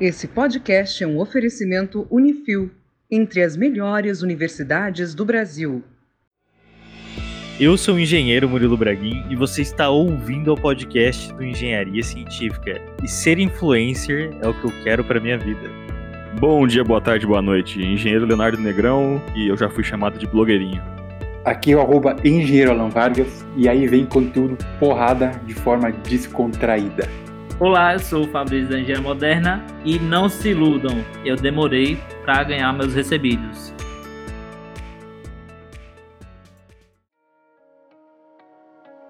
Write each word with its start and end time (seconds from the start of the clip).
Esse 0.00 0.28
podcast 0.28 1.02
é 1.02 1.06
um 1.08 1.18
oferecimento 1.18 2.06
Unifil, 2.08 2.70
entre 3.10 3.42
as 3.42 3.56
melhores 3.56 4.22
universidades 4.22 5.12
do 5.12 5.24
Brasil. 5.24 5.82
Eu 7.58 7.76
sou 7.76 7.96
o 7.96 7.98
engenheiro 7.98 8.48
Murilo 8.48 8.76
Braguin 8.76 9.24
e 9.28 9.34
você 9.34 9.60
está 9.60 9.90
ouvindo 9.90 10.52
o 10.52 10.56
podcast 10.56 11.32
do 11.34 11.44
Engenharia 11.44 12.00
Científica. 12.04 12.80
E 13.02 13.08
ser 13.08 13.40
influencer 13.40 14.30
é 14.40 14.46
o 14.46 14.54
que 14.54 14.66
eu 14.66 14.72
quero 14.84 15.02
para 15.02 15.18
minha 15.18 15.36
vida. 15.36 15.68
Bom 16.38 16.64
dia, 16.64 16.84
boa 16.84 17.00
tarde, 17.00 17.26
boa 17.26 17.42
noite. 17.42 17.82
Engenheiro 17.82 18.24
Leonardo 18.24 18.56
Negrão 18.56 19.20
e 19.34 19.48
eu 19.48 19.56
já 19.56 19.68
fui 19.68 19.82
chamado 19.82 20.16
de 20.16 20.28
blogueirinho. 20.28 20.80
Aqui 21.44 21.72
é 21.72 21.76
o 21.76 21.80
arroba 21.80 22.14
Engenheiro 22.24 22.70
Alan 22.70 22.88
Vargas 22.88 23.44
e 23.56 23.68
aí 23.68 23.88
vem 23.88 24.06
conteúdo 24.06 24.56
porrada 24.78 25.32
de 25.44 25.54
forma 25.54 25.90
descontraída. 25.90 27.27
Olá, 27.60 27.94
eu 27.94 27.98
sou 27.98 28.24
o 28.24 28.28
Fabrício 28.28 28.68
da 28.68 28.78
Engenharia 28.78 29.02
Moderna 29.02 29.66
e 29.84 29.98
não 29.98 30.28
se 30.28 30.50
iludam, 30.50 31.04
eu 31.24 31.34
demorei 31.34 31.96
para 32.22 32.44
ganhar 32.44 32.72
meus 32.72 32.94
recebidos. 32.94 33.74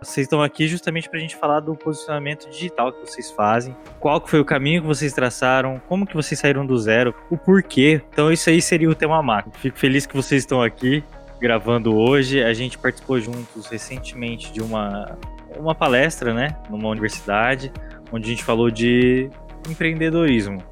Vocês 0.00 0.24
estão 0.24 0.42
aqui 0.42 0.66
justamente 0.66 1.10
para 1.10 1.18
a 1.18 1.20
gente 1.20 1.36
falar 1.36 1.60
do 1.60 1.76
posicionamento 1.76 2.48
digital 2.48 2.90
que 2.90 3.00
vocês 3.00 3.30
fazem, 3.30 3.76
qual 4.00 4.18
que 4.18 4.30
foi 4.30 4.40
o 4.40 4.46
caminho 4.46 4.80
que 4.80 4.88
vocês 4.88 5.12
traçaram, 5.12 5.78
como 5.86 6.06
que 6.06 6.14
vocês 6.14 6.40
saíram 6.40 6.64
do 6.64 6.78
zero, 6.78 7.14
o 7.30 7.36
porquê. 7.36 8.00
Então 8.10 8.32
isso 8.32 8.48
aí 8.48 8.62
seria 8.62 8.88
o 8.88 8.94
tema 8.94 9.22
macro. 9.22 9.52
Fico 9.58 9.78
feliz 9.78 10.06
que 10.06 10.16
vocês 10.16 10.40
estão 10.40 10.62
aqui 10.62 11.04
gravando 11.38 11.94
hoje. 11.94 12.42
A 12.42 12.54
gente 12.54 12.78
participou 12.78 13.20
juntos 13.20 13.66
recentemente 13.66 14.50
de 14.50 14.62
uma, 14.62 15.18
uma 15.58 15.74
palestra, 15.74 16.32
né, 16.32 16.56
numa 16.70 16.88
universidade, 16.88 17.70
onde 18.12 18.26
a 18.26 18.28
gente 18.30 18.44
falou 18.44 18.70
de 18.70 19.30
empreendedorismo. 19.68 20.62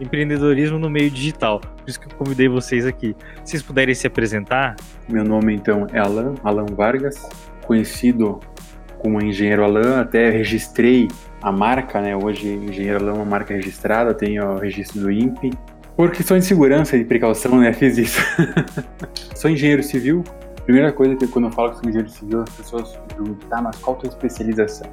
Empreendedorismo 0.00 0.78
no 0.78 0.88
meio 0.88 1.10
digital. 1.10 1.60
Por 1.60 1.88
isso 1.88 2.00
que 2.00 2.06
eu 2.06 2.16
convidei 2.16 2.48
vocês 2.48 2.86
aqui. 2.86 3.14
Se 3.44 3.52
vocês 3.52 3.62
puderem 3.62 3.94
se 3.94 4.06
apresentar. 4.06 4.76
Meu 5.08 5.24
nome 5.24 5.54
então 5.54 5.86
é 5.92 5.98
Alan, 5.98 6.34
Alan 6.42 6.66
Vargas, 6.66 7.28
conhecido 7.66 8.40
como 8.98 9.20
Engenheiro 9.20 9.64
Alan, 9.64 10.00
até 10.00 10.30
registrei 10.30 11.08
a 11.42 11.50
marca, 11.50 12.00
né? 12.00 12.16
Hoje 12.16 12.48
Engenheiro 12.48 12.98
Alan 12.98 13.12
é 13.12 13.14
uma 13.14 13.24
marca 13.24 13.54
registrada, 13.54 14.14
tenho 14.14 14.44
o 14.44 14.58
registro 14.58 15.00
do 15.00 15.10
INPE. 15.10 15.52
Por 15.96 16.10
questões 16.12 16.44
de 16.44 16.48
segurança 16.48 16.96
e 16.96 17.04
precaução, 17.04 17.58
né? 17.58 17.72
Fiz 17.72 17.98
isso. 17.98 18.20
sou 19.36 19.50
engenheiro 19.50 19.82
civil. 19.82 20.24
Primeira 20.64 20.92
coisa 20.92 21.16
que 21.16 21.26
quando 21.26 21.46
eu 21.46 21.52
falo 21.52 21.70
que 21.70 21.76
sou 21.78 21.88
engenheiro 21.88 22.10
civil, 22.10 22.42
as 22.42 22.50
pessoas 22.50 22.96
perguntam, 23.08 23.48
tá, 23.48 23.60
mas 23.60 23.76
qual 23.76 23.96
a 23.96 24.00
tua 24.00 24.08
especialização? 24.08 24.90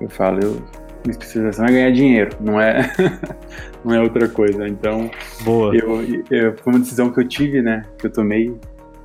Eu 0.00 0.08
falo, 0.08 0.40
eu 0.40 0.62
minha 1.06 1.12
especialização 1.12 1.66
é 1.66 1.70
ganhar 1.70 1.90
dinheiro, 1.92 2.36
não 2.40 2.60
é, 2.60 2.92
não 3.84 3.94
é 3.94 4.00
outra 4.00 4.28
coisa. 4.28 4.68
Então, 4.68 5.10
Boa. 5.44 5.74
Eu, 5.74 6.02
eu, 6.30 6.56
foi 6.58 6.72
uma 6.72 6.80
decisão 6.80 7.10
que 7.10 7.20
eu 7.20 7.28
tive, 7.28 7.62
né? 7.62 7.84
Que 7.98 8.06
eu 8.06 8.12
tomei, 8.12 8.54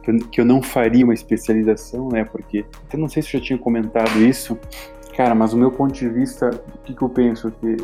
que 0.03 0.11
eu, 0.11 0.17
que 0.17 0.41
eu 0.41 0.45
não 0.45 0.61
faria 0.61 1.03
uma 1.05 1.13
especialização, 1.13 2.09
né? 2.09 2.25
Porque, 2.25 2.65
eu 2.91 2.99
não 2.99 3.07
sei 3.07 3.21
se 3.21 3.35
eu 3.35 3.39
já 3.39 3.45
tinha 3.45 3.59
comentado 3.59 4.17
isso, 4.19 4.57
cara, 5.15 5.35
mas 5.35 5.53
o 5.53 5.57
meu 5.57 5.71
ponto 5.71 5.93
de 5.93 6.09
vista, 6.09 6.49
o 6.49 6.79
que, 6.79 6.93
que 6.93 7.01
eu 7.01 7.09
penso? 7.09 7.51
Que, 7.51 7.77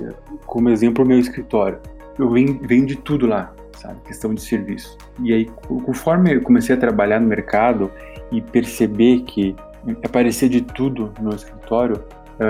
como 0.45 0.69
exemplo, 0.69 1.05
o 1.05 1.07
meu 1.07 1.19
escritório. 1.19 1.79
Eu 2.17 2.31
venho, 2.31 2.59
venho 2.63 2.85
de 2.85 2.95
tudo 2.95 3.27
lá, 3.27 3.53
sabe? 3.77 3.99
Questão 4.05 4.33
de 4.33 4.41
serviço. 4.41 4.97
E 5.21 5.31
aí, 5.31 5.45
conforme 5.85 6.35
eu 6.35 6.41
comecei 6.41 6.75
a 6.75 6.77
trabalhar 6.77 7.19
no 7.19 7.27
mercado 7.27 7.91
e 8.31 8.41
perceber 8.41 9.19
que 9.21 9.55
aparecia 10.03 10.49
de 10.49 10.61
tudo 10.61 11.13
no 11.21 11.33
escritório, 11.35 12.03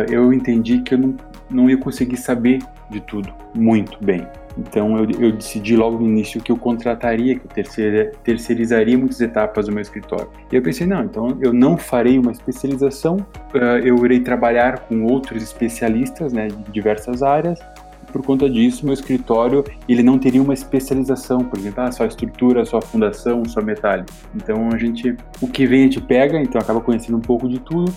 eu 0.09 0.33
entendi 0.33 0.79
que 0.79 0.93
eu 0.93 0.97
não, 0.97 1.15
não 1.49 1.69
ia 1.69 1.77
conseguir 1.77 2.17
saber 2.17 2.59
de 2.89 2.99
tudo 3.01 3.33
muito 3.53 3.97
bem. 4.03 4.25
Então 4.57 4.97
eu, 4.97 5.09
eu, 5.19 5.31
decidi 5.31 5.75
logo 5.75 5.99
no 5.99 6.05
início 6.05 6.41
que 6.41 6.51
eu 6.51 6.57
contrataria, 6.57 7.37
que 7.37 7.45
eu 7.45 7.49
terceira, 7.49 8.11
terceirizaria 8.23 8.97
muitas 8.97 9.21
etapas 9.21 9.67
do 9.67 9.71
meu 9.71 9.81
escritório. 9.81 10.27
E 10.51 10.55
eu 10.55 10.61
pensei, 10.61 10.87
não, 10.87 11.03
então 11.03 11.37
eu 11.39 11.53
não 11.53 11.77
farei 11.77 12.17
uma 12.17 12.31
especialização, 12.31 13.17
uh, 13.53 13.77
eu 13.83 14.03
irei 14.03 14.19
trabalhar 14.19 14.79
com 14.79 15.03
outros 15.05 15.43
especialistas 15.43 16.33
né, 16.33 16.47
de 16.47 16.71
diversas 16.71 17.21
áreas. 17.21 17.59
Por 18.11 18.23
conta 18.23 18.49
disso, 18.49 18.85
meu 18.85 18.93
escritório 18.93 19.63
ele 19.87 20.01
não 20.01 20.17
teria 20.17 20.41
uma 20.41 20.53
especialização, 20.53 21.43
por 21.43 21.59
exemplo, 21.59 21.83
ah, 21.83 21.91
só 21.91 22.05
estrutura, 22.05 22.65
só 22.65 22.81
fundação, 22.81 23.43
só 23.45 23.61
metal. 23.61 24.03
Então 24.33 24.69
a 24.73 24.77
gente, 24.77 25.15
o 25.39 25.47
que 25.47 25.67
vem 25.67 25.81
a 25.81 25.83
gente 25.83 26.01
pega, 26.01 26.41
então 26.41 26.59
acaba 26.59 26.81
conhecendo 26.81 27.17
um 27.17 27.21
pouco 27.21 27.47
de 27.47 27.59
tudo 27.59 27.93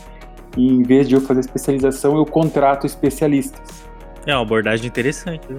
e 0.57 0.67
em 0.67 0.83
vez 0.83 1.09
de 1.09 1.15
eu 1.15 1.21
fazer 1.21 1.41
especialização, 1.41 2.17
eu 2.17 2.25
contrato 2.25 2.87
especialistas. 2.87 3.85
É 4.27 4.35
uma 4.35 4.43
abordagem 4.43 4.87
interessante, 4.87 5.47
né? 5.51 5.57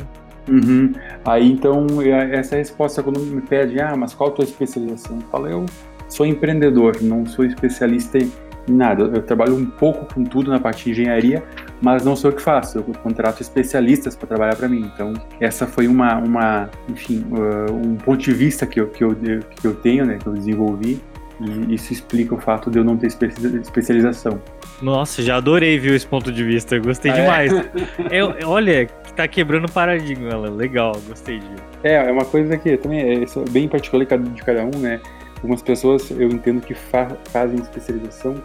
Uhum. 0.50 0.94
Aí 1.24 1.52
então, 1.52 1.86
essa 2.32 2.56
resposta 2.56 3.02
quando 3.04 3.20
me 3.20 3.42
pede, 3.42 3.80
ah, 3.80 3.96
mas 3.96 4.14
qual 4.14 4.30
a 4.30 4.34
tua 4.34 4.44
especialização? 4.44 5.18
Eu 5.18 5.28
falo, 5.30 5.48
eu 5.48 5.66
sou 6.10 6.26
empreendedor, 6.26 6.98
não 7.02 7.26
sou 7.26 7.46
especialista 7.46 8.18
em 8.18 8.32
nada. 8.68 9.04
Eu 9.04 9.22
trabalho 9.22 9.56
um 9.56 9.66
pouco 9.66 10.14
com 10.14 10.24
tudo 10.24 10.52
na 10.52 10.60
parte 10.60 10.86
de 10.86 10.92
engenharia, 10.92 11.44
mas 11.82 12.04
não 12.04 12.16
sou 12.16 12.32
eu 12.32 12.36
que 12.36 12.42
faço. 12.42 12.80
Eu 12.80 12.84
contrato 12.84 13.42
especialistas 13.42 14.16
para 14.16 14.28
trabalhar 14.28 14.56
para 14.56 14.68
mim. 14.68 14.90
Então, 14.94 15.14
essa 15.40 15.66
foi 15.66 15.88
uma, 15.88 16.18
uma 16.18 16.70
enfim, 16.90 17.26
uh, 17.32 17.74
um 17.74 17.96
ponto 17.96 18.22
de 18.22 18.34
vista 18.34 18.66
que 18.66 18.80
eu, 18.80 18.88
que 18.88 19.04
eu, 19.04 19.16
que 19.16 19.66
eu 19.66 19.76
tenho, 19.76 20.06
né, 20.06 20.18
que 20.18 20.28
eu 20.28 20.34
desenvolvi 20.34 21.00
e 21.42 21.76
isso 21.76 21.92
explica 21.92 22.36
o 22.36 22.38
fato 22.38 22.70
de 22.70 22.78
eu 22.78 22.84
não 22.84 22.98
ter 22.98 23.08
especialização. 23.08 24.40
Nossa, 24.82 25.22
já 25.22 25.38
adorei 25.38 25.78
ver 25.78 25.96
esse 25.96 26.08
ponto 26.08 26.32
de 26.32 26.44
vista, 26.44 26.78
gostei 26.80 27.12
ah, 27.12 27.16
é? 27.16 27.22
demais. 27.22 27.54
É? 27.54 27.66
eu, 28.12 28.36
olha, 28.46 28.88
tá 29.16 29.28
quebrando 29.28 29.72
paradigma, 29.72 30.36
legal, 30.50 30.94
gostei 31.08 31.40
de. 31.40 31.48
É, 31.84 31.96
é 31.96 32.12
uma 32.12 32.26
coisa 32.26 32.58
que 32.58 32.78
também 32.78 33.00
é, 33.00 33.24
é 33.24 33.50
bem 33.52 33.68
particular 33.68 34.06
de 34.06 34.42
cada 34.42 34.64
um, 34.64 34.80
né? 34.80 35.00
Algumas 35.38 35.62
pessoas 35.62 36.10
eu 36.12 36.30
entendo 36.30 36.62
que 36.62 36.74
fa 36.74 37.18
fazem 37.32 37.60
especialização 37.60 38.36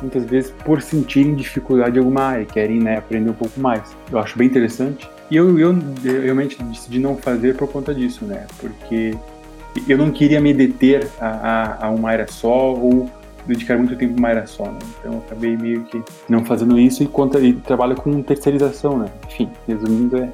muitas 0.00 0.24
vezes 0.24 0.50
por 0.64 0.80
sentirem 0.82 1.34
dificuldade 1.34 1.96
em 1.96 1.98
alguma 1.98 2.22
área, 2.22 2.44
querem 2.44 2.78
né, 2.78 2.98
aprender 2.98 3.30
um 3.30 3.34
pouco 3.34 3.58
mais. 3.58 3.96
Eu 4.10 4.18
acho 4.18 4.36
bem 4.36 4.46
interessante. 4.46 5.08
E 5.30 5.36
eu, 5.36 5.58
eu, 5.58 5.76
eu 6.04 6.22
realmente 6.22 6.62
decidi 6.62 6.98
não 6.98 7.16
fazer 7.16 7.56
por 7.56 7.68
conta 7.68 7.94
disso, 7.94 8.24
né? 8.24 8.46
Porque 8.58 9.14
eu 9.88 9.98
não 9.98 10.10
queria 10.10 10.40
me 10.40 10.52
deter 10.52 11.08
a, 11.20 11.28
a, 11.28 11.86
a 11.86 11.90
uma 11.90 12.10
área 12.10 12.26
só 12.28 12.72
ou 12.74 13.10
dedicar 13.46 13.76
muito 13.78 13.96
tempo 13.96 14.18
uma 14.18 14.28
área 14.28 14.46
só, 14.46 14.64
né? 14.64 14.78
Então 14.98 15.12
eu 15.12 15.18
acabei 15.18 15.56
meio 15.56 15.84
que 15.84 16.02
não 16.28 16.44
fazendo 16.44 16.78
isso 16.78 17.02
e, 17.02 17.06
conta, 17.06 17.38
e 17.40 17.52
trabalho 17.52 17.96
com 17.96 18.22
terceirização, 18.22 18.98
né? 18.98 19.06
Enfim, 19.26 19.50
resumindo, 19.66 20.16
é 20.16 20.30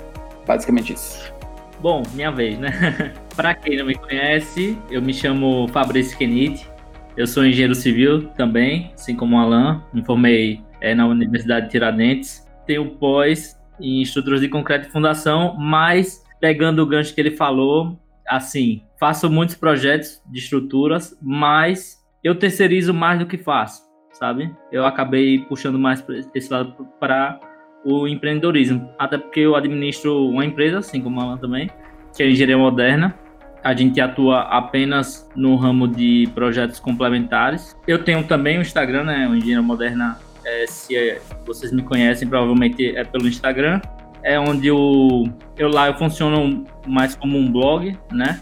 basicamente 0.46 0.92
isso. 0.92 1.32
Bom, 1.80 2.02
minha 2.14 2.30
vez, 2.30 2.58
né? 2.58 3.14
Para 3.34 3.54
quem 3.54 3.76
não 3.76 3.86
me 3.86 3.94
conhece, 3.94 4.78
eu 4.90 5.00
me 5.00 5.14
chamo 5.14 5.66
Fabrício 5.68 6.16
Kenite, 6.16 6.68
eu 7.16 7.26
sou 7.26 7.44
engenheiro 7.44 7.74
civil 7.74 8.28
também, 8.36 8.92
assim 8.94 9.16
como 9.16 9.36
o 9.36 9.38
Alan, 9.38 9.82
me 9.92 10.04
formei 10.04 10.62
é, 10.80 10.94
na 10.94 11.06
Universidade 11.06 11.66
de 11.66 11.72
Tiradentes, 11.72 12.46
tenho 12.66 12.90
pós 12.96 13.58
em 13.80 14.02
estruturas 14.02 14.40
de 14.40 14.48
concreto 14.48 14.88
e 14.88 14.90
fundação, 14.92 15.56
mas 15.58 16.22
pegando 16.38 16.82
o 16.82 16.86
gancho 16.86 17.14
que 17.14 17.20
ele 17.20 17.32
falou, 17.32 17.98
assim, 18.28 18.82
faço 18.98 19.30
muitos 19.30 19.54
projetos 19.54 20.22
de 20.26 20.38
estruturas, 20.38 21.16
mas 21.20 21.99
eu 22.22 22.34
terceirizo 22.34 22.92
mais 22.92 23.18
do 23.18 23.26
que 23.26 23.38
faço, 23.38 23.82
sabe? 24.12 24.54
Eu 24.70 24.84
acabei 24.84 25.38
puxando 25.40 25.78
mais 25.78 26.04
esse 26.34 26.52
lado 26.52 26.86
para 26.98 27.40
o 27.84 28.06
empreendedorismo, 28.06 28.90
até 28.98 29.16
porque 29.16 29.40
eu 29.40 29.56
administro 29.56 30.26
uma 30.28 30.44
empresa, 30.44 30.78
assim 30.78 31.00
como 31.00 31.20
ela 31.20 31.38
também, 31.38 31.70
que 32.14 32.22
é 32.22 32.26
a 32.26 32.30
Engenharia 32.30 32.58
Moderna. 32.58 33.14
A 33.62 33.74
gente 33.74 34.00
atua 34.00 34.40
apenas 34.42 35.28
no 35.36 35.54
ramo 35.56 35.86
de 35.86 36.28
projetos 36.34 36.80
complementares. 36.80 37.76
Eu 37.86 38.02
tenho 38.02 38.24
também 38.24 38.58
o 38.58 38.62
Instagram, 38.62 39.04
né? 39.04 39.28
O 39.28 39.34
Engenharia 39.34 39.62
Moderna, 39.62 40.18
é, 40.44 40.66
se 40.66 40.96
é, 40.96 41.20
vocês 41.46 41.70
me 41.72 41.82
conhecem, 41.82 42.26
provavelmente 42.28 42.96
é 42.96 43.04
pelo 43.04 43.28
Instagram 43.28 43.80
é 44.22 44.38
onde 44.38 44.68
eu, 44.68 45.24
eu 45.56 45.68
lá 45.68 45.88
eu 45.88 45.94
funciono 45.94 46.64
mais 46.86 47.14
como 47.14 47.38
um 47.38 47.50
blog, 47.50 47.96
né? 48.12 48.40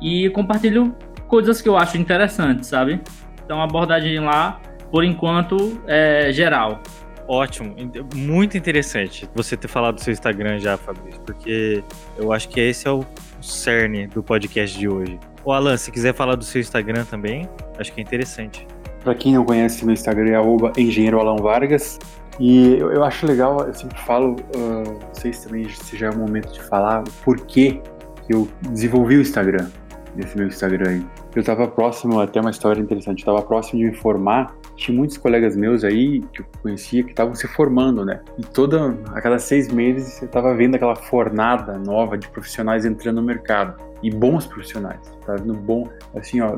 E 0.00 0.28
compartilho 0.30 0.94
coisas 1.32 1.62
que 1.62 1.68
eu 1.68 1.78
acho 1.78 1.96
interessantes, 1.96 2.68
sabe? 2.68 3.00
Então 3.42 3.58
a 3.58 3.64
abordagem 3.64 4.20
lá, 4.20 4.60
por 4.90 5.02
enquanto, 5.02 5.80
é 5.86 6.30
geral. 6.30 6.82
Ótimo, 7.26 7.74
muito 8.14 8.58
interessante 8.58 9.26
você 9.34 9.56
ter 9.56 9.66
falado 9.66 9.94
do 9.94 10.02
seu 10.02 10.12
Instagram 10.12 10.58
já, 10.58 10.76
Fabrício, 10.76 11.18
porque 11.22 11.82
eu 12.18 12.34
acho 12.34 12.50
que 12.50 12.60
esse 12.60 12.86
é 12.86 12.90
o 12.90 13.02
cerne 13.40 14.08
do 14.08 14.22
podcast 14.22 14.78
de 14.78 14.86
hoje. 14.86 15.18
O 15.42 15.52
Alan, 15.52 15.78
se 15.78 15.90
quiser 15.90 16.12
falar 16.12 16.34
do 16.34 16.44
seu 16.44 16.60
Instagram 16.60 17.06
também, 17.06 17.48
acho 17.78 17.90
que 17.94 18.02
é 18.02 18.04
interessante. 18.04 18.66
Para 19.02 19.14
quem 19.14 19.32
não 19.32 19.42
conhece, 19.42 19.86
meu 19.86 19.94
Instagram 19.94 20.38
é 20.76 20.80
engenheiro 20.82 21.18
Alan 21.18 21.36
Vargas. 21.36 21.98
E 22.38 22.74
eu, 22.74 22.92
eu, 22.92 23.04
acho 23.04 23.26
legal, 23.26 23.58
eu 23.66 23.72
sempre 23.72 23.98
falo, 24.02 24.36
uh, 24.54 25.00
não 25.00 25.14
sei 25.14 25.32
se 25.32 25.46
também 25.46 25.66
se 25.66 25.96
já 25.96 26.08
é 26.08 26.10
o 26.10 26.18
momento 26.18 26.52
de 26.52 26.62
falar, 26.62 27.00
o 27.00 27.10
porquê 27.24 27.80
que 28.26 28.34
eu 28.34 28.46
desenvolvi 28.70 29.16
o 29.16 29.22
Instagram, 29.22 29.70
esse 30.18 30.36
meu 30.36 30.46
Instagram 30.46 30.90
aí. 30.90 31.21
Eu 31.34 31.40
estava 31.40 31.66
próximo, 31.66 32.20
até 32.20 32.40
uma 32.40 32.50
história 32.50 32.80
interessante, 32.80 33.20
eu 33.20 33.32
estava 33.32 33.40
próximo 33.40 33.78
de 33.78 33.86
me 33.86 33.94
formar, 33.94 34.54
tinha 34.76 34.94
muitos 34.94 35.16
colegas 35.16 35.56
meus 35.56 35.82
aí 35.82 36.20
que 36.32 36.42
eu 36.42 36.46
conhecia 36.62 37.02
que 37.02 37.10
estavam 37.10 37.34
se 37.34 37.48
formando, 37.48 38.04
né? 38.04 38.20
E 38.38 38.42
toda, 38.42 38.94
a 39.14 39.20
cada 39.20 39.38
seis 39.38 39.68
meses 39.68 40.12
você 40.12 40.26
estava 40.26 40.54
vendo 40.54 40.74
aquela 40.74 40.94
fornada 40.94 41.78
nova 41.78 42.18
de 42.18 42.28
profissionais 42.28 42.84
entrando 42.84 43.16
no 43.16 43.22
mercado. 43.22 43.82
E 44.02 44.10
bons 44.10 44.46
profissionais, 44.46 45.00
tá 45.24 45.36
vendo 45.36 45.54
bom, 45.54 45.88
assim, 46.14 46.40
ó, 46.40 46.56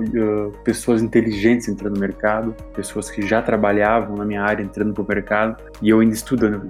pessoas 0.65 1.03
inteligentes 1.03 1.69
entrando 1.69 1.95
no 1.95 2.01
mercado, 2.01 2.57
pessoas 2.75 3.11
que 3.11 3.21
já 3.23 3.43
trabalhavam 3.43 4.17
na 4.17 4.25
minha 4.25 4.43
área 4.43 4.63
entrando 4.63 4.95
pro 4.95 5.07
mercado 5.07 5.63
e 5.83 5.91
eu 5.91 6.01
ainda 6.01 6.15
estudando. 6.15 6.67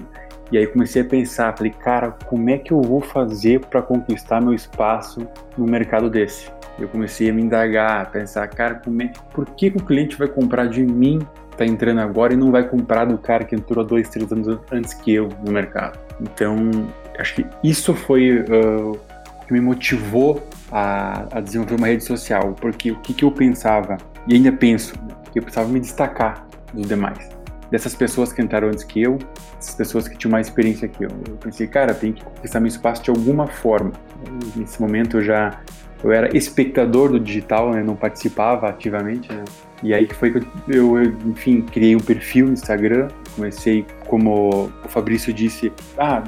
E 0.52 0.58
aí 0.58 0.66
comecei 0.66 1.02
a 1.02 1.04
pensar, 1.04 1.56
falei, 1.56 1.72
cara, 1.72 2.10
como 2.26 2.50
é 2.50 2.58
que 2.58 2.72
eu 2.72 2.82
vou 2.82 3.00
fazer 3.00 3.60
para 3.60 3.80
conquistar 3.80 4.42
meu 4.42 4.52
espaço 4.52 5.26
no 5.56 5.64
mercado 5.64 6.10
desse? 6.10 6.50
Eu 6.78 6.88
comecei 6.88 7.30
a 7.30 7.32
me 7.32 7.42
indagar, 7.42 8.02
a 8.02 8.04
pensar, 8.04 8.48
cara, 8.48 8.80
é, 9.00 9.08
por 9.32 9.46
que, 9.50 9.70
que 9.70 9.76
o 9.76 9.82
cliente 9.82 10.16
vai 10.16 10.28
comprar 10.28 10.66
de 10.66 10.82
mim, 10.82 11.20
tá 11.56 11.64
entrando 11.64 12.00
agora, 12.00 12.34
e 12.34 12.36
não 12.36 12.50
vai 12.50 12.68
comprar 12.68 13.04
do 13.04 13.16
cara 13.16 13.44
que 13.44 13.54
entrou 13.54 13.84
há 13.84 13.86
dois, 13.86 14.08
três 14.08 14.30
anos 14.32 14.58
antes 14.72 14.94
que 14.94 15.14
eu 15.14 15.28
no 15.44 15.52
mercado? 15.52 15.98
Então, 16.20 16.56
acho 17.18 17.36
que 17.36 17.46
isso 17.62 17.94
foi 17.94 18.40
uh, 18.40 18.98
que 19.46 19.52
me 19.52 19.60
motivou 19.60 20.42
a, 20.70 21.26
a, 21.38 21.40
desenvolver 21.40 21.76
uma 21.76 21.86
rede 21.86 22.04
social, 22.04 22.54
porque 22.60 22.90
o 22.90 22.96
que, 22.96 23.14
que 23.14 23.24
eu 23.24 23.30
pensava, 23.30 23.96
e 24.26 24.34
ainda 24.34 24.50
penso, 24.50 24.94
que 25.32 25.38
eu 25.38 25.42
precisava 25.42 25.68
me 25.68 25.80
destacar 25.80 26.46
dos 26.72 26.88
demais 26.88 27.34
dessas 27.70 27.94
pessoas 27.94 28.32
que 28.32 28.40
entraram 28.40 28.68
antes 28.68 28.84
que 28.84 29.02
eu, 29.02 29.18
essas 29.58 29.74
pessoas 29.74 30.06
que 30.06 30.16
tinham 30.16 30.30
mais 30.30 30.46
experiência 30.46 30.86
que 30.86 31.04
eu. 31.04 31.10
Eu 31.28 31.36
pensei, 31.36 31.66
cara, 31.66 31.92
tem 31.92 32.12
que 32.12 32.22
conquistar 32.22 32.60
meu 32.60 32.68
espaço 32.68 33.02
de 33.02 33.10
alguma 33.10 33.48
forma. 33.48 33.92
nesse 34.54 34.80
momento 34.80 35.18
eu 35.18 35.24
já 35.24 35.60
eu 36.04 36.12
era 36.12 36.36
espectador 36.36 37.10
do 37.10 37.18
digital, 37.18 37.70
né? 37.70 37.82
Não 37.82 37.96
participava 37.96 38.68
ativamente, 38.68 39.32
né? 39.32 39.42
E 39.82 39.94
aí 39.94 40.06
que 40.06 40.14
foi 40.14 40.30
que 40.30 40.46
eu, 40.68 40.98
eu, 40.98 41.02
enfim, 41.26 41.62
criei 41.62 41.96
um 41.96 42.00
perfil 42.00 42.46
no 42.46 42.52
Instagram. 42.52 43.08
Comecei, 43.34 43.86
como 44.06 44.70
o 44.84 44.88
Fabrício 44.88 45.32
disse, 45.32 45.72
ah, 45.96 46.22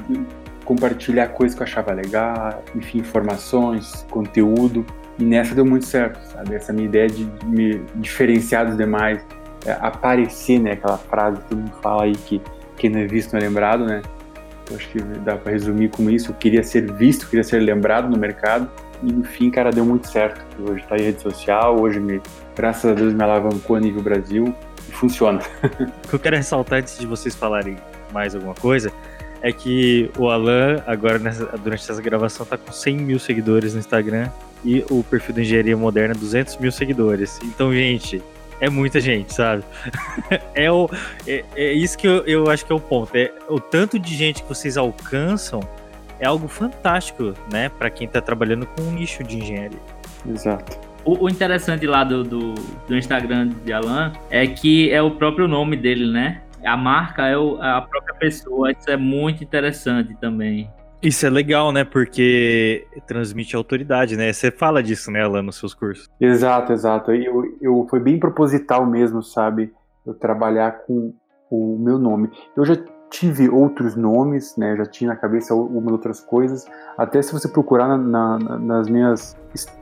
compartilhar 0.65 1.27
coisas 1.27 1.55
que 1.55 1.61
eu 1.61 1.67
achava 1.67 1.93
legal, 1.93 2.63
enfim, 2.75 2.97
informações, 2.97 4.03
conteúdo. 4.09 4.83
E 5.19 5.23
nessa 5.23 5.53
deu 5.53 5.65
muito 5.65 5.85
certo, 5.85 6.19
sabe? 6.31 6.55
Essa 6.55 6.73
minha 6.73 6.87
ideia 6.87 7.07
de 7.07 7.29
me 7.45 7.79
diferenciar 7.95 8.65
dos 8.65 8.77
demais, 8.77 9.23
é, 9.63 9.73
aparecer, 9.73 10.59
né? 10.59 10.71
Aquela 10.71 10.97
frase 10.97 11.39
que 11.39 11.49
todo 11.49 11.59
mundo 11.59 11.73
fala 11.83 12.05
aí 12.05 12.15
que 12.15 12.41
quem 12.77 12.89
não 12.89 13.01
é 13.01 13.05
visto 13.05 13.33
não 13.33 13.39
é 13.39 13.43
lembrado, 13.43 13.85
né? 13.85 14.01
Eu 14.71 14.75
acho 14.75 14.89
que 14.89 14.99
dá 14.99 15.37
para 15.37 15.51
resumir 15.51 15.89
como 15.89 16.09
isso. 16.09 16.31
Eu 16.31 16.35
queria 16.35 16.63
ser 16.63 16.91
visto, 16.93 17.29
queria 17.29 17.43
ser 17.43 17.59
lembrado 17.59 18.09
no 18.09 18.17
mercado 18.17 18.67
e 19.03 19.11
no 19.11 19.23
fim, 19.23 19.49
cara, 19.49 19.71
deu 19.71 19.85
muito 19.85 20.07
certo. 20.07 20.43
Hoje 20.61 20.81
está 20.81 20.97
em 20.97 21.01
rede 21.01 21.21
social, 21.21 21.79
hoje, 21.79 21.99
me, 21.99 22.21
graças 22.55 22.91
a 22.91 22.93
Deus, 22.93 23.13
me 23.13 23.23
alavancou 23.23 23.75
a 23.75 23.79
nível 23.79 24.01
Brasil 24.01 24.53
e 24.87 24.91
funciona. 24.91 25.39
o 26.05 26.07
que 26.07 26.13
eu 26.13 26.19
quero 26.19 26.35
ressaltar 26.35 26.79
antes 26.79 26.97
de 26.97 27.05
vocês 27.05 27.35
falarem 27.35 27.77
mais 28.11 28.33
alguma 28.35 28.55
coisa 28.55 28.91
é 29.41 29.51
que 29.51 30.09
o 30.17 30.29
Alan, 30.29 30.81
agora 30.87 31.19
nessa, 31.19 31.45
durante 31.57 31.89
essa 31.89 32.01
gravação, 32.01 32.45
tá 32.45 32.57
com 32.57 32.71
100 32.71 32.97
mil 32.97 33.19
seguidores 33.19 33.73
no 33.73 33.79
Instagram 33.79 34.29
e 34.65 34.83
o 34.89 35.03
perfil 35.03 35.35
da 35.35 35.41
Engenharia 35.41 35.77
Moderna 35.77 36.15
200 36.15 36.57
mil 36.57 36.71
seguidores. 36.71 37.39
Então, 37.43 37.71
gente, 37.71 38.21
é 38.59 38.69
muita 38.69 38.99
gente, 38.99 39.33
sabe? 39.33 39.63
é, 40.55 40.71
o, 40.71 40.89
é, 41.27 41.43
é 41.55 41.73
isso 41.73 41.97
que 41.97 42.07
eu, 42.07 42.25
eu 42.25 42.49
acho 42.49 42.65
que 42.65 42.71
é 42.71 42.75
o 42.75 42.79
ponto. 42.79 43.15
É 43.15 43.31
o 43.47 43.59
tanto 43.59 43.99
de 43.99 44.15
gente 44.15 44.41
que 44.41 44.49
vocês 44.49 44.77
alcançam 44.77 45.59
é 46.19 46.27
algo 46.27 46.47
fantástico, 46.47 47.33
né, 47.51 47.69
para 47.69 47.89
quem 47.89 48.07
está 48.07 48.21
trabalhando 48.21 48.65
com 48.65 48.81
um 48.83 48.91
nicho 48.91 49.23
de 49.23 49.37
engenharia. 49.37 49.79
Exato. 50.27 50.77
O, 51.05 51.25
o 51.25 51.29
interessante 51.29 51.87
lá 51.87 52.03
do, 52.03 52.23
do, 52.23 52.53
do, 52.87 52.95
Instagram 52.95 53.49
de 53.63 53.71
Alan 53.71 54.11
é 54.29 54.45
que 54.45 54.91
é 54.91 55.01
o 55.01 55.11
próprio 55.11 55.47
nome 55.47 55.77
dele, 55.77 56.11
né? 56.11 56.41
A 56.65 56.75
marca 56.75 57.25
é 57.25 57.37
o, 57.37 57.61
a 57.61 57.81
própria 57.81 58.13
pessoa. 58.15 58.71
Isso 58.71 58.89
é 58.89 58.97
muito 58.97 59.41
interessante 59.41 60.13
também. 60.19 60.69
Isso 61.01 61.25
é 61.25 61.29
legal, 61.29 61.71
né? 61.71 61.85
Porque 61.85 62.85
transmite 63.05 63.55
autoridade, 63.55 64.17
né? 64.17 64.33
Você 64.33 64.51
fala 64.51 64.83
disso, 64.83 65.09
né, 65.11 65.23
Alan, 65.23 65.43
nos 65.43 65.57
seus 65.57 65.73
cursos. 65.73 66.09
Exato, 66.19 66.73
exato. 66.73 67.11
Eu, 67.11 67.57
eu 67.61 67.87
foi 67.89 67.99
bem 67.99 68.19
proposital 68.19 68.85
mesmo, 68.85 69.21
sabe? 69.21 69.71
Eu 70.05 70.13
trabalhar 70.13 70.83
com 70.85 71.13
o 71.49 71.77
meu 71.79 71.97
nome. 71.97 72.29
Eu 72.55 72.65
já 72.65 72.75
tive 73.09 73.49
outros 73.49 73.95
nomes, 73.95 74.55
né? 74.57 74.75
Já 74.75 74.85
tinha 74.85 75.09
na 75.09 75.15
cabeça 75.15 75.53
uma 75.53 75.91
outras 75.91 76.19
coisas. 76.19 76.65
Até 76.97 77.21
se 77.21 77.31
você 77.31 77.47
procurar 77.47 77.87
na, 77.87 77.97
na, 77.97 78.57
nas 78.59 78.89
minhas, 78.89 79.35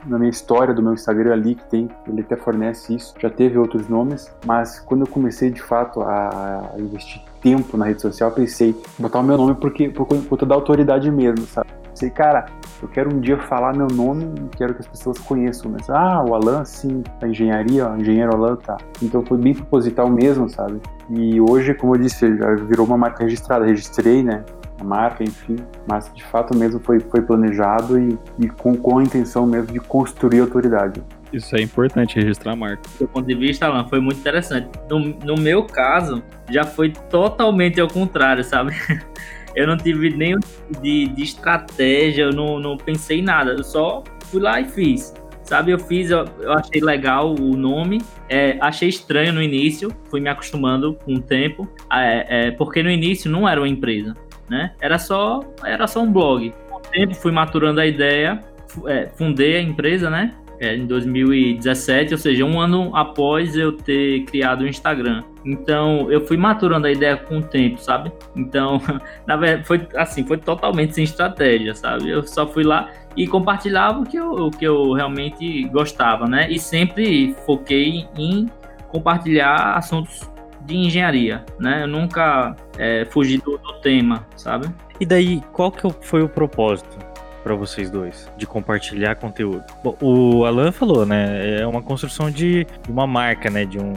na 0.05 0.17
minha 0.17 0.29
história 0.29 0.73
do 0.73 0.81
meu 0.81 0.93
Instagram 0.93 1.33
ali 1.33 1.55
que 1.55 1.63
tem, 1.65 1.89
ele 2.07 2.21
até 2.21 2.35
fornece 2.35 2.95
isso. 2.95 3.13
Já 3.19 3.29
teve 3.29 3.57
outros 3.57 3.87
nomes, 3.87 4.31
mas 4.45 4.79
quando 4.79 5.01
eu 5.01 5.07
comecei 5.07 5.49
de 5.49 5.61
fato 5.61 6.01
a 6.01 6.75
investir 6.77 7.21
tempo 7.41 7.77
na 7.77 7.85
rede 7.85 8.01
social, 8.01 8.31
pensei 8.31 8.75
botar 8.97 9.19
o 9.19 9.23
meu 9.23 9.37
nome 9.37 9.55
porque 9.55 9.89
por 9.89 10.05
conta 10.07 10.45
da 10.45 10.55
autoridade 10.55 11.09
mesmo, 11.11 11.45
sabe? 11.45 11.69
Pensei, 11.95 12.09
cara, 12.09 12.47
eu 12.81 12.89
quero 12.89 13.15
um 13.15 13.21
dia 13.21 13.37
falar 13.37 13.73
meu 13.73 13.87
nome 13.87 14.25
e 14.25 14.57
quero 14.57 14.73
que 14.73 14.81
as 14.81 14.87
pessoas 14.87 15.17
conheçam. 15.17 15.71
Mas, 15.71 15.89
ah, 15.89 16.21
o 16.27 16.35
Alan, 16.35 16.65
sim, 16.65 17.01
a 17.21 17.27
engenharia, 17.27 17.89
o 17.89 17.95
engenheiro 18.01 18.35
Alan, 18.35 18.57
tá. 18.57 18.75
Então 19.01 19.25
foi 19.25 19.37
bem 19.37 19.53
proposital 19.53 20.09
mesmo, 20.09 20.49
sabe? 20.49 20.81
E 21.09 21.39
hoje, 21.39 21.73
como 21.73 21.95
eu 21.95 22.01
disse, 22.01 22.37
já 22.37 22.53
virou 22.55 22.85
uma 22.85 22.97
marca 22.97 23.23
registrada. 23.23 23.65
Registrei, 23.65 24.21
né? 24.21 24.43
A 24.77 24.83
marca, 24.83 25.23
enfim. 25.23 25.55
Mas 25.87 26.11
de 26.13 26.21
fato 26.25 26.53
mesmo 26.53 26.81
foi, 26.81 26.99
foi 26.99 27.21
planejado 27.21 27.97
e, 27.97 28.19
e 28.39 28.49
com, 28.49 28.75
com 28.75 28.97
a 28.97 29.03
intenção 29.03 29.45
mesmo 29.47 29.71
de 29.71 29.79
construir 29.79 30.41
autoridade. 30.41 31.01
Isso 31.31 31.55
é 31.55 31.61
importante, 31.61 32.19
registrar 32.19 32.51
a 32.51 32.55
marca. 32.57 32.81
Do 32.99 33.07
ponto 33.07 33.25
de 33.25 33.35
vista, 33.35 33.67
Alan, 33.67 33.87
foi 33.87 34.01
muito 34.01 34.19
interessante. 34.19 34.67
No, 34.89 34.99
no 34.99 35.35
meu 35.35 35.63
caso, 35.63 36.21
já 36.49 36.65
foi 36.65 36.91
totalmente 37.09 37.79
ao 37.79 37.87
contrário, 37.87 38.43
sabe? 38.43 38.73
Eu 39.55 39.67
não 39.67 39.77
tive 39.77 40.09
nenhum 40.15 40.39
tipo 40.39 40.81
de, 40.81 41.07
de 41.07 41.23
estratégia, 41.23 42.23
eu 42.23 42.31
não, 42.31 42.59
não 42.59 42.77
pensei 42.77 43.19
em 43.19 43.23
nada. 43.23 43.51
Eu 43.51 43.63
só 43.63 44.03
fui 44.25 44.41
lá 44.41 44.59
e 44.59 44.65
fiz. 44.65 45.13
Sabe, 45.43 45.71
eu 45.71 45.77
fiz, 45.77 46.09
eu, 46.09 46.25
eu 46.39 46.53
achei 46.53 46.81
legal 46.81 47.35
o 47.35 47.55
nome, 47.55 48.01
é, 48.27 48.57
achei 48.59 48.89
estranho 48.89 49.31
no 49.31 49.43
início, 49.43 49.95
fui 50.09 50.19
me 50.19 50.27
acostumando 50.27 50.95
com 50.95 51.13
o 51.13 51.21
tempo, 51.21 51.71
é, 51.93 52.47
é, 52.47 52.51
porque 52.51 52.81
no 52.81 52.89
início 52.89 53.29
não 53.29 53.47
era 53.47 53.61
uma 53.61 53.69
empresa, 53.69 54.15
né? 54.49 54.73
Era 54.81 54.97
só, 54.97 55.41
era 55.63 55.85
só 55.85 56.01
um 56.01 56.11
blog. 56.11 56.51
Com 56.67 56.77
o 56.77 56.79
tempo 56.79 57.13
fui 57.13 57.31
maturando 57.31 57.79
a 57.79 57.85
ideia, 57.85 58.43
é, 58.87 59.07
fundei 59.15 59.57
a 59.57 59.61
empresa, 59.61 60.09
né? 60.09 60.33
É, 60.59 60.75
em 60.75 60.85
2017, 60.85 62.13
ou 62.13 62.17
seja, 62.17 62.45
um 62.45 62.59
ano 62.59 62.95
após 62.95 63.55
eu 63.55 63.71
ter 63.73 64.23
criado 64.25 64.61
o 64.61 64.67
Instagram. 64.67 65.23
Então, 65.45 66.11
eu 66.11 66.25
fui 66.25 66.37
maturando 66.37 66.87
a 66.87 66.91
ideia 66.91 67.17
com 67.17 67.37
o 67.37 67.43
tempo, 67.43 67.79
sabe? 67.79 68.11
Então, 68.35 68.81
na 69.27 69.35
verdade, 69.35 69.67
foi 69.67 69.87
assim, 69.95 70.25
foi 70.25 70.37
totalmente 70.37 70.95
sem 70.95 71.03
estratégia, 71.03 71.75
sabe? 71.75 72.09
Eu 72.09 72.23
só 72.23 72.47
fui 72.47 72.63
lá 72.63 72.89
e 73.15 73.27
compartilhava 73.27 73.99
o 73.99 74.03
que 74.03 74.17
eu, 74.17 74.31
o 74.31 74.51
que 74.51 74.65
eu 74.65 74.93
realmente 74.93 75.63
gostava, 75.69 76.27
né? 76.27 76.49
E 76.49 76.59
sempre 76.59 77.35
foquei 77.45 78.07
em 78.17 78.49
compartilhar 78.89 79.77
assuntos 79.77 80.29
de 80.61 80.75
engenharia, 80.75 81.45
né? 81.59 81.83
Eu 81.83 81.87
nunca 81.87 82.55
é, 82.77 83.05
fugi 83.05 83.37
do, 83.37 83.57
do 83.57 83.73
tema, 83.81 84.25
sabe? 84.35 84.67
E 84.99 85.05
daí, 85.05 85.41
qual 85.51 85.71
que 85.71 85.87
foi 86.01 86.23
o 86.23 86.29
propósito? 86.29 87.04
Para 87.45 87.53
vocês 87.53 87.91
dois, 87.91 88.27
de 88.35 88.47
compartilhar 88.47 89.13
conteúdo. 89.17 89.63
Bom, 89.83 89.95
o 90.01 90.45
Alan 90.45 90.71
falou, 90.71 91.05
né? 91.05 91.59
É 91.59 91.67
uma 91.67 91.79
construção 91.79 92.31
de, 92.31 92.65
uma 92.89 93.05
marca, 93.05 93.51
né? 93.51 93.65
De 93.65 93.77
um, 93.77 93.93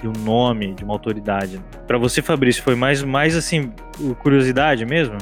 de 0.00 0.06
um 0.06 0.12
nome, 0.24 0.72
de 0.72 0.84
uma 0.84 0.94
autoridade. 0.94 1.60
Para 1.84 1.98
você, 1.98 2.22
Fabrício, 2.22 2.62
foi 2.62 2.76
mais, 2.76 3.02
mais 3.02 3.34
assim, 3.34 3.72
curiosidade 4.20 4.86
mesmo? 4.86 5.18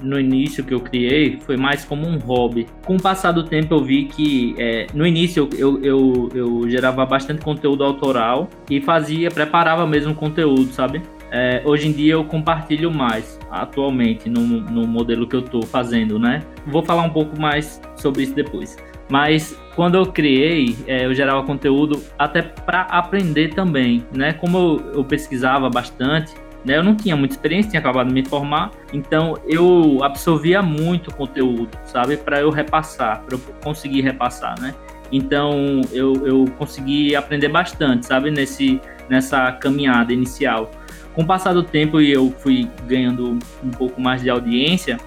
No 0.00 0.20
início 0.20 0.62
que 0.62 0.72
eu 0.72 0.78
criei, 0.78 1.40
foi 1.40 1.56
mais 1.56 1.84
como 1.84 2.06
um 2.06 2.18
hobby. 2.18 2.68
Com 2.84 2.94
o 2.94 3.02
passar 3.02 3.32
do 3.32 3.42
tempo, 3.42 3.74
eu 3.74 3.82
vi 3.82 4.04
que 4.04 4.54
é, 4.56 4.86
no 4.94 5.04
início 5.04 5.48
eu, 5.58 5.82
eu, 5.82 6.28
eu 6.34 6.70
gerava 6.70 7.04
bastante 7.04 7.42
conteúdo 7.42 7.82
autoral 7.82 8.48
e 8.70 8.80
fazia, 8.80 9.28
preparava 9.28 9.84
mesmo 9.88 10.14
conteúdo, 10.14 10.72
sabe? 10.72 11.02
É, 11.30 11.60
hoje 11.64 11.88
em 11.88 11.92
dia 11.92 12.14
eu 12.14 12.24
compartilho 12.24 12.90
mais, 12.90 13.38
atualmente, 13.50 14.28
no, 14.28 14.40
no 14.40 14.86
modelo 14.86 15.26
que 15.26 15.34
eu 15.34 15.40
estou 15.40 15.62
fazendo, 15.62 16.18
né? 16.18 16.42
Vou 16.66 16.82
falar 16.82 17.02
um 17.02 17.10
pouco 17.10 17.40
mais 17.40 17.80
sobre 17.96 18.22
isso 18.22 18.34
depois. 18.34 18.76
Mas 19.08 19.56
quando 19.74 19.96
eu 19.96 20.06
criei, 20.06 20.76
é, 20.86 21.04
eu 21.06 21.14
gerava 21.14 21.42
conteúdo 21.44 22.02
até 22.18 22.42
para 22.42 22.82
aprender 22.82 23.54
também, 23.54 24.04
né? 24.12 24.32
Como 24.32 24.58
eu, 24.58 24.92
eu 24.94 25.04
pesquisava 25.04 25.68
bastante, 25.68 26.32
né? 26.64 26.76
Eu 26.76 26.82
não 26.82 26.94
tinha 26.94 27.16
muita 27.16 27.34
experiência, 27.34 27.70
tinha 27.70 27.80
acabado 27.80 28.08
de 28.08 28.14
me 28.14 28.24
formar, 28.24 28.72
então 28.92 29.38
eu 29.46 30.02
absorvia 30.02 30.60
muito 30.62 31.14
conteúdo, 31.14 31.68
sabe? 31.84 32.16
Para 32.16 32.40
eu 32.40 32.50
repassar, 32.50 33.22
para 33.22 33.36
eu 33.36 33.40
conseguir 33.62 34.00
repassar, 34.00 34.60
né? 34.60 34.74
Então 35.12 35.80
eu, 35.92 36.26
eu 36.26 36.44
consegui 36.58 37.14
aprender 37.14 37.48
bastante, 37.48 38.06
sabe? 38.06 38.30
Nesse, 38.30 38.80
nessa 39.08 39.52
caminhada 39.52 40.12
inicial 40.12 40.70
com 41.16 41.22
o 41.22 41.26
passar 41.26 41.54
do 41.54 41.62
tempo 41.62 41.98
e 41.98 42.12
eu 42.12 42.30
fui 42.38 42.68
ganhando 42.86 43.38
um 43.64 43.70
pouco 43.70 43.98
mais 43.98 44.20
de 44.20 44.28
audiência, 44.28 44.98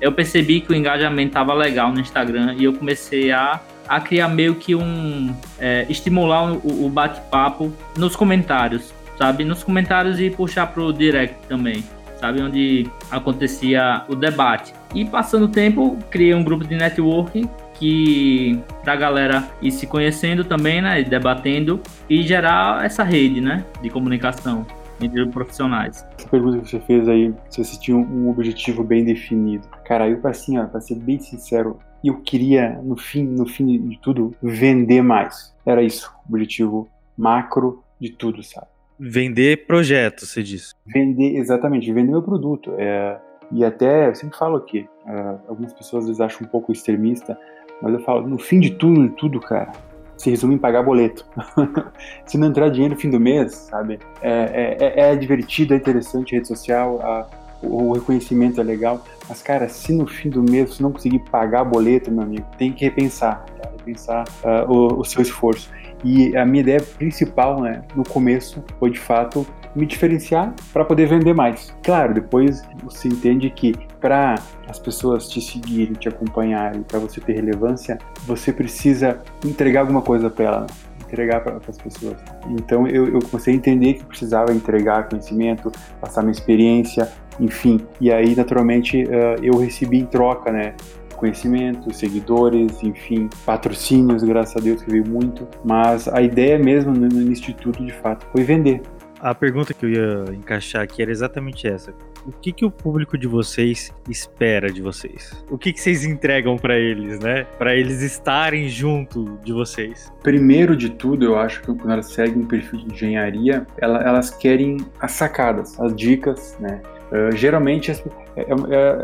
eu 0.00 0.10
percebi 0.10 0.62
que 0.62 0.72
o 0.72 0.74
engajamento 0.74 1.28
estava 1.28 1.52
legal 1.52 1.92
no 1.92 2.00
Instagram 2.00 2.54
e 2.56 2.64
eu 2.64 2.72
comecei 2.72 3.30
a, 3.30 3.60
a 3.86 4.00
criar 4.00 4.28
meio 4.28 4.54
que 4.54 4.74
um. 4.74 5.36
É, 5.58 5.84
estimular 5.90 6.50
o, 6.50 6.86
o 6.86 6.88
bate-papo 6.88 7.70
nos 7.98 8.16
comentários, 8.16 8.94
sabe? 9.18 9.44
Nos 9.44 9.62
comentários 9.62 10.18
e 10.18 10.30
puxar 10.30 10.68
pro 10.68 10.90
direct 10.94 11.36
também, 11.46 11.84
sabe? 12.18 12.40
Onde 12.40 12.88
acontecia 13.10 14.02
o 14.08 14.16
debate. 14.16 14.72
E 14.94 15.04
passando 15.04 15.44
o 15.44 15.48
tempo, 15.48 15.98
criei 16.10 16.32
um 16.32 16.42
grupo 16.42 16.66
de 16.66 16.74
networking 16.74 17.46
que 17.74 18.58
pra 18.82 18.96
galera 18.96 19.46
ir 19.60 19.70
se 19.70 19.86
conhecendo 19.86 20.42
também, 20.42 20.80
né? 20.80 21.02
E 21.02 21.04
debatendo 21.04 21.82
e 22.08 22.22
gerar 22.22 22.82
essa 22.82 23.02
rede, 23.02 23.42
né? 23.42 23.62
De 23.82 23.90
comunicação 23.90 24.66
entre 25.06 25.26
profissionais. 25.26 26.06
Essa 26.18 26.28
pergunta 26.28 26.58
que 26.58 26.68
você 26.68 26.80
fez 26.80 27.08
aí, 27.08 27.34
se 27.48 27.64
você 27.64 27.78
tinha 27.78 27.96
um 27.96 28.30
objetivo 28.30 28.82
bem 28.82 29.04
definido. 29.04 29.66
Cara, 29.84 30.08
eu 30.08 30.20
assim, 30.24 30.58
ó, 30.58 30.66
pra 30.66 30.80
ser 30.80 30.96
bem 30.96 31.18
sincero, 31.18 31.78
eu 32.04 32.20
queria, 32.20 32.80
no 32.82 32.96
fim, 32.96 33.24
no 33.24 33.46
fim 33.46 33.88
de 33.88 33.98
tudo, 34.00 34.34
vender 34.42 35.02
mais. 35.02 35.54
Era 35.66 35.82
isso, 35.82 36.12
o 36.28 36.32
objetivo 36.32 36.88
macro 37.16 37.82
de 38.00 38.10
tudo, 38.10 38.42
sabe? 38.42 38.66
Vender 38.98 39.66
projetos, 39.66 40.30
você 40.30 40.42
disse. 40.42 40.74
Vender, 40.86 41.36
exatamente, 41.36 41.92
vender 41.92 42.10
meu 42.10 42.22
produto. 42.22 42.72
É, 42.78 43.18
e 43.52 43.64
até, 43.64 44.08
eu 44.08 44.14
sempre 44.14 44.36
falo 44.36 44.56
aqui, 44.56 44.86
uh, 45.06 45.40
algumas 45.48 45.72
pessoas 45.72 46.04
às 46.04 46.08
vezes 46.08 46.20
acham 46.20 46.46
um 46.46 46.50
pouco 46.50 46.70
extremista, 46.70 47.38
mas 47.82 47.92
eu 47.92 48.00
falo, 48.00 48.28
no 48.28 48.38
fim 48.38 48.60
de 48.60 48.70
tudo, 48.70 49.08
de 49.08 49.14
tudo, 49.16 49.40
cara, 49.40 49.72
se 50.20 50.28
resume 50.28 50.56
em 50.56 50.58
pagar 50.58 50.82
boleto. 50.82 51.24
se 52.26 52.36
não 52.36 52.48
entrar 52.48 52.68
dinheiro 52.68 52.94
no 52.94 53.00
fim 53.00 53.08
do 53.08 53.18
mês, 53.18 53.54
sabe? 53.70 53.98
É, 54.20 54.30
é, 54.30 55.00
é, 55.08 55.12
é 55.12 55.16
divertido, 55.16 55.72
é 55.72 55.78
interessante, 55.78 56.34
rede 56.34 56.46
social, 56.46 57.00
a, 57.02 57.26
o 57.62 57.92
reconhecimento 57.92 58.60
é 58.60 58.64
legal, 58.64 59.02
mas, 59.26 59.40
cara, 59.40 59.66
se 59.68 59.94
no 59.94 60.06
fim 60.06 60.28
do 60.28 60.42
mês 60.42 60.74
você 60.74 60.82
não 60.82 60.92
conseguir 60.92 61.20
pagar 61.30 61.64
boleto, 61.64 62.10
meu 62.10 62.22
amigo, 62.22 62.44
tem 62.58 62.70
que 62.70 62.84
repensar, 62.84 63.46
tá? 63.60 63.70
repensar 63.78 64.24
uh, 64.44 64.70
o, 64.70 65.00
o 65.00 65.04
seu 65.04 65.22
esforço. 65.22 65.70
E 66.04 66.36
a 66.36 66.44
minha 66.44 66.60
ideia 66.60 66.82
principal, 66.82 67.60
né, 67.62 67.82
no 67.94 68.04
começo, 68.04 68.62
foi 68.78 68.90
de 68.90 68.98
fato 68.98 69.46
me 69.74 69.86
diferenciar 69.86 70.54
para 70.72 70.84
poder 70.84 71.06
vender 71.06 71.34
mais. 71.34 71.74
Claro, 71.82 72.14
depois 72.14 72.62
você 72.82 73.08
entende 73.08 73.50
que 73.50 73.74
para 74.00 74.36
as 74.68 74.78
pessoas 74.78 75.28
te 75.28 75.40
seguirem, 75.40 75.92
te 75.94 76.08
acompanharem, 76.08 76.82
para 76.82 76.98
você 76.98 77.20
ter 77.20 77.34
relevância, 77.34 77.98
você 78.26 78.52
precisa 78.52 79.20
entregar 79.44 79.80
alguma 79.80 80.02
coisa 80.02 80.30
para 80.30 80.44
ela, 80.44 80.66
entregar 81.00 81.40
para 81.40 81.56
as 81.68 81.78
pessoas. 81.78 82.16
Então 82.48 82.86
eu, 82.86 83.06
eu 83.06 83.20
comecei 83.20 83.54
a 83.54 83.56
entender 83.56 83.94
que 83.94 84.04
precisava 84.04 84.52
entregar 84.52 85.08
conhecimento, 85.08 85.70
passar 86.00 86.22
minha 86.22 86.32
experiência, 86.32 87.10
enfim. 87.38 87.80
E 88.00 88.12
aí, 88.12 88.34
naturalmente, 88.34 89.04
uh, 89.04 89.42
eu 89.42 89.56
recebi 89.56 89.98
em 89.98 90.06
troca, 90.06 90.50
né? 90.50 90.74
conhecimento, 91.20 91.92
seguidores, 91.92 92.82
enfim, 92.82 93.28
patrocínios, 93.44 94.22
graças 94.22 94.56
a 94.56 94.60
Deus 94.60 94.82
que 94.82 94.90
veio 94.90 95.06
muito. 95.06 95.46
Mas 95.62 96.08
a 96.08 96.22
ideia 96.22 96.58
mesmo 96.58 96.92
no, 96.92 97.06
no 97.06 97.30
instituto, 97.30 97.84
de 97.84 97.92
fato, 97.92 98.26
foi 98.32 98.42
vender. 98.42 98.80
A 99.22 99.34
pergunta 99.34 99.74
que 99.74 99.84
eu 99.84 99.90
ia 99.90 100.34
encaixar 100.34 100.82
aqui 100.82 101.02
era 101.02 101.10
exatamente 101.10 101.68
essa. 101.68 101.92
O 102.26 102.32
que, 102.32 102.52
que 102.52 102.64
o 102.64 102.70
público 102.70 103.18
de 103.18 103.26
vocês 103.26 103.92
espera 104.08 104.72
de 104.72 104.80
vocês? 104.80 105.44
O 105.50 105.58
que, 105.58 105.74
que 105.74 105.80
vocês 105.80 106.06
entregam 106.06 106.56
para 106.56 106.78
eles, 106.78 107.20
né? 107.20 107.44
Para 107.58 107.76
eles 107.76 108.00
estarem 108.00 108.66
junto 108.68 109.38
de 109.44 109.52
vocês? 109.52 110.10
Primeiro 110.22 110.74
de 110.74 110.88
tudo, 110.88 111.26
eu 111.26 111.38
acho 111.38 111.60
que 111.60 111.66
quando 111.66 111.90
elas 111.90 112.06
seguem 112.06 112.38
um 112.38 112.46
perfil 112.46 112.78
de 112.78 112.94
engenharia, 112.94 113.66
elas 113.78 114.30
querem 114.30 114.78
as 114.98 115.12
sacadas, 115.12 115.78
as 115.78 115.94
dicas, 115.94 116.56
né? 116.58 116.80
Uh, 117.10 117.34
geralmente 117.36 117.90
é, 117.90 117.94
é, 118.36 118.46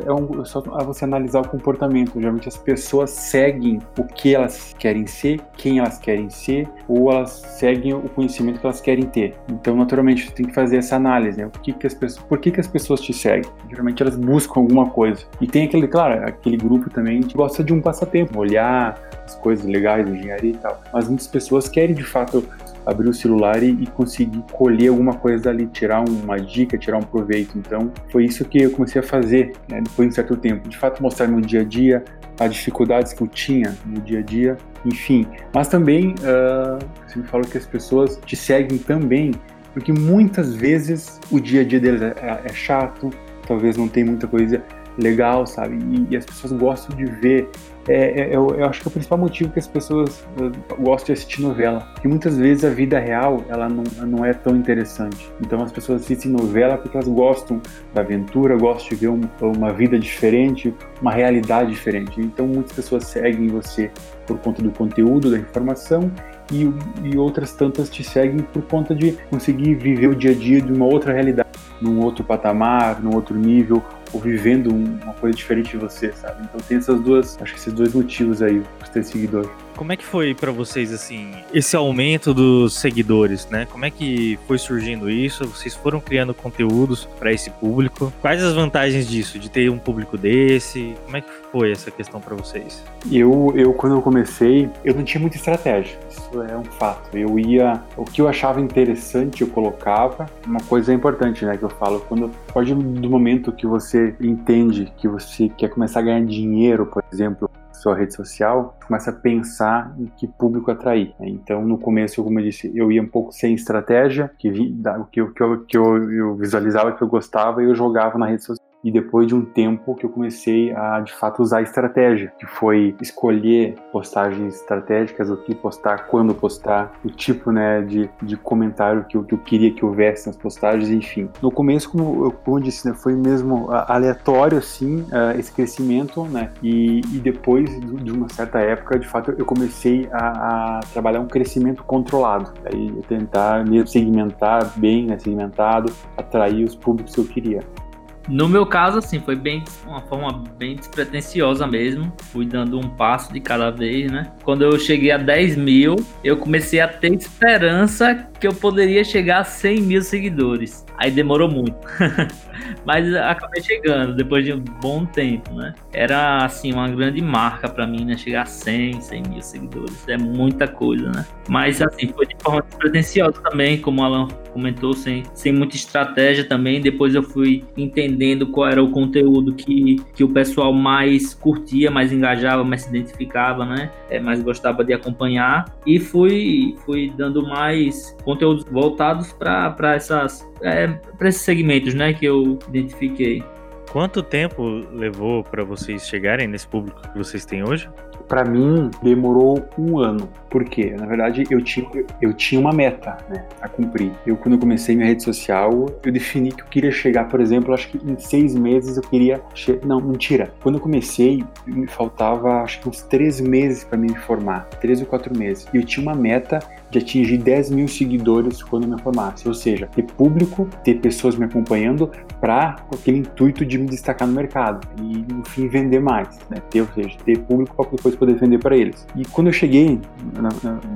é, 0.06 0.12
um, 0.12 0.40
é 0.40 0.44
só 0.44 0.60
você 0.60 1.04
analisar 1.04 1.40
o 1.40 1.48
comportamento. 1.48 2.20
Geralmente 2.20 2.48
as 2.48 2.56
pessoas 2.56 3.10
seguem 3.10 3.80
o 3.98 4.04
que 4.04 4.34
elas 4.34 4.74
querem 4.78 5.06
ser, 5.06 5.40
quem 5.56 5.78
elas 5.78 5.98
querem 5.98 6.30
ser, 6.30 6.68
ou 6.88 7.10
elas 7.12 7.30
seguem 7.30 7.94
o 7.94 8.08
conhecimento 8.08 8.60
que 8.60 8.66
elas 8.66 8.80
querem 8.80 9.06
ter. 9.06 9.34
Então, 9.50 9.76
naturalmente, 9.76 10.26
você 10.26 10.32
tem 10.32 10.46
que 10.46 10.54
fazer 10.54 10.78
essa 10.78 10.96
análise. 10.96 11.38
Né? 11.38 11.46
O 11.46 11.50
que, 11.50 11.72
que 11.72 11.86
as 11.86 11.94
pessoas, 11.94 12.24
por 12.26 12.38
que, 12.38 12.50
que 12.50 12.60
as 12.60 12.68
pessoas 12.68 13.00
te 13.00 13.12
seguem? 13.12 13.50
Geralmente 13.68 14.02
elas 14.02 14.16
buscam 14.16 14.60
alguma 14.60 14.88
coisa. 14.90 15.24
E 15.40 15.46
tem 15.46 15.64
aquele, 15.64 15.88
claro, 15.88 16.26
aquele 16.26 16.56
grupo 16.56 16.88
também 16.90 17.20
que 17.20 17.36
gosta 17.36 17.64
de 17.64 17.72
um 17.72 17.80
passatempo, 17.80 18.38
olhar 18.38 19.00
as 19.24 19.34
coisas 19.36 19.66
legais, 19.66 20.08
engenharia 20.08 20.52
e 20.52 20.56
tal. 20.56 20.80
Mas 20.92 21.08
muitas 21.08 21.26
pessoas 21.26 21.68
querem 21.68 21.94
de 21.94 22.04
fato 22.04 22.44
abrir 22.86 23.08
o 23.08 23.12
celular 23.12 23.62
e, 23.62 23.70
e, 23.70 23.86
conseguir 23.86 24.42
colher 24.52 24.88
alguma 24.88 25.14
coisa 25.14 25.44
dali, 25.44 25.66
tirar 25.66 26.08
uma 26.08 26.38
dica, 26.38 26.78
tirar 26.78 26.98
um 26.98 27.02
proveito. 27.02 27.58
Então, 27.58 27.92
foi 28.10 28.24
isso 28.24 28.44
que 28.44 28.62
eu 28.62 28.70
comecei 28.70 29.00
a 29.00 29.04
fazer 29.04 29.52
né, 29.68 29.80
depois 29.82 30.08
de 30.08 30.12
um 30.12 30.14
certo 30.14 30.36
tempo. 30.36 30.68
De 30.68 30.78
fato, 30.78 31.02
mostrar 31.02 31.26
no 31.26 31.40
dia 31.40 31.62
a 31.62 31.64
dia 31.64 32.04
as 32.38 32.54
dificuldades 32.54 33.12
que 33.12 33.22
eu 33.22 33.26
tinha 33.26 33.76
no 33.84 34.00
dia 34.00 34.20
a 34.20 34.22
dia, 34.22 34.56
enfim. 34.84 35.26
Mas 35.52 35.68
também, 35.68 36.10
uh, 36.20 36.78
você 37.06 37.18
me 37.18 37.26
falou 37.26 37.46
que 37.46 37.58
as 37.58 37.66
pessoas 37.66 38.20
te 38.24 38.36
seguem 38.36 38.78
também, 38.78 39.32
porque 39.72 39.92
muitas 39.92 40.54
vezes 40.54 41.20
o 41.30 41.40
dia 41.40 41.62
a 41.62 41.64
dia 41.64 41.80
deles 41.80 42.02
é, 42.02 42.14
é, 42.20 42.42
é 42.44 42.52
chato, 42.52 43.10
talvez 43.46 43.76
não 43.76 43.88
tem 43.88 44.04
muita 44.04 44.26
coisa 44.28 44.62
legal, 44.96 45.46
sabe? 45.46 45.76
E, 45.76 46.14
e 46.14 46.16
as 46.16 46.24
pessoas 46.24 46.52
gostam 46.52 46.96
de 46.96 47.04
ver 47.04 47.48
é, 47.88 48.20
é, 48.20 48.36
eu, 48.36 48.50
eu, 48.50 48.66
acho 48.66 48.80
que 48.80 48.88
é 48.88 48.90
o 48.90 48.92
principal 48.92 49.18
motivo 49.18 49.50
que 49.50 49.58
as 49.58 49.66
pessoas 49.66 50.26
uh, 50.40 50.82
gostam 50.82 51.06
de 51.06 51.12
assistir 51.12 51.42
novela. 51.42 51.80
Porque 51.94 52.08
muitas 52.08 52.36
vezes 52.36 52.64
a 52.64 52.70
vida 52.70 52.98
real 52.98 53.44
ela 53.48 53.68
não, 53.68 53.84
não 54.06 54.24
é 54.24 54.32
tão 54.32 54.56
interessante. 54.56 55.30
Então 55.40 55.62
as 55.62 55.70
pessoas 55.70 56.02
assistem 56.02 56.30
novela 56.30 56.76
porque 56.76 56.96
elas 56.96 57.08
gostam 57.08 57.60
da 57.94 58.00
aventura, 58.00 58.56
gostam 58.56 58.88
de 58.90 58.94
ver 58.96 59.08
um, 59.08 59.20
uma 59.40 59.72
vida 59.72 59.98
diferente, 59.98 60.74
uma 61.00 61.12
realidade 61.12 61.70
diferente. 61.70 62.20
Então 62.20 62.46
muitas 62.46 62.72
pessoas 62.72 63.04
seguem 63.04 63.46
você 63.48 63.90
por 64.26 64.38
conta 64.38 64.60
do 64.62 64.72
conteúdo, 64.72 65.30
da 65.30 65.38
informação 65.38 66.10
e, 66.50 66.70
e, 67.02 67.16
outras 67.16 67.52
tantas 67.52 67.90
te 67.90 68.04
seguem 68.04 68.38
por 68.38 68.62
conta 68.62 68.94
de 68.94 69.12
conseguir 69.30 69.74
viver 69.74 70.08
o 70.08 70.14
dia 70.14 70.30
a 70.30 70.34
dia 70.34 70.60
de 70.60 70.72
uma 70.72 70.86
outra 70.86 71.12
realidade, 71.12 71.48
num 71.80 72.00
outro 72.00 72.24
patamar, 72.24 73.02
num 73.02 73.14
outro 73.14 73.36
nível, 73.36 73.82
ou 74.16 74.22
vivendo 74.22 74.68
uma 74.74 75.12
coisa 75.14 75.36
diferente 75.36 75.70
de 75.70 75.76
você, 75.76 76.10
sabe? 76.12 76.42
Então 76.44 76.60
tem 76.66 76.78
essas 76.78 76.98
duas, 77.00 77.38
acho 77.40 77.52
que 77.52 77.60
esses 77.60 77.72
dois 77.72 77.92
motivos 77.92 78.40
aí 78.42 78.62
para 78.78 78.88
ter 78.88 79.04
seguidor. 79.04 79.50
Como 79.76 79.92
é 79.92 79.96
que 79.96 80.04
foi 80.04 80.34
para 80.34 80.50
vocês 80.50 80.90
assim 80.90 81.32
esse 81.52 81.76
aumento 81.76 82.32
dos 82.32 82.74
seguidores, 82.74 83.46
né? 83.50 83.66
Como 83.70 83.84
é 83.84 83.90
que 83.90 84.38
foi 84.46 84.56
surgindo 84.56 85.10
isso? 85.10 85.46
Vocês 85.46 85.74
foram 85.74 86.00
criando 86.00 86.32
conteúdos 86.32 87.06
para 87.18 87.30
esse 87.30 87.50
público? 87.50 88.10
Quais 88.22 88.42
as 88.42 88.54
vantagens 88.54 89.06
disso 89.06 89.38
de 89.38 89.50
ter 89.50 89.70
um 89.70 89.78
público 89.78 90.16
desse? 90.16 90.94
Como 91.04 91.16
é 91.18 91.20
que 91.20 91.30
foi 91.52 91.72
essa 91.72 91.90
questão 91.90 92.20
para 92.20 92.34
vocês? 92.34 92.82
Eu, 93.12 93.52
eu 93.54 93.74
quando 93.74 93.96
eu 93.96 94.02
comecei, 94.02 94.70
eu 94.82 94.94
não 94.94 95.04
tinha 95.04 95.20
muita 95.20 95.36
estratégia. 95.36 95.98
Isso 96.08 96.42
é 96.42 96.56
um 96.56 96.64
fato. 96.64 97.16
Eu 97.16 97.38
ia, 97.38 97.82
o 97.96 98.04
que 98.04 98.22
eu 98.22 98.28
achava 98.28 98.60
interessante 98.60 99.42
eu 99.42 99.48
colocava. 99.48 100.26
Uma 100.46 100.60
coisa 100.60 100.92
importante, 100.92 101.44
né, 101.44 101.56
que 101.56 101.62
eu 101.62 101.70
falo, 101.70 102.00
quando 102.00 102.30
pode 102.52 102.74
do 102.74 103.10
momento 103.10 103.52
que 103.52 103.66
você 103.66 104.14
entende 104.20 104.90
que 104.96 105.06
você 105.06 105.50
quer 105.50 105.68
começar 105.68 106.00
a 106.00 106.02
ganhar 106.02 106.24
dinheiro, 106.24 106.86
por 106.86 107.04
exemplo, 107.12 107.50
sua 107.80 107.96
rede 107.96 108.14
social, 108.14 108.76
começa 108.86 109.10
a 109.10 109.12
pensar 109.12 109.94
em 109.98 110.06
que 110.06 110.26
público 110.26 110.70
atrair. 110.70 111.14
Né? 111.18 111.28
Então, 111.28 111.64
no 111.64 111.78
começo, 111.78 112.22
como 112.22 112.38
eu 112.40 112.44
disse, 112.44 112.70
eu 112.74 112.90
ia 112.90 113.02
um 113.02 113.08
pouco 113.08 113.32
sem 113.32 113.54
estratégia, 113.54 114.30
que, 114.38 114.50
vi, 114.50 114.74
que, 115.10 115.20
eu, 115.20 115.32
que, 115.32 115.42
eu, 115.42 115.64
que 115.64 115.76
eu, 115.76 116.12
eu 116.12 116.34
visualizava 116.36 116.92
que 116.92 117.02
eu 117.02 117.08
gostava 117.08 117.62
e 117.62 117.66
eu 117.66 117.74
jogava 117.74 118.18
na 118.18 118.26
rede 118.26 118.44
social 118.44 118.65
e 118.86 118.90
depois 118.92 119.26
de 119.26 119.34
um 119.34 119.44
tempo 119.44 119.96
que 119.96 120.06
eu 120.06 120.10
comecei 120.10 120.72
a 120.72 121.00
de 121.00 121.12
fato 121.12 121.42
usar 121.42 121.60
estratégia, 121.60 122.32
que 122.38 122.46
foi 122.46 122.94
escolher 123.02 123.74
postagens 123.90 124.54
estratégicas, 124.54 125.28
o 125.28 125.36
que 125.36 125.56
postar, 125.56 126.06
quando 126.06 126.32
postar, 126.32 126.92
o 127.04 127.10
tipo 127.10 127.50
né, 127.50 127.82
de, 127.82 128.08
de 128.22 128.36
comentário 128.36 129.04
que 129.04 129.16
eu, 129.16 129.24
que 129.24 129.34
eu 129.34 129.38
queria 129.38 129.72
que 129.72 129.84
houvesse 129.84 130.28
nas 130.28 130.36
postagens, 130.36 130.88
enfim. 130.88 131.28
No 131.42 131.50
começo, 131.50 131.90
como 131.90 132.26
eu, 132.26 132.30
como 132.30 132.58
eu 132.58 132.62
disse, 132.62 132.88
né, 132.88 132.94
foi 132.94 133.16
mesmo 133.16 133.68
aleatório 133.72 134.58
assim 134.58 135.00
uh, 135.00 135.36
esse 135.36 135.50
crescimento, 135.50 136.24
né? 136.24 136.52
E, 136.62 137.00
e 137.12 137.18
depois 137.18 137.68
de 137.80 138.12
uma 138.12 138.28
certa 138.28 138.60
época, 138.60 139.00
de 139.00 139.08
fato, 139.08 139.34
eu 139.36 139.44
comecei 139.44 140.08
a, 140.12 140.76
a 140.76 140.80
trabalhar 140.92 141.18
um 141.18 141.26
crescimento 141.26 141.82
controlado, 141.82 142.52
aí 142.64 142.92
tentar 143.08 143.66
mesmo 143.66 143.88
segmentar 143.88 144.70
bem, 144.76 145.06
né, 145.06 145.18
segmentado, 145.18 145.92
atrair 146.16 146.64
os 146.64 146.76
públicos 146.76 147.12
que 147.12 147.20
eu 147.20 147.26
queria. 147.26 147.85
No 148.28 148.48
meu 148.48 148.66
caso, 148.66 148.98
assim, 148.98 149.20
foi 149.20 149.36
bem 149.36 149.62
uma 149.86 150.00
forma 150.00 150.44
bem 150.58 150.76
despretensiosa 150.76 151.66
mesmo. 151.66 152.12
Fui 152.32 152.44
dando 152.44 152.78
um 152.78 152.88
passo 152.88 153.32
de 153.32 153.40
cada 153.40 153.70
vez, 153.70 154.10
né? 154.10 154.32
Quando 154.42 154.62
eu 154.62 154.78
cheguei 154.78 155.10
a 155.10 155.18
10 155.18 155.56
mil, 155.56 155.96
eu 156.24 156.36
comecei 156.36 156.80
a 156.80 156.88
ter 156.88 157.12
esperança 157.12 158.28
que 158.40 158.46
eu 158.46 158.54
poderia 158.54 159.04
chegar 159.04 159.40
a 159.40 159.44
100 159.44 159.80
mil 159.80 160.02
seguidores. 160.02 160.84
Aí 160.98 161.10
demorou 161.10 161.48
muito. 161.48 161.76
Mas 162.84 163.14
acabei 163.14 163.62
chegando 163.62 164.14
depois 164.14 164.44
de 164.44 164.52
um 164.52 164.60
bom 164.60 165.04
tempo, 165.04 165.52
né? 165.54 165.74
Era, 165.92 166.44
assim, 166.44 166.72
uma 166.72 166.88
grande 166.88 167.20
marca 167.20 167.68
para 167.68 167.86
mim, 167.86 168.04
né? 168.04 168.16
Chegar 168.16 168.42
a 168.42 168.46
100, 168.46 169.00
100 169.00 169.22
mil 169.28 169.42
seguidores. 169.42 170.08
É 170.08 170.16
muita 170.16 170.66
coisa, 170.66 171.10
né? 171.10 171.26
Mas, 171.48 171.82
assim, 171.82 172.08
foi 172.08 172.26
de 172.26 172.36
forma 172.40 172.62
despretensiosa 172.62 173.40
também, 173.42 173.78
como 173.78 174.00
o 174.00 174.04
Alan 174.04 174.28
comentou, 174.52 174.94
sem, 174.94 175.22
sem 175.34 175.52
muita 175.52 175.76
estratégia 175.76 176.44
também. 176.44 176.80
Depois 176.80 177.14
eu 177.14 177.22
fui 177.22 177.64
entender 177.76 178.15
entendendo 178.16 178.46
qual 178.46 178.68
era 178.68 178.82
o 178.82 178.90
conteúdo 178.90 179.54
que, 179.54 179.96
que 180.14 180.24
o 180.24 180.28
pessoal 180.28 180.72
mais 180.72 181.34
curtia, 181.34 181.90
mais 181.90 182.12
engajava, 182.12 182.64
mais 182.64 182.82
se 182.82 182.88
identificava, 182.88 183.64
né? 183.64 183.90
É, 184.08 184.18
mais 184.18 184.42
gostava 184.42 184.82
de 184.82 184.92
acompanhar 184.92 185.66
e 185.86 186.00
fui, 186.00 186.74
fui 186.84 187.12
dando 187.16 187.46
mais 187.46 188.16
conteúdos 188.24 188.64
voltados 188.64 189.32
para 189.32 189.94
essas 189.94 190.48
é, 190.62 190.88
para 191.18 191.28
esses 191.28 191.42
segmentos, 191.42 191.94
né, 191.94 192.14
que 192.14 192.24
eu 192.24 192.58
identifiquei. 192.68 193.44
Quanto 193.92 194.22
tempo 194.22 194.62
levou 194.92 195.44
para 195.44 195.64
vocês 195.64 196.06
chegarem 196.06 196.48
nesse 196.48 196.66
público 196.66 197.00
que 197.12 197.16
vocês 197.16 197.44
têm 197.44 197.62
hoje? 197.62 197.88
Para 198.28 198.44
mim, 198.44 198.90
demorou 199.02 199.64
um 199.78 199.98
ano. 199.98 200.28
Por 200.50 200.64
quê? 200.64 200.94
Na 200.98 201.06
verdade, 201.06 201.44
eu 201.50 201.62
tinha, 201.62 201.86
eu 202.20 202.32
tinha 202.32 202.60
uma 202.60 202.72
meta 202.72 203.18
né, 203.28 203.44
a 203.60 203.68
cumprir. 203.68 204.12
Eu, 204.26 204.36
quando 204.36 204.58
comecei 204.58 204.96
minha 204.96 205.08
rede 205.08 205.22
social, 205.22 205.86
eu 206.04 206.12
defini 206.12 206.50
que 206.50 206.62
eu 206.62 206.66
queria 206.66 206.90
chegar, 206.90 207.28
por 207.28 207.40
exemplo, 207.40 207.74
acho 207.74 207.88
que 207.88 207.98
em 207.98 208.18
seis 208.18 208.54
meses 208.54 208.96
eu 208.96 209.02
queria. 209.02 209.40
Não, 209.84 210.00
mentira. 210.00 210.52
Quando 210.62 210.76
eu 210.76 210.80
comecei, 210.80 211.44
me 211.66 211.86
faltava 211.86 212.62
acho 212.62 212.80
que 212.80 212.88
uns 212.88 213.02
três 213.02 213.40
meses 213.40 213.84
para 213.84 213.98
me 213.98 214.14
formar 214.14 214.68
três 214.80 215.00
ou 215.00 215.06
quatro 215.06 215.36
meses. 215.36 215.66
E 215.72 215.76
eu 215.76 215.84
tinha 215.84 216.02
uma 216.02 216.14
meta 216.14 216.58
de 216.90 216.98
atingir 216.98 217.38
10 217.38 217.70
mil 217.70 217.88
seguidores 217.88 218.62
quando 218.62 218.84
eu 218.84 218.90
me 218.90 219.00
formasse. 219.00 219.46
Ou 219.48 219.54
seja, 219.54 219.86
ter 219.86 220.02
público, 220.02 220.68
ter 220.84 220.94
pessoas 220.94 221.36
me 221.36 221.44
acompanhando 221.44 222.10
para 222.40 222.76
aquele 222.92 223.18
intuito 223.18 223.64
de 223.64 223.78
me 223.78 223.86
destacar 223.86 224.26
no 224.26 224.34
mercado 224.34 224.86
e, 225.00 225.24
enfim, 225.40 225.68
vender 225.68 226.00
mais. 226.00 226.38
Né? 226.50 226.58
Ter, 226.70 226.82
ou 226.82 226.88
seja, 226.94 227.16
ter 227.24 227.38
público 227.38 227.74
para 227.74 227.90
depois 227.90 228.14
poder 228.14 228.34
vender 228.34 228.58
para 228.58 228.76
eles. 228.76 229.06
E 229.16 229.24
quando 229.24 229.48
eu 229.48 229.52
cheguei, 229.52 230.00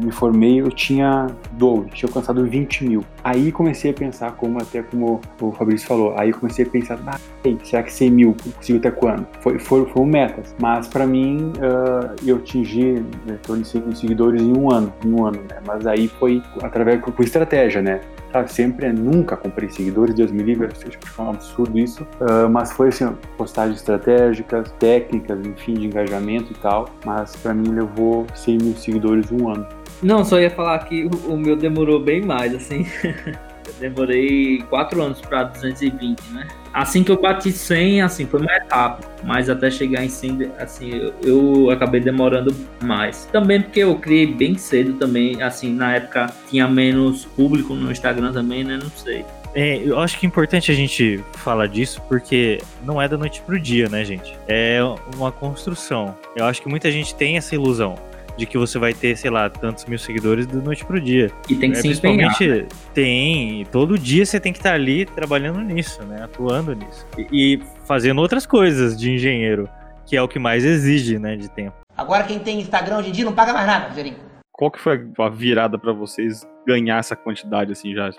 me 0.02 0.11
formei, 0.11 0.61
eu 0.61 0.70
tinha 0.70 1.26
12, 1.52 1.88
tinha 1.90 2.09
alcançado 2.09 2.44
20 2.47 2.85
mil. 2.85 3.04
Aí 3.25 3.52
comecei 3.52 3.90
a 3.90 3.94
pensar, 3.94 4.32
como 4.32 4.61
até 4.61 4.82
como 4.82 5.20
o 5.40 5.52
Fabrício 5.52 5.87
falou, 5.87 6.14
aí 6.16 6.32
comecei 6.32 6.64
a 6.64 6.68
pensar, 6.68 6.99
ah, 7.06 7.18
será 7.62 7.82
que 7.82 7.92
100 7.92 8.11
mil 8.11 8.37
consigo 8.54 8.78
até 8.78 8.90
quando? 8.90 9.26
Foi, 9.40 9.59
foi, 9.59 9.87
foram 9.87 10.06
metas. 10.06 10.54
Mas 10.61 10.88
para 10.88 11.06
mim, 11.06 11.52
uh, 11.56 12.14
eu 12.26 12.37
atingi 12.37 13.04
né, 13.26 13.38
torno 13.42 13.62
de 13.62 13.68
100 13.68 13.82
mil 13.82 13.97
seguidores 13.97 14.42
em 14.42 14.56
um 14.56 14.70
ano, 14.70 14.92
em 15.04 15.12
um 15.12 15.26
ano, 15.26 15.40
né? 15.49 15.59
Mas 15.66 15.79
aí 15.87 16.08
foi 16.08 16.42
através 16.62 17.00
com 17.00 17.22
estratégia, 17.22 17.82
né? 17.82 18.00
Sempre 18.46 18.87
é 18.87 18.92
nunca 18.92 19.37
comprei 19.37 19.68
seguidores, 19.68 20.14
Deus 20.14 20.30
me 20.30 20.42
livre, 20.42 20.66
acho 20.66 20.84
que 20.84 21.20
é 21.20 21.22
um 21.22 21.30
absurdo 21.30 21.76
isso, 21.78 22.06
uh, 22.20 22.49
mas 22.49 22.70
foi 22.72 22.88
assim, 22.88 23.12
postagens 23.37 23.78
estratégicas, 23.78 24.70
técnicas, 24.78 25.44
enfim, 25.44 25.75
de 25.75 25.87
engajamento 25.87 26.52
e 26.52 26.56
tal, 26.56 26.88
mas 27.04 27.34
para 27.37 27.52
mim 27.52 27.70
levou 27.70 28.26
100 28.34 28.58
mil 28.58 28.76
seguidores 28.76 29.32
um 29.32 29.49
ano. 29.49 29.66
Não, 30.00 30.25
só 30.25 30.40
ia 30.40 30.50
falar 30.50 30.78
que 30.80 31.10
o 31.26 31.37
meu 31.37 31.56
demorou 31.56 32.00
bem 32.00 32.22
mais, 32.22 32.54
assim. 32.54 32.87
demorei 33.80 34.62
4 34.70 35.02
anos 35.02 35.20
para 35.20 35.44
220, 35.44 36.20
né? 36.32 36.46
Assim 36.73 37.03
que 37.03 37.11
eu 37.11 37.21
bati 37.21 37.50
100, 37.50 38.03
assim, 38.03 38.27
foi 38.27 38.41
mais 38.41 38.62
rápido. 38.71 39.09
Mas 39.25 39.50
até 39.50 39.71
chegar 39.71 40.05
em 40.05 40.09
100, 40.09 40.53
assim, 40.59 40.91
eu, 40.93 41.15
eu, 41.23 41.71
acabei 41.71 42.00
demorando 42.00 42.55
mais. 42.83 43.27
Também 43.33 43.61
porque 43.61 43.81
eu 43.81 43.97
criei 43.97 44.27
bem 44.27 44.57
cedo 44.57 44.95
também, 44.95 45.43
assim, 45.43 45.75
na 45.75 45.97
época 45.97 46.33
tinha 46.49 46.69
menos 46.69 47.25
público 47.25 47.75
no 47.75 47.91
Instagram 47.91 48.33
também, 48.33 48.65
né? 48.65 48.79
Não 48.81 48.91
sei. 48.91 49.25
É, 49.53 49.83
eu 49.85 49.99
acho 49.99 50.19
que 50.19 50.25
é 50.25 50.29
importante 50.29 50.71
a 50.71 50.75
gente 50.75 51.23
falar 51.35 51.67
disso 51.67 52.00
porque 52.09 52.62
não 52.85 53.03
é 53.03 53.09
da 53.09 53.19
noite 53.19 53.43
pro 53.43 53.59
dia, 53.59 53.89
né, 53.89 54.05
gente? 54.05 54.39
É 54.47 54.81
uma 55.17 55.33
construção. 55.33 56.17
Eu 56.37 56.45
acho 56.45 56.62
que 56.62 56.69
muita 56.69 56.91
gente 56.91 57.15
tem 57.15 57.37
essa 57.37 57.55
ilusão 57.55 57.97
de 58.40 58.47
que 58.47 58.56
você 58.56 58.78
vai 58.78 58.94
ter, 58.94 59.16
sei 59.16 59.30
lá, 59.30 59.50
tantos 59.50 59.85
mil 59.85 59.99
seguidores 59.99 60.47
da 60.47 60.61
noite 60.61 60.82
pro 60.85 60.99
dia. 60.99 61.30
E 61.49 61.54
tem 61.54 61.70
que 61.70 61.78
é, 61.78 61.82
se 61.82 61.88
empenhar. 61.88 62.35
Né? 62.40 62.66
Tem, 62.94 63.66
todo 63.66 63.99
dia 63.99 64.25
você 64.25 64.40
tem 64.40 64.50
que 64.50 64.59
estar 64.59 64.73
ali 64.73 65.04
trabalhando 65.04 65.61
nisso, 65.61 66.02
né? 66.04 66.23
Atuando 66.25 66.75
nisso. 66.75 67.06
E, 67.18 67.54
e 67.54 67.62
fazendo 67.87 68.18
outras 68.20 68.47
coisas 68.47 68.99
de 68.99 69.12
engenheiro, 69.12 69.68
que 70.06 70.16
é 70.16 70.23
o 70.23 70.26
que 70.26 70.38
mais 70.38 70.64
exige, 70.64 71.18
né, 71.18 71.37
de 71.37 71.50
tempo. 71.50 71.76
Agora 71.94 72.25
quem 72.25 72.38
tem 72.38 72.61
Instagram 72.61 72.99
hoje 72.99 73.11
em 73.11 73.12
dia 73.12 73.25
não 73.26 73.35
paga 73.35 73.52
mais 73.52 73.66
nada, 73.66 73.92
Zerinho. 73.92 74.16
Qual 74.52 74.70
que 74.70 74.80
foi 74.80 75.06
a 75.18 75.28
virada 75.28 75.78
para 75.78 75.92
vocês 75.92 76.49
ganhar 76.66 76.99
essa 76.99 77.14
quantidade 77.14 77.73
assim 77.73 77.94
já? 77.94 78.11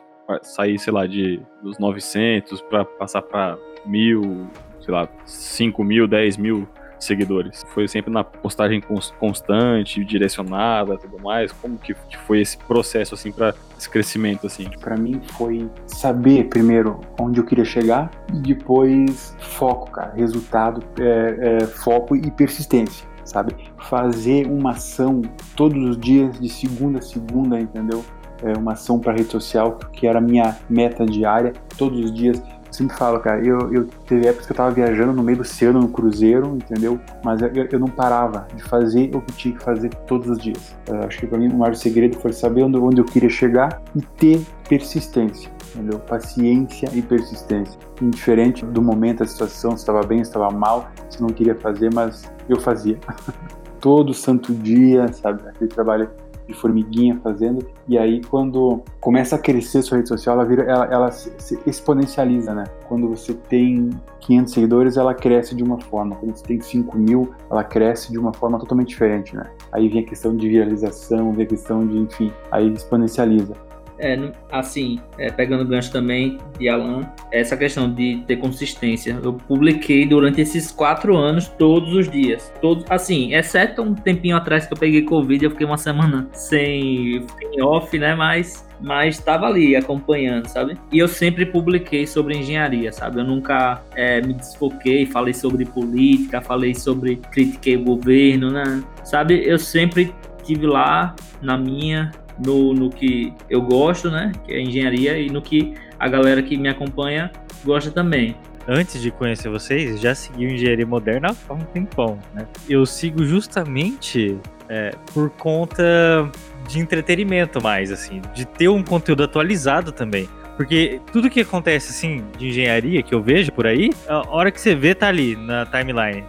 Sair, 0.44 0.78
sei 0.78 0.94
lá, 0.94 1.08
de 1.08 1.42
dos 1.64 1.80
900 1.80 2.62
para 2.62 2.86
passar 2.86 3.24
para 3.24 3.58
mil, 3.86 4.48
sei 4.80 4.94
lá, 4.94 5.10
5 5.26 5.84
mil, 5.84 6.08
10 6.08 6.38
mil 6.38 6.70
seguidores? 7.06 7.64
Foi 7.74 7.88
sempre 7.88 8.12
na 8.12 8.24
postagem 8.24 8.82
constante, 9.20 10.04
direcionada, 10.04 10.98
tudo 10.98 11.22
mais? 11.22 11.52
Como 11.52 11.78
que, 11.78 11.96
foi 12.26 12.42
esse 12.42 12.58
processo 12.58 13.16
assim 13.16 13.32
para 13.32 13.54
esse 13.78 13.90
crescimento 13.90 14.48
assim? 14.48 14.70
Para 14.80 14.98
mim 14.98 15.22
foi 15.38 15.70
saber 15.88 16.46
primeiro 16.46 17.00
onde 17.20 17.40
eu 17.40 17.46
queria 17.46 17.66
chegar 17.66 18.12
e 18.34 18.40
depois 18.40 19.36
foco, 19.40 19.92
cara, 19.92 20.14
resultado, 20.16 20.84
é, 21.00 21.60
é, 21.62 21.66
foco 21.68 22.16
e 22.16 22.30
persistência. 22.32 23.10
Sabe? 23.24 23.56
Fazer 23.78 24.48
uma 24.48 24.72
ação 24.72 25.22
todos 25.56 25.82
os 25.92 25.98
dias, 25.98 26.40
de 26.40 26.50
segunda 26.50 27.00
a 27.00 27.02
segunda, 27.02 27.60
entendeu? 27.60 28.04
É 28.44 28.58
uma 28.58 28.74
ação 28.74 29.00
para 29.00 29.14
rede 29.14 29.32
social, 29.32 29.78
que 29.94 30.08
era 30.08 30.18
a 30.18 30.22
minha 30.22 30.58
meta 30.70 31.06
diária, 31.06 31.54
todos 31.78 32.00
os 32.00 32.14
dias 32.14 32.42
sempre 32.72 32.96
falo, 32.96 33.20
cara, 33.20 33.46
eu, 33.46 33.72
eu 33.74 33.86
teve 34.08 34.28
épocas 34.28 34.46
que 34.46 34.52
eu 34.54 34.58
tava 34.58 34.72
viajando 34.72 35.14
no 35.14 35.22
meio 35.22 35.38
do 35.38 35.42
oceano, 35.42 35.82
no 35.82 35.90
cruzeiro, 35.90 36.56
entendeu? 36.56 37.00
Mas 37.24 37.42
eu, 37.42 37.50
eu 37.72 37.80
não 37.80 37.88
parava 37.88 38.48
de 38.56 38.64
fazer 38.64 39.12
o 39.14 39.22
que 39.22 39.34
tinha 39.34 39.56
que 39.56 39.64
fazer 39.64 39.90
todos 40.08 40.30
os 40.30 40.38
dias. 40.38 40.76
Eu 40.88 41.04
acho 41.04 41.20
que 41.20 41.28
para 41.28 41.38
mim 41.38 41.48
o 41.48 41.58
maior 41.58 41.76
segredo 41.76 42.18
foi 42.18 42.34
saber 42.34 42.64
onde, 42.64 42.78
onde 42.78 43.02
eu 43.02 43.06
queria 43.06 43.30
chegar 43.30 43.82
e 43.96 44.02
ter 44.02 44.42
persistência. 44.68 45.52
Entendeu? 45.74 46.00
Paciência 46.00 46.90
e 46.94 47.02
persistência. 47.02 47.80
Indiferente 48.02 48.66
do 48.66 48.82
momento, 48.82 49.20
da 49.20 49.26
situação, 49.26 49.72
se 49.72 49.78
estava 49.78 50.02
bem, 50.04 50.24
se 50.24 50.30
estava 50.30 50.50
mal, 50.52 50.90
se 51.10 51.22
não 51.22 51.30
queria 51.30 51.56
fazer, 51.56 51.94
mas 51.94 52.32
eu 52.50 52.60
fazia. 52.60 52.98
Todo 53.80 54.14
santo 54.14 54.54
dia, 54.54 55.12
sabe? 55.14 55.48
Aquele 55.48 55.70
trabalho 55.70 56.10
de 56.48 56.54
formiguinha 56.54 57.20
fazendo. 57.24 57.66
E 57.92 57.98
aí, 57.98 58.22
quando 58.24 58.82
começa 59.02 59.36
a 59.36 59.38
crescer 59.38 59.82
sua 59.82 59.98
rede 59.98 60.08
social, 60.08 60.36
ela, 60.36 60.46
vira, 60.46 60.64
ela, 60.64 60.86
ela 60.86 61.12
se, 61.12 61.30
se 61.38 61.60
exponencializa, 61.68 62.54
né? 62.54 62.64
Quando 62.88 63.10
você 63.10 63.34
tem 63.34 63.90
500 64.22 64.54
seguidores, 64.54 64.96
ela 64.96 65.14
cresce 65.14 65.54
de 65.54 65.62
uma 65.62 65.78
forma. 65.78 66.16
Quando 66.16 66.34
você 66.34 66.46
tem 66.46 66.62
5 66.62 66.98
mil, 66.98 67.34
ela 67.52 67.66
cresce 67.66 68.10
de 68.10 68.18
uma 68.18 68.32
forma 68.32 68.58
totalmente 68.58 68.88
diferente, 68.88 69.36
né? 69.36 69.52
Aí 69.74 69.90
vem 69.90 70.04
a 70.04 70.06
questão 70.06 70.34
de 70.34 70.48
viralização, 70.48 71.34
vem 71.34 71.44
a 71.44 71.50
questão 71.50 71.86
de, 71.86 71.98
enfim, 71.98 72.32
aí 72.50 72.72
exponencializa 72.72 73.58
é, 74.02 74.20
assim, 74.52 75.00
é, 75.18 75.32
pegando 75.32 75.64
o 75.64 75.66
gancho 75.66 75.92
também 75.92 76.40
de 76.60 76.68
Alan, 76.68 77.08
essa 77.32 77.56
questão 77.56 77.94
de 77.94 78.24
ter 78.28 78.38
consistência. 78.38 79.18
Eu 79.24 79.34
publiquei 79.34 80.06
durante 80.06 80.42
esses 80.42 80.72
quatro 80.72 81.16
anos, 81.16 81.48
todos 81.48 81.94
os 81.94 82.10
dias. 82.10 82.52
Todos, 82.60 82.84
assim, 82.90 83.34
exceto 83.34 83.82
um 83.82 83.94
tempinho 83.94 84.36
atrás 84.36 84.66
que 84.66 84.74
eu 84.74 84.78
peguei 84.78 85.04
Covid, 85.04 85.46
eu 85.46 85.52
fiquei 85.52 85.66
uma 85.66 85.78
semana 85.78 86.28
sem, 86.34 87.26
sem 87.38 87.62
off, 87.62 87.98
né? 87.98 88.16
Mas 88.16 88.70
mas 88.84 89.20
estava 89.20 89.46
ali 89.46 89.76
acompanhando, 89.76 90.48
sabe? 90.48 90.76
E 90.92 90.98
eu 90.98 91.08
sempre 91.08 91.46
publiquei 91.46 92.08
sobre 92.08 92.36
engenharia, 92.36 92.92
sabe? 92.92 93.20
Eu 93.20 93.24
nunca 93.24 93.84
é, 93.96 94.20
me 94.22 94.34
desfoquei, 94.34 95.06
falei 95.06 95.36
sobre 95.36 95.66
política, 95.66 96.42
falei 96.42 96.74
sobre 96.74 97.18
critiquei 97.18 97.78
o 97.78 97.84
governo, 97.84 98.50
né? 98.50 98.84
Sabe? 99.04 99.44
Eu 99.46 99.60
sempre 99.60 100.12
tive 100.44 100.66
lá 100.66 101.16
na 101.42 101.58
minha 101.58 102.12
no, 102.46 102.74
no 102.74 102.90
que 102.90 103.34
eu 103.50 103.62
gosto, 103.62 104.10
né? 104.10 104.32
Que 104.46 104.54
é 104.54 104.62
engenharia, 104.62 105.18
e 105.18 105.30
no 105.30 105.42
que 105.42 105.74
a 106.00 106.08
galera 106.08 106.42
que 106.42 106.58
me 106.58 106.70
acompanha 106.70 107.32
gosta 107.64 107.92
também. 107.92 108.36
Antes 108.68 109.02
de 109.02 109.10
conhecer 109.12 109.50
vocês, 109.50 110.00
já 110.00 110.14
segui 110.14 110.46
Engenharia 110.46 110.86
Moderna 110.86 111.36
há 111.50 111.54
um 111.54 111.60
tempão, 111.60 112.20
né? 112.34 112.46
Eu 112.70 112.86
sigo 112.86 113.24
justamente 113.24 114.38
é, 114.70 114.92
por 115.14 115.30
conta 115.32 116.30
de 116.68 116.80
entretenimento 116.80 117.62
mais, 117.62 117.92
assim, 117.92 118.22
de 118.36 118.46
ter 118.46 118.68
um 118.70 118.84
conteúdo 118.84 119.24
atualizado 119.24 119.92
também. 119.92 120.30
Porque 120.56 121.02
tudo 121.12 121.30
que 121.30 121.42
acontece, 121.42 121.90
assim, 121.90 122.24
de 122.38 122.50
engenharia 122.50 123.02
que 123.02 123.16
eu 123.16 123.22
vejo 123.22 123.52
por 123.52 123.66
aí, 123.66 123.90
a 124.08 124.30
hora 124.30 124.52
que 124.52 124.62
você 124.62 124.76
vê 124.76 124.94
tá 124.94 125.08
ali 125.08 125.36
na 125.36 125.66
timeline, 125.66 126.24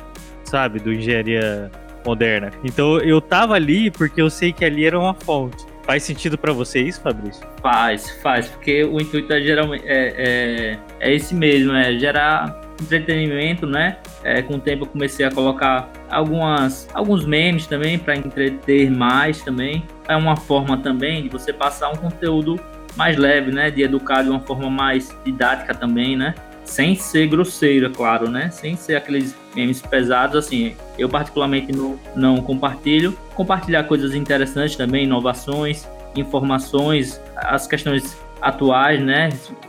sabe? 0.44 0.80
Do 0.80 0.92
engenharia 0.92 1.70
moderna. 2.04 2.50
Então 2.64 2.98
eu 2.98 3.20
tava 3.20 3.54
ali 3.54 3.90
porque 3.90 4.22
eu 4.22 4.30
sei 4.30 4.52
que 4.52 4.64
ali 4.64 4.84
era 4.86 4.98
uma 4.98 5.14
fonte. 5.14 5.66
Faz 5.84 6.04
sentido 6.04 6.38
para 6.38 6.52
você 6.52 6.80
isso, 6.80 7.00
Fabrício? 7.00 7.44
Faz, 7.60 8.10
faz, 8.22 8.48
porque 8.48 8.84
o 8.84 9.00
intuito 9.00 9.32
é 9.32 9.40
geralmente 9.40 9.84
é, 9.86 10.14
é, 10.16 10.78
é 11.00 11.14
esse 11.14 11.34
mesmo, 11.34 11.72
é 11.72 11.98
gerar 11.98 12.60
entretenimento, 12.80 13.66
né? 13.66 13.98
É, 14.22 14.42
com 14.42 14.54
o 14.54 14.60
tempo 14.60 14.84
eu 14.84 14.88
comecei 14.88 15.24
a 15.26 15.30
colocar 15.30 15.90
algumas, 16.10 16.88
alguns 16.94 17.24
memes 17.24 17.66
também 17.66 17.98
para 17.98 18.16
entreter 18.16 18.90
mais 18.90 19.42
também. 19.42 19.84
É 20.08 20.16
uma 20.16 20.36
forma 20.36 20.76
também 20.76 21.22
de 21.22 21.28
você 21.28 21.52
passar 21.52 21.90
um 21.90 21.96
conteúdo 21.96 22.60
mais 22.96 23.16
leve, 23.16 23.50
né? 23.50 23.70
De 23.70 23.82
educar 23.82 24.22
de 24.22 24.30
uma 24.30 24.40
forma 24.40 24.70
mais 24.70 25.16
didática 25.24 25.74
também, 25.74 26.16
né? 26.16 26.34
Sem 26.72 26.94
ser 26.94 27.26
grosseiro, 27.26 27.86
é 27.86 27.90
claro, 27.90 28.30
né? 28.30 28.48
Sem 28.50 28.76
ser 28.76 28.96
aqueles 28.96 29.36
memes 29.54 29.82
pesados, 29.82 30.36
assim. 30.36 30.74
Eu 30.98 31.06
particularmente 31.06 31.70
não, 31.70 31.98
não 32.16 32.36
compartilho. 32.38 33.12
Compartilhar 33.34 33.84
coisas 33.84 34.14
interessantes 34.14 34.74
também, 34.74 35.04
inovações, 35.04 35.86
informações, 36.16 37.20
as 37.36 37.66
questões 37.66 38.16
atuais, 38.40 39.00
né? 39.02 39.28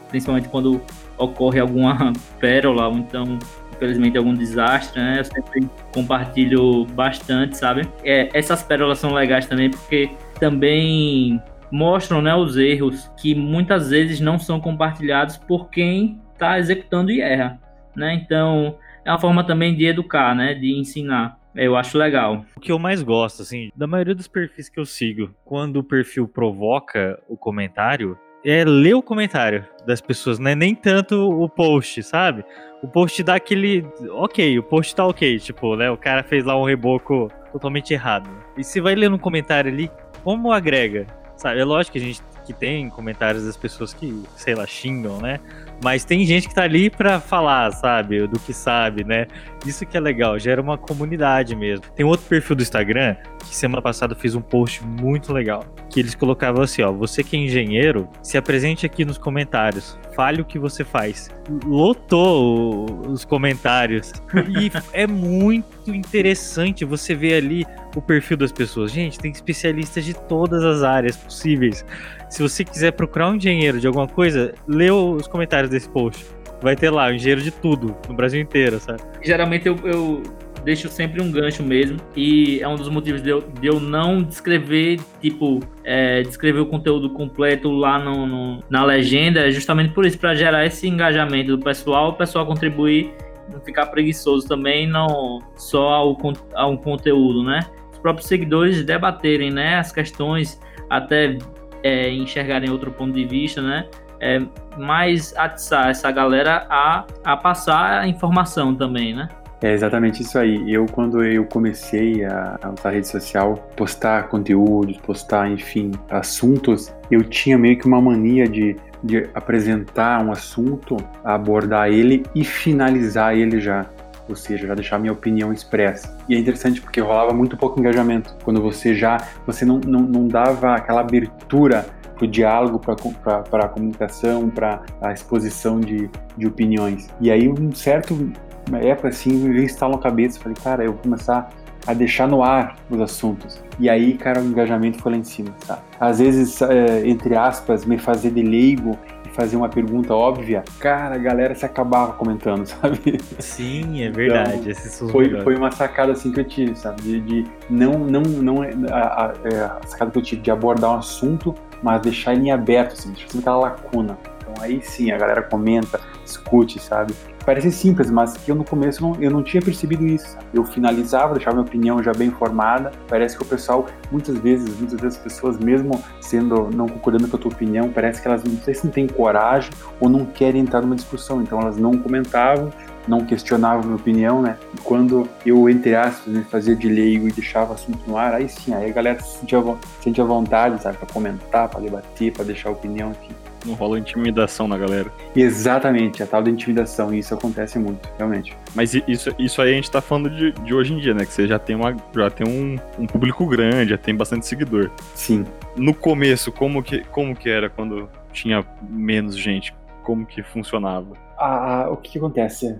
Principalmente 0.09 0.47
quando 0.47 0.81
ocorre 1.17 1.59
alguma 1.59 2.13
pérola, 2.39 2.87
ou 2.87 2.97
então, 2.97 3.37
infelizmente, 3.75 4.17
algum 4.17 4.33
desastre, 4.33 5.01
né? 5.01 5.19
Eu 5.19 5.25
sempre 5.25 5.69
compartilho 5.93 6.85
bastante, 6.85 7.57
sabe? 7.57 7.85
É, 8.05 8.29
essas 8.33 8.63
pérolas 8.63 8.99
são 8.99 9.13
legais 9.13 9.45
também 9.45 9.69
porque 9.69 10.09
também 10.39 11.41
mostram 11.69 12.21
né, 12.21 12.33
os 12.33 12.55
erros 12.55 13.11
que 13.17 13.35
muitas 13.35 13.89
vezes 13.89 14.21
não 14.21 14.39
são 14.39 14.61
compartilhados 14.61 15.37
por 15.37 15.69
quem 15.69 16.22
está 16.33 16.59
executando 16.59 17.11
e 17.11 17.21
erra. 17.21 17.59
Né? 17.95 18.13
Então, 18.15 18.77
é 19.05 19.11
uma 19.11 19.19
forma 19.19 19.43
também 19.43 19.75
de 19.75 19.85
educar, 19.85 20.35
né? 20.35 20.53
de 20.53 20.77
ensinar. 20.77 21.37
Eu 21.55 21.75
acho 21.75 21.97
legal. 21.97 22.43
O 22.55 22.59
que 22.59 22.71
eu 22.71 22.79
mais 22.79 23.03
gosto, 23.03 23.43
assim, 23.43 23.69
da 23.75 23.85
maioria 23.85 24.15
dos 24.15 24.27
perfis 24.27 24.69
que 24.69 24.79
eu 24.79 24.85
sigo, 24.85 25.29
quando 25.45 25.77
o 25.77 25.83
perfil 25.83 26.27
provoca 26.27 27.19
o 27.27 27.37
comentário, 27.37 28.17
é 28.43 28.63
ler 28.65 28.95
o 28.95 29.03
comentário 29.03 29.65
das 29.85 30.01
pessoas, 30.01 30.39
não 30.39 30.49
é 30.49 30.55
nem 30.55 30.73
tanto 30.73 31.15
o 31.15 31.47
post, 31.47 32.01
sabe? 32.03 32.43
O 32.81 32.87
post 32.87 33.21
dá 33.23 33.35
aquele. 33.35 33.85
Ok, 34.09 34.59
o 34.59 34.63
post 34.63 34.95
tá 34.95 35.05
ok. 35.05 35.39
Tipo, 35.39 35.75
né? 35.75 35.89
O 35.89 35.97
cara 35.97 36.23
fez 36.23 36.43
lá 36.43 36.59
um 36.59 36.65
reboco 36.65 37.31
totalmente 37.51 37.93
errado. 37.93 38.29
E 38.57 38.63
você 38.63 38.81
vai 38.81 38.95
ler 38.95 39.09
no 39.09 39.19
comentário 39.19 39.71
ali, 39.71 39.89
como 40.23 40.51
agrega? 40.51 41.07
Sabe, 41.37 41.59
é 41.59 41.63
lógico 41.63 41.93
que 41.93 41.99
a 41.99 42.01
gente 42.01 42.21
que 42.45 42.53
tem 42.53 42.89
comentários 42.89 43.45
das 43.45 43.55
pessoas 43.55 43.93
que, 43.93 44.23
sei 44.35 44.53
lá, 44.53 44.65
xingam, 44.67 45.21
né? 45.21 45.39
Mas 45.83 46.03
tem 46.05 46.25
gente 46.25 46.47
que 46.47 46.55
tá 46.55 46.63
ali 46.63 46.89
pra 46.89 47.19
falar, 47.19 47.71
sabe? 47.71 48.27
Do 48.27 48.39
que 48.39 48.53
sabe, 48.53 49.03
né? 49.03 49.27
Isso 49.65 49.85
que 49.85 49.95
é 49.95 49.99
legal, 49.99 50.37
gera 50.37 50.61
uma 50.61 50.77
comunidade 50.77 51.55
mesmo. 51.55 51.85
Tem 51.95 52.05
outro 52.05 52.25
perfil 52.25 52.55
do 52.55 52.63
Instagram 52.63 53.15
que 53.39 53.55
semana 53.55 53.81
passada 53.81 54.15
fez 54.15 54.35
um 54.35 54.41
post 54.41 54.83
muito 54.83 55.31
legal. 55.31 55.65
Que 55.89 55.99
eles 55.99 56.15
colocavam 56.15 56.63
assim, 56.63 56.81
ó, 56.81 56.91
você 56.91 57.23
que 57.23 57.35
é 57.35 57.39
engenheiro, 57.39 58.09
se 58.21 58.37
apresente 58.37 58.85
aqui 58.85 59.05
nos 59.05 59.17
comentários. 59.17 59.97
Fale 60.15 60.41
o 60.41 60.45
que 60.45 60.59
você 60.59 60.83
faz. 60.83 61.29
Lotou 61.65 62.85
os 63.07 63.25
comentários. 63.25 64.11
E 64.33 64.71
é 64.93 65.07
muito 65.07 65.93
interessante 65.93 66.85
você 66.85 67.13
ver 67.13 67.35
ali 67.35 67.65
o 67.95 68.01
perfil 68.01 68.37
das 68.37 68.51
pessoas. 68.51 68.91
Gente, 68.91 69.19
tem 69.19 69.31
especialistas 69.31 70.03
de 70.05 70.13
todas 70.13 70.63
as 70.63 70.83
áreas 70.83 71.15
possíveis. 71.15 71.85
Se 72.33 72.41
você 72.41 72.65
quiser 72.65 72.93
procurar 72.93 73.29
um 73.29 73.35
engenheiro 73.35 73.79
de 73.79 73.85
alguma 73.85 74.07
coisa, 74.07 74.55
lê 74.67 74.89
os 74.89 75.27
comentários 75.27 75.69
desse 75.69 75.87
post. 75.87 76.25
Vai 76.63 76.75
ter 76.75 76.89
lá, 76.89 77.05
um 77.09 77.11
engenheiro 77.11 77.43
de 77.43 77.51
tudo, 77.51 77.95
no 78.09 78.15
Brasil 78.15 78.41
inteiro, 78.41 78.79
sabe? 78.79 79.03
Geralmente 79.21 79.67
eu, 79.67 79.77
eu 79.83 80.23
deixo 80.65 80.89
sempre 80.89 81.21
um 81.21 81.31
gancho 81.31 81.61
mesmo. 81.61 81.97
E 82.15 82.59
é 82.59 82.67
um 82.67 82.75
dos 82.75 82.89
motivos 82.89 83.21
de 83.21 83.29
eu, 83.29 83.41
de 83.41 83.67
eu 83.67 83.79
não 83.79 84.23
descrever, 84.23 84.99
tipo, 85.21 85.59
é, 85.83 86.23
descrever 86.23 86.61
o 86.61 86.65
conteúdo 86.65 87.11
completo 87.11 87.69
lá 87.69 87.99
no, 87.99 88.25
no, 88.25 88.63
na 88.67 88.83
legenda. 88.83 89.47
É 89.47 89.51
justamente 89.51 89.93
por 89.93 90.03
isso, 90.03 90.17
para 90.17 90.33
gerar 90.33 90.65
esse 90.65 90.87
engajamento 90.87 91.55
do 91.55 91.63
pessoal, 91.63 92.09
o 92.09 92.13
pessoal 92.13 92.47
contribuir, 92.47 93.13
não 93.47 93.61
ficar 93.61 93.85
preguiçoso 93.85 94.47
também, 94.47 94.87
não 94.87 95.39
só 95.55 95.87
ao, 95.87 96.17
ao 96.55 96.79
conteúdo, 96.79 97.43
né? 97.43 97.59
Os 97.91 97.99
próprios 97.99 98.27
seguidores 98.27 98.83
debaterem, 98.83 99.51
né, 99.51 99.75
as 99.75 99.91
questões, 99.91 100.59
até 100.89 101.37
é, 101.83 102.09
enxergarem 102.09 102.69
outro 102.69 102.91
ponto 102.91 103.13
de 103.13 103.25
vista, 103.25 103.61
né? 103.61 103.87
É, 104.19 104.41
mais 104.77 105.35
atiçar 105.35 105.89
essa 105.89 106.09
galera 106.09 106.65
a, 106.69 107.05
a 107.23 107.35
passar 107.35 107.99
a 107.99 108.07
informação 108.07 108.73
também, 108.73 109.13
né? 109.13 109.27
É 109.61 109.71
exatamente 109.71 110.21
isso 110.21 110.37
aí. 110.37 110.71
Eu, 110.71 110.85
quando 110.85 111.23
eu 111.23 111.45
comecei 111.45 112.25
a, 112.25 112.59
a 112.61 112.69
usar 112.69 112.89
a 112.89 112.91
rede 112.91 113.07
social, 113.07 113.55
postar 113.77 114.27
conteúdos, 114.27 114.97
postar, 114.97 115.49
enfim, 115.49 115.91
assuntos, 116.09 116.93
eu 117.09 117.23
tinha 117.23 117.57
meio 117.57 117.77
que 117.77 117.87
uma 117.87 118.01
mania 118.01 118.45
de, 118.45 118.75
de 119.01 119.29
apresentar 119.33 120.21
um 120.21 120.33
assunto, 120.33 120.97
abordar 121.23 121.89
ele 121.89 122.23
e 122.35 122.43
finalizar 122.43 123.37
ele 123.37 123.61
já 123.61 123.85
ou 124.27 124.35
seja, 124.35 124.67
já 124.67 124.75
deixar 124.75 124.99
minha 124.99 125.13
opinião 125.13 125.51
expressa. 125.51 126.15
E 126.27 126.35
é 126.35 126.39
interessante 126.39 126.81
porque 126.81 127.01
rolava 127.01 127.33
muito 127.33 127.57
pouco 127.57 127.79
engajamento, 127.79 128.35
quando 128.43 128.61
você 128.61 128.93
já, 128.93 129.17
você 129.45 129.65
não, 129.65 129.79
não, 129.79 130.01
não 130.01 130.27
dava 130.27 130.75
aquela 130.75 131.01
abertura 131.01 131.85
para 132.15 132.25
o 132.25 132.27
diálogo, 132.27 132.79
para 132.79 133.65
a 133.65 133.67
comunicação, 133.67 134.49
para 134.49 134.81
a 135.01 135.11
exposição 135.11 135.79
de, 135.79 136.09
de 136.37 136.47
opiniões. 136.47 137.09
E 137.19 137.31
aí, 137.31 137.49
um 137.49 137.73
certo 137.73 138.31
época 138.71 139.09
assim, 139.09 139.33
me 139.33 139.51
veio 139.51 139.65
instalar 139.65 139.97
na 139.97 140.01
cabeça, 140.01 140.39
falei, 140.39 140.55
cara, 140.63 140.83
eu 140.83 140.93
vou 140.93 141.01
começar 141.01 141.49
a 141.85 141.93
deixar 141.93 142.27
no 142.27 142.41
ar 142.43 142.75
os 142.89 143.01
assuntos. 143.01 143.61
E 143.79 143.89
aí, 143.89 144.13
cara, 144.13 144.39
o 144.41 144.45
engajamento 144.45 144.99
foi 144.99 145.11
lá 145.11 145.17
em 145.17 145.23
cima, 145.23 145.53
tá? 145.67 145.79
Às 145.99 146.19
vezes, 146.19 146.61
é, 146.61 147.05
entre 147.07 147.35
aspas, 147.35 147.85
me 147.85 147.97
fazer 147.97 148.31
de 148.31 148.41
leigo 148.41 148.97
fazer 149.33 149.57
uma 149.57 149.67
pergunta 149.67 150.13
óbvia, 150.13 150.63
cara, 150.79 151.15
a 151.15 151.17
galera 151.17 151.53
se 151.55 151.65
acabava 151.65 152.13
comentando, 152.13 152.65
sabe? 152.67 153.19
Sim, 153.39 154.03
é 154.03 154.09
verdade. 154.09 154.71
Então, 154.71 155.09
foi, 155.09 155.41
foi 155.41 155.55
uma 155.55 155.71
sacada 155.71 156.13
assim 156.13 156.31
que 156.31 156.39
eu 156.39 156.45
tive, 156.45 156.75
sabe? 156.75 157.01
De, 157.01 157.19
de 157.19 157.45
não, 157.69 157.99
não, 157.99 158.21
não, 158.21 158.61
a, 158.89 158.97
a, 158.97 159.25
a, 159.25 159.87
sacada 159.87 160.11
que 160.11 160.17
eu 160.17 160.21
tive 160.21 160.41
de 160.41 160.51
abordar 160.51 160.91
um 160.91 160.97
assunto, 160.97 161.53
mas 161.81 162.01
deixar 162.01 162.33
ele 162.33 162.47
em 162.47 162.51
aberto, 162.51 162.93
assim, 162.93 163.11
deixar 163.11 163.39
aquela 163.39 163.57
lacuna. 163.57 164.17
Então 164.39 164.53
aí 164.63 164.81
sim, 164.81 165.11
a 165.11 165.17
galera 165.17 165.41
comenta, 165.41 165.99
discute, 166.33 166.79
sabe? 166.79 167.13
Parece 167.45 167.71
simples, 167.71 168.09
mas 168.09 168.37
que 168.37 168.49
eu 168.49 168.55
no 168.55 168.63
começo 168.63 169.01
não, 169.01 169.15
eu 169.19 169.29
não 169.29 169.43
tinha 169.43 169.61
percebido 169.61 170.05
isso. 170.05 170.37
Eu 170.53 170.63
finalizava, 170.63 171.33
deixava 171.33 171.57
minha 171.57 171.65
opinião 171.65 172.01
já 172.01 172.13
bem 172.13 172.31
formada. 172.31 172.91
Parece 173.07 173.35
que 173.35 173.43
o 173.43 173.45
pessoal, 173.45 173.85
muitas 174.09 174.37
vezes, 174.37 174.69
muitas 174.79 174.99
vezes 174.99 175.17
as 175.17 175.23
pessoas, 175.23 175.57
mesmo 175.57 176.01
sendo 176.21 176.69
não 176.73 176.87
concordando 176.87 177.27
com 177.27 177.35
a 177.35 177.39
tua 177.39 177.51
opinião, 177.51 177.89
parece 177.89 178.21
que 178.21 178.27
elas 178.27 178.43
não 178.43 178.57
sei 178.57 178.73
se 178.73 178.85
não 178.85 178.93
têm 178.93 179.07
coragem 179.07 179.71
ou 179.99 180.09
não 180.09 180.25
querem 180.25 180.61
entrar 180.61 180.81
numa 180.81 180.95
discussão. 180.95 181.41
Então 181.41 181.59
elas 181.59 181.75
não 181.75 181.97
comentavam, 181.97 182.71
não 183.05 183.25
questionavam 183.25 183.81
a 183.81 183.83
minha 183.83 183.97
opinião, 183.97 184.41
né? 184.41 184.57
E 184.73 184.77
quando 184.77 185.27
eu, 185.45 185.69
entre 185.69 185.95
aspas, 185.95 186.33
me 186.33 186.45
fazia 186.45 186.75
de 186.75 186.87
leigo 186.87 187.27
e 187.27 187.31
deixava 187.33 187.71
o 187.71 187.73
assunto 187.73 187.99
no 188.07 188.17
ar, 188.17 188.33
aí 188.33 188.47
sim, 188.47 188.73
aí 188.73 188.89
a 188.89 188.93
galera 188.93 189.21
se 189.21 189.39
sentia, 189.39 189.61
sentia 190.01 190.23
vontade, 190.23 190.81
sabe, 190.81 190.97
para 190.97 191.07
comentar, 191.07 191.67
para 191.67 191.81
debater, 191.81 192.31
para 192.31 192.45
deixar 192.45 192.69
a 192.69 192.71
opinião 192.71 193.11
aqui. 193.11 193.33
Não 193.65 193.73
rola 193.75 193.99
intimidação 193.99 194.67
na 194.67 194.77
galera. 194.77 195.11
Exatamente, 195.35 196.21
a 196.21 196.27
tal 196.27 196.43
da 196.43 196.49
intimidação, 196.49 197.13
e 197.13 197.19
isso 197.19 197.33
acontece 197.33 197.79
muito, 197.79 198.09
realmente. 198.17 198.55
Mas 198.75 198.93
isso, 198.93 199.33
isso 199.39 199.61
aí 199.61 199.71
a 199.71 199.75
gente 199.75 199.89
tá 199.89 200.01
falando 200.01 200.29
de, 200.29 200.51
de 200.51 200.73
hoje 200.73 200.93
em 200.93 200.97
dia, 200.97 201.13
né? 201.13 201.25
Que 201.25 201.33
você 201.33 201.47
já 201.47 201.59
tem, 201.59 201.75
uma, 201.75 201.95
já 202.15 202.29
tem 202.29 202.47
um, 202.47 202.77
um 203.01 203.07
público 203.07 203.45
grande, 203.45 203.91
já 203.91 203.97
tem 203.97 204.15
bastante 204.15 204.45
seguidor. 204.45 204.89
Sim. 205.15 205.45
No 205.75 205.93
começo, 205.93 206.51
como 206.51 206.83
que, 206.83 207.03
como 207.05 207.35
que 207.35 207.49
era 207.49 207.69
quando 207.69 208.09
tinha 208.31 208.65
menos 208.89 209.37
gente? 209.37 209.73
Como 210.03 210.25
que 210.25 210.43
funcionava? 210.43 211.15
Ah, 211.37 211.87
o 211.89 211.97
que, 211.97 212.11
que 212.11 212.17
acontece? 212.17 212.77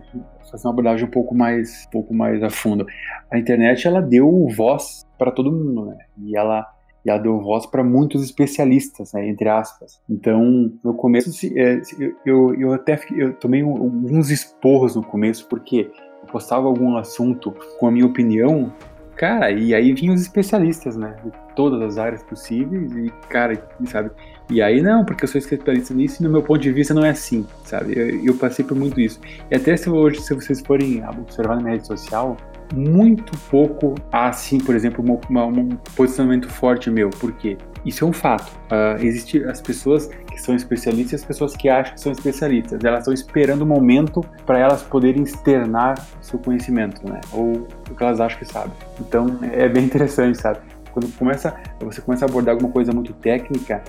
fazer 0.53 0.67
uma 0.67 0.73
abordagem 0.73 1.05
um 1.07 1.09
pouco 1.09 1.33
mais, 1.33 1.85
um 1.87 1.89
pouco 1.89 2.13
mais 2.13 2.43
a 2.43 2.49
fundo. 2.49 2.85
A 3.31 3.39
internet 3.39 3.87
ela 3.87 4.01
deu 4.01 4.47
voz 4.55 5.03
para 5.17 5.31
todo 5.31 5.51
mundo, 5.51 5.85
né? 5.85 5.97
E 6.19 6.37
ela 6.37 6.67
e 7.05 7.09
ela 7.09 7.19
deu 7.19 7.39
voz 7.39 7.65
para 7.65 7.83
muitos 7.83 8.23
especialistas, 8.23 9.13
né, 9.13 9.27
entre 9.27 9.49
aspas. 9.49 9.99
Então, 10.09 10.71
no 10.83 10.93
começo, 10.93 11.29
é, 11.57 11.81
eu, 12.25 12.53
eu 12.55 12.73
até 12.73 12.99
eu 13.11 13.33
tomei 13.33 13.61
alguns 13.61 14.29
esporros 14.29 14.95
no 14.95 15.03
começo, 15.03 15.47
porque 15.47 15.91
eu 16.21 16.27
postava 16.31 16.67
algum 16.67 16.95
assunto 16.97 17.53
com 17.79 17.87
a 17.87 17.91
minha 17.91 18.05
opinião, 18.05 18.71
cara, 19.15 19.51
e 19.51 19.75
aí 19.75 19.93
vinham 19.93 20.15
os 20.15 20.21
especialistas, 20.21 20.95
né, 20.95 21.15
de 21.23 21.31
todas 21.55 21.81
as 21.81 21.97
áreas 21.97 22.23
possíveis, 22.23 22.91
e, 22.93 23.09
cara, 23.29 23.61
sabe, 23.85 24.09
e 24.49 24.61
aí 24.61 24.81
não, 24.81 25.05
porque 25.05 25.23
eu 25.23 25.27
sou 25.27 25.39
especialista 25.39 25.93
nisso 25.93 26.21
e 26.21 26.25
no 26.25 26.31
meu 26.31 26.41
ponto 26.41 26.59
de 26.59 26.71
vista 26.71 26.93
não 26.93 27.03
é 27.03 27.09
assim, 27.09 27.45
sabe, 27.65 27.97
eu, 27.97 28.25
eu 28.25 28.35
passei 28.35 28.63
por 28.63 28.77
muito 28.77 28.99
isso. 28.99 29.19
E 29.51 29.55
até 29.55 29.75
se 29.75 29.89
hoje, 29.89 30.21
se 30.21 30.33
vocês 30.33 30.61
forem 30.61 31.03
observar 31.05 31.55
na 31.55 31.61
minha 31.61 31.73
rede 31.73 31.87
social, 31.87 32.37
muito 32.73 33.37
pouco 33.49 33.95
há, 34.11 34.29
assim, 34.29 34.57
por 34.57 34.75
exemplo, 34.75 35.03
uma, 35.03 35.19
uma, 35.29 35.45
um 35.45 35.69
posicionamento 35.95 36.49
forte 36.49 36.89
meu. 36.89 37.09
Por 37.09 37.31
quê? 37.33 37.57
Isso 37.85 38.03
é 38.03 38.07
um 38.07 38.13
fato. 38.13 38.51
Uh, 38.71 39.01
Existem 39.03 39.43
as 39.45 39.61
pessoas 39.61 40.07
que 40.31 40.41
são 40.41 40.55
especialistas 40.55 41.11
e 41.11 41.15
as 41.15 41.25
pessoas 41.25 41.55
que 41.55 41.69
acham 41.69 41.93
que 41.93 42.01
são 42.01 42.11
especialistas. 42.11 42.83
Elas 42.83 42.99
estão 42.99 43.13
esperando 43.13 43.61
o 43.61 43.65
momento 43.65 44.21
para 44.45 44.57
elas 44.59 44.81
poderem 44.81 45.23
externar 45.23 45.95
seu 46.21 46.39
conhecimento, 46.39 47.07
né? 47.07 47.21
Ou 47.31 47.67
o 47.89 47.95
que 47.95 48.03
elas 48.03 48.19
acham 48.19 48.39
que 48.39 48.45
sabem. 48.45 48.73
Então, 48.99 49.39
é 49.51 49.69
bem 49.69 49.83
interessante, 49.85 50.39
sabe? 50.39 50.59
Quando 50.91 51.11
começa, 51.17 51.55
você 51.79 52.01
começa 52.01 52.25
a 52.25 52.29
abordar 52.29 52.53
alguma 52.53 52.71
coisa 52.71 52.91
muito 52.91 53.13
técnica, 53.13 53.83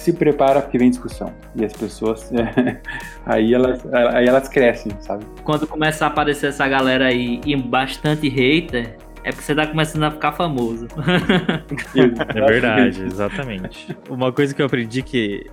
se 0.00 0.12
prepara 0.14 0.62
porque 0.62 0.78
vem 0.78 0.90
discussão. 0.90 1.32
E 1.54 1.64
as 1.64 1.72
pessoas, 1.72 2.30
aí, 3.26 3.52
elas, 3.52 3.84
aí 3.92 4.26
elas 4.26 4.48
crescem, 4.48 4.92
sabe? 5.00 5.24
Quando 5.44 5.66
começa 5.66 6.06
a 6.06 6.08
aparecer 6.08 6.48
essa 6.48 6.66
galera 6.66 7.06
aí 7.06 7.40
e 7.44 7.54
bastante 7.54 8.28
hater, 8.28 8.96
é 9.22 9.30
porque 9.30 9.42
você 9.42 9.54
tá 9.54 9.66
começando 9.66 10.04
a 10.04 10.10
ficar 10.10 10.32
famoso. 10.32 10.88
é 11.94 12.46
verdade, 12.46 13.04
exatamente. 13.04 13.94
Uma 14.08 14.32
coisa 14.32 14.54
que 14.54 14.62
eu 14.62 14.66
aprendi 14.66 15.02
que 15.02 15.46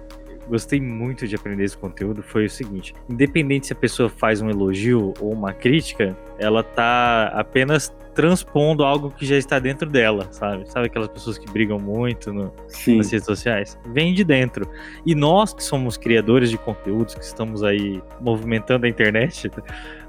gostei 0.48 0.80
muito 0.80 1.28
de 1.28 1.36
aprender 1.36 1.66
esse 1.66 1.78
conteúdo 1.78 2.24
foi 2.24 2.46
o 2.46 2.50
seguinte: 2.50 2.94
independente 3.10 3.68
se 3.68 3.74
a 3.74 3.76
pessoa 3.76 4.08
faz 4.08 4.42
um 4.42 4.50
elogio 4.50 5.14
ou 5.20 5.34
uma 5.34 5.52
crítica, 5.52 6.16
ela 6.40 6.64
tá 6.64 7.34
apenas 7.36 7.94
transpondo 8.18 8.84
algo 8.84 9.12
que 9.12 9.28
já 9.28 9.38
está 9.38 9.60
dentro 9.60 9.88
dela, 9.88 10.28
sabe? 10.32 10.68
Sabe 10.72 10.88
aquelas 10.88 11.08
pessoas 11.08 11.38
que 11.38 11.46
brigam 11.52 11.78
muito 11.78 12.34
no, 12.34 12.52
nas 12.98 13.12
redes 13.12 13.26
sociais? 13.26 13.80
Vem 13.94 14.12
de 14.12 14.24
dentro. 14.24 14.68
E 15.06 15.14
nós 15.14 15.54
que 15.54 15.64
somos 15.64 15.98
criadores 15.98 16.50
de 16.50 16.58
conteúdos, 16.58 17.14
que 17.14 17.24
estamos 17.24 17.64
aí 17.64 18.02
movimentando 18.20 18.88
a 18.88 18.90
internet, 18.90 19.52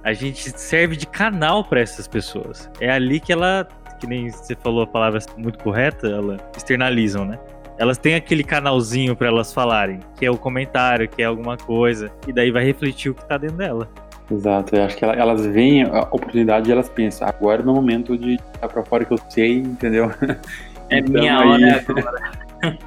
a 0.02 0.14
gente 0.14 0.58
serve 0.58 0.96
de 0.96 1.06
canal 1.06 1.62
para 1.62 1.80
essas 1.80 2.08
pessoas. 2.08 2.70
É 2.80 2.90
ali 2.90 3.20
que 3.20 3.30
ela, 3.30 3.68
que 4.00 4.06
nem 4.06 4.30
você 4.30 4.54
falou 4.54 4.84
a 4.84 4.86
palavra 4.86 5.20
muito 5.36 5.58
correta, 5.58 6.08
ela 6.08 6.38
externalizam, 6.56 7.26
né? 7.26 7.38
Elas 7.76 7.98
têm 7.98 8.14
aquele 8.14 8.42
canalzinho 8.42 9.14
para 9.14 9.28
elas 9.28 9.52
falarem, 9.52 10.00
que 10.18 10.24
é 10.24 10.30
o 10.30 10.38
comentário, 10.38 11.06
que 11.06 11.20
é 11.20 11.26
alguma 11.26 11.58
coisa, 11.58 12.10
e 12.26 12.32
daí 12.32 12.50
vai 12.50 12.64
refletir 12.64 13.10
o 13.10 13.14
que 13.14 13.28
tá 13.28 13.36
dentro 13.36 13.58
dela. 13.58 13.86
Exato, 14.30 14.76
eu 14.76 14.84
acho 14.84 14.96
que 14.96 15.04
ela- 15.04 15.14
elas 15.14 15.46
veem 15.46 15.84
a 15.84 16.00
oportunidade 16.02 16.68
e 16.68 16.72
elas 16.72 16.88
pensam, 16.88 17.26
agora 17.26 17.60
é 17.60 17.62
o 17.62 17.64
meu 17.66 17.74
momento 17.74 18.16
de 18.16 18.32
ir 18.32 18.40
pra 18.60 18.84
fora 18.84 19.04
que 19.04 19.12
eu 19.12 19.18
sei, 19.28 19.58
entendeu? 19.58 20.10
É 20.90 20.98
Então, 21.00 21.20
minha 21.20 21.38
aí- 21.38 21.48
hora 21.48 21.84
agora. 21.88 22.78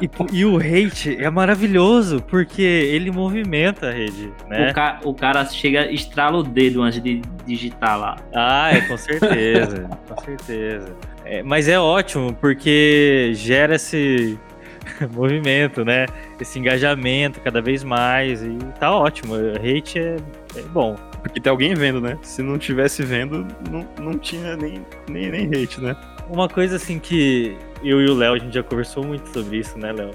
E, 0.00 0.38
e 0.38 0.44
o 0.44 0.58
hate 0.58 1.16
é 1.20 1.28
maravilhoso, 1.30 2.22
porque 2.28 2.62
ele 2.62 3.10
movimenta 3.10 3.88
a 3.88 3.90
rede, 3.90 4.30
né? 4.48 4.70
O, 4.70 4.74
ca- 4.74 5.00
o 5.04 5.14
cara 5.14 5.44
chega, 5.46 5.90
estrala 5.90 6.38
o 6.38 6.42
dedo 6.42 6.82
antes 6.82 7.00
de 7.02 7.22
digitar 7.46 7.98
lá. 7.98 8.16
Ah, 8.34 8.70
é, 8.76 8.80
com 8.82 8.96
certeza, 8.96 9.88
com 10.08 10.20
certeza. 10.22 10.92
É, 11.24 11.42
mas 11.42 11.66
é 11.68 11.80
ótimo, 11.80 12.32
porque 12.34 13.32
gera 13.34 13.76
esse 13.76 14.38
movimento, 15.12 15.84
né? 15.84 16.06
Esse 16.40 16.58
engajamento 16.58 17.40
cada 17.40 17.60
vez 17.60 17.82
mais, 17.84 18.42
e 18.42 18.56
tá 18.78 18.92
ótimo. 18.92 19.34
Hate 19.34 19.98
é, 19.98 20.16
é 20.56 20.62
bom. 20.62 20.96
Porque 21.22 21.40
tem 21.40 21.50
alguém 21.50 21.74
vendo, 21.74 22.00
né? 22.00 22.18
Se 22.22 22.42
não 22.42 22.58
tivesse 22.58 23.02
vendo, 23.02 23.46
não, 23.70 23.86
não 23.98 24.18
tinha 24.18 24.56
nem, 24.56 24.84
nem, 25.08 25.30
nem 25.30 25.46
hate, 25.46 25.80
né? 25.80 25.96
Uma 26.28 26.48
coisa 26.48 26.76
assim 26.76 26.98
que 26.98 27.56
eu 27.82 28.00
e 28.00 28.06
o 28.06 28.14
Léo, 28.14 28.34
a 28.34 28.38
gente 28.38 28.54
já 28.54 28.62
conversou 28.62 29.04
muito 29.04 29.28
sobre 29.28 29.58
isso, 29.58 29.78
né, 29.78 29.92
Léo? 29.92 30.10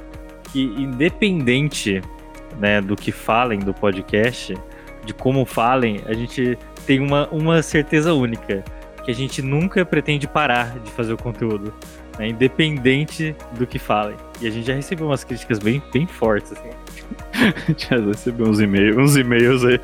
Que 0.51 0.63
independente 0.63 2.01
né, 2.57 2.81
do 2.81 2.95
que 2.95 3.11
falem 3.11 3.59
do 3.59 3.73
podcast, 3.73 4.55
de 5.05 5.13
como 5.13 5.45
falem, 5.45 6.01
a 6.05 6.13
gente 6.13 6.57
tem 6.85 6.99
uma, 6.99 7.27
uma 7.29 7.61
certeza 7.61 8.13
única. 8.13 8.63
Que 9.03 9.11
a 9.11 9.15
gente 9.15 9.41
nunca 9.41 9.85
pretende 9.85 10.27
parar 10.27 10.77
de 10.79 10.91
fazer 10.91 11.13
o 11.13 11.17
conteúdo. 11.17 11.73
Né, 12.19 12.27
independente 12.27 13.35
do 13.57 13.65
que 13.65 13.79
falem. 13.79 14.15
E 14.41 14.47
a 14.47 14.51
gente 14.51 14.67
já 14.67 14.75
recebeu 14.75 15.07
umas 15.07 15.23
críticas 15.23 15.57
bem, 15.57 15.81
bem 15.91 16.05
fortes, 16.05 16.51
assim. 16.51 16.69
Já 17.77 17.97
recebeu 17.97 18.45
uns 18.47 18.59
e-mails, 18.59 18.95
uns 18.97 19.15
e-mails 19.15 19.63
aí. 19.65 19.79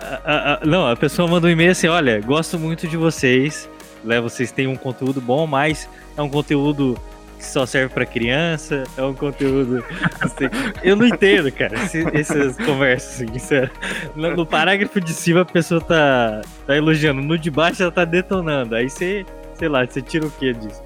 A- 0.00 0.20
a- 0.24 0.54
a- 0.62 0.66
não, 0.66 0.86
a 0.90 0.94
pessoa 0.96 1.26
manda 1.26 1.46
um 1.46 1.50
e-mail 1.50 1.70
assim: 1.70 1.86
olha, 1.86 2.20
gosto 2.20 2.58
muito 2.58 2.86
de 2.86 2.96
vocês, 2.96 3.68
né? 4.02 4.20
Vocês 4.20 4.50
têm 4.52 4.66
um 4.66 4.76
conteúdo 4.76 5.20
bom, 5.20 5.46
mas 5.46 5.88
é 6.16 6.20
um 6.20 6.28
conteúdo 6.28 6.98
que 7.38 7.44
só 7.46 7.64
serve 7.64 7.94
pra 7.94 8.04
criança, 8.04 8.84
é 8.96 9.02
um 9.02 9.14
conteúdo. 9.14 9.82
assim, 10.20 10.44
eu 10.82 10.96
não 10.96 11.06
entendo, 11.06 11.50
cara, 11.52 11.74
esse- 11.76 12.04
essas 12.12 12.56
conversas, 12.58 13.22
assim, 13.22 13.38
sério. 13.38 13.70
No, 14.14 14.36
no 14.36 14.44
parágrafo 14.46 15.00
de 15.00 15.12
cima 15.14 15.42
a 15.42 15.44
pessoa 15.46 15.80
tá, 15.80 16.42
tá 16.66 16.76
elogiando, 16.76 17.22
no 17.22 17.38
de 17.38 17.50
baixo 17.50 17.82
ela 17.82 17.92
tá 17.92 18.04
detonando. 18.04 18.74
Aí 18.74 18.90
você. 18.90 19.24
Sei 19.54 19.68
lá, 19.68 19.86
você 19.86 20.02
tira 20.02 20.26
o 20.26 20.30
que 20.30 20.52
disso? 20.52 20.82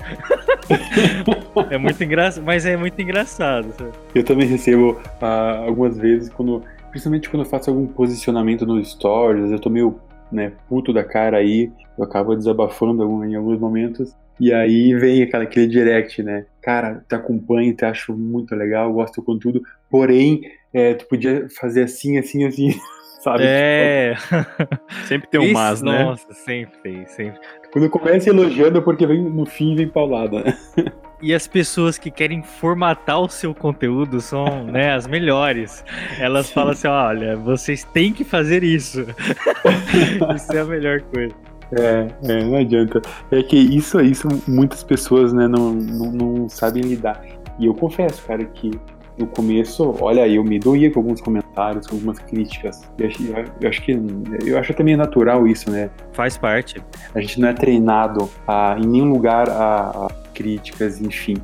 é 1.70 1.78
muito 1.78 2.02
engraçado, 2.02 2.44
mas 2.44 2.66
é 2.66 2.76
muito 2.76 3.00
engraçado. 3.00 3.72
sabe? 3.76 3.92
Eu 4.14 4.24
também 4.24 4.46
recebo 4.46 5.00
ah, 5.20 5.64
algumas 5.66 5.96
vezes, 5.96 6.28
quando, 6.28 6.62
principalmente 6.90 7.28
quando 7.28 7.44
eu 7.44 7.48
faço 7.48 7.70
algum 7.70 7.86
posicionamento 7.86 8.66
nos 8.66 8.90
stories, 8.90 9.50
eu 9.50 9.58
tô 9.58 9.70
meio 9.70 9.98
né, 10.30 10.52
puto 10.68 10.92
da 10.92 11.02
cara 11.02 11.38
aí, 11.38 11.70
eu 11.96 12.04
acabo 12.04 12.36
desabafando 12.36 13.24
em 13.24 13.34
alguns 13.34 13.58
momentos, 13.58 14.14
e 14.40 14.52
aí 14.52 14.94
vem 14.94 15.22
aquela, 15.22 15.44
aquele 15.44 15.66
direct, 15.66 16.22
né? 16.22 16.46
Cara, 16.62 17.04
te 17.08 17.14
acompanho, 17.14 17.74
te 17.74 17.84
acho 17.84 18.16
muito 18.16 18.54
legal, 18.54 18.92
gosto 18.92 19.16
do 19.16 19.24
conteúdo, 19.24 19.62
porém, 19.90 20.42
é, 20.72 20.94
tu 20.94 21.06
podia 21.06 21.48
fazer 21.58 21.82
assim, 21.82 22.18
assim, 22.18 22.44
assim, 22.44 22.70
sabe? 23.20 23.42
É. 23.44 24.14
Sempre 25.06 25.28
tem 25.28 25.40
um 25.40 25.44
Isso, 25.44 25.54
mas, 25.54 25.82
né? 25.82 26.04
Nossa, 26.04 26.32
sempre 26.34 26.78
tem, 26.82 27.06
sempre. 27.06 27.40
Quando 27.72 27.90
começa 27.90 28.30
elogiando, 28.30 28.78
é 28.78 28.80
porque 28.80 29.06
vem, 29.06 29.22
no 29.22 29.44
fim 29.44 29.74
vem 29.74 29.88
paulada. 29.88 30.42
né? 30.42 30.58
E 31.20 31.34
as 31.34 31.48
pessoas 31.48 31.98
que 31.98 32.12
querem 32.12 32.44
formatar 32.44 33.20
o 33.20 33.28
seu 33.28 33.52
conteúdo 33.52 34.20
são 34.20 34.62
né, 34.62 34.94
as 34.94 35.04
melhores. 35.08 35.84
Elas 36.16 36.48
falam 36.48 36.70
assim: 36.70 36.86
olha, 36.86 37.36
vocês 37.36 37.82
têm 37.82 38.12
que 38.12 38.22
fazer 38.22 38.62
isso. 38.62 39.04
isso 40.36 40.52
é 40.52 40.60
a 40.60 40.64
melhor 40.64 41.00
coisa. 41.00 41.34
É, 41.72 42.06
é, 42.22 42.44
não 42.44 42.56
adianta. 42.56 43.02
É 43.32 43.42
que 43.42 43.56
isso 43.56 43.98
aí, 43.98 44.14
são 44.14 44.30
muitas 44.46 44.84
pessoas, 44.84 45.32
né, 45.32 45.48
não, 45.48 45.72
não, 45.72 46.12
não 46.12 46.48
sabem 46.48 46.84
lidar. 46.84 47.20
E 47.58 47.66
eu 47.66 47.74
confesso, 47.74 48.22
cara, 48.24 48.44
que 48.44 48.70
no 49.18 49.26
começo, 49.26 49.94
olha, 50.00 50.26
eu 50.28 50.44
me 50.44 50.58
doía 50.58 50.90
com 50.90 51.00
alguns 51.00 51.20
comentários, 51.20 51.86
com 51.86 51.96
algumas 51.96 52.18
críticas. 52.18 52.82
Eu 52.98 53.08
acho, 53.08 53.22
eu 53.60 53.68
acho 53.68 53.82
que 53.82 53.92
eu 54.46 54.58
acho 54.58 54.74
também 54.74 54.96
natural 54.96 55.46
isso, 55.46 55.70
né? 55.70 55.90
Faz 56.12 56.36
parte. 56.36 56.82
A 57.14 57.20
gente 57.20 57.40
não 57.40 57.48
é 57.48 57.52
treinado 57.52 58.30
a, 58.46 58.76
em 58.78 58.86
nenhum 58.86 59.10
lugar 59.10 59.48
a, 59.48 60.06
a 60.06 60.08
críticas, 60.34 61.00
enfim. 61.00 61.36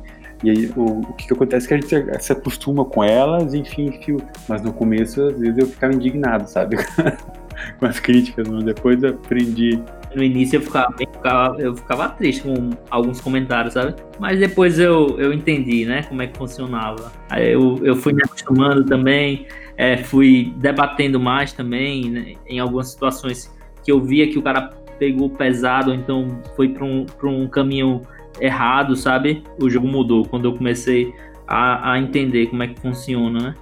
E 0.43 0.49
aí, 0.49 0.71
o, 0.75 1.01
o 1.01 1.13
que, 1.13 1.27
que 1.27 1.33
acontece 1.33 1.65
é 1.65 1.67
que 1.67 1.73
a 1.95 2.01
gente 2.01 2.23
se 2.23 2.31
acostuma 2.31 2.85
com 2.85 3.03
elas, 3.03 3.53
enfim, 3.53 3.91
fio. 4.03 4.17
Mas 4.47 4.61
no 4.61 4.71
começo, 4.71 5.21
às 5.21 5.39
vezes, 5.39 5.57
eu 5.57 5.67
ficava 5.67 5.93
indignado, 5.93 6.47
sabe? 6.49 6.77
com 7.79 7.85
as 7.85 7.99
críticas, 7.99 8.47
mas 8.47 8.63
depois 8.63 9.03
aprendi. 9.03 9.81
No 10.15 10.23
início 10.23 10.57
eu 10.57 10.61
ficava, 10.61 10.93
bem- 10.97 11.07
ficava- 11.11 11.57
eu 11.59 11.75
ficava 11.75 12.09
triste 12.09 12.41
com 12.43 12.69
alguns 12.89 13.19
comentários, 13.19 13.73
sabe? 13.73 13.95
Mas 14.19 14.39
depois 14.39 14.79
eu, 14.79 15.15
eu 15.19 15.33
entendi, 15.33 15.85
né, 15.85 16.03
como 16.03 16.21
é 16.21 16.27
que 16.27 16.37
funcionava. 16.37 17.11
Aí 17.29 17.51
eu, 17.51 17.79
eu 17.83 17.95
fui 17.95 18.13
me 18.13 18.21
acostumando 18.23 18.85
também, 18.85 19.45
é, 19.77 19.97
fui 19.97 20.53
debatendo 20.57 21.19
mais 21.19 21.51
também, 21.51 22.09
né, 22.09 22.33
em 22.47 22.59
algumas 22.59 22.89
situações 22.91 23.53
que 23.83 23.91
eu 23.91 23.99
via 24.01 24.27
que 24.27 24.39
o 24.39 24.41
cara 24.41 24.69
pegou 24.97 25.29
pesado, 25.29 25.93
então 25.93 26.41
foi 26.55 26.69
para 26.69 26.85
um, 26.85 27.05
um 27.23 27.47
caminho 27.47 28.01
errado, 28.39 28.95
sabe? 28.95 29.43
O 29.61 29.69
jogo 29.69 29.87
mudou 29.87 30.25
quando 30.25 30.45
eu 30.45 30.53
comecei 30.53 31.13
a, 31.47 31.91
a 31.93 31.99
entender 31.99 32.47
como 32.47 32.63
é 32.63 32.67
que 32.67 32.79
funciona, 32.79 33.39
né? 33.39 33.55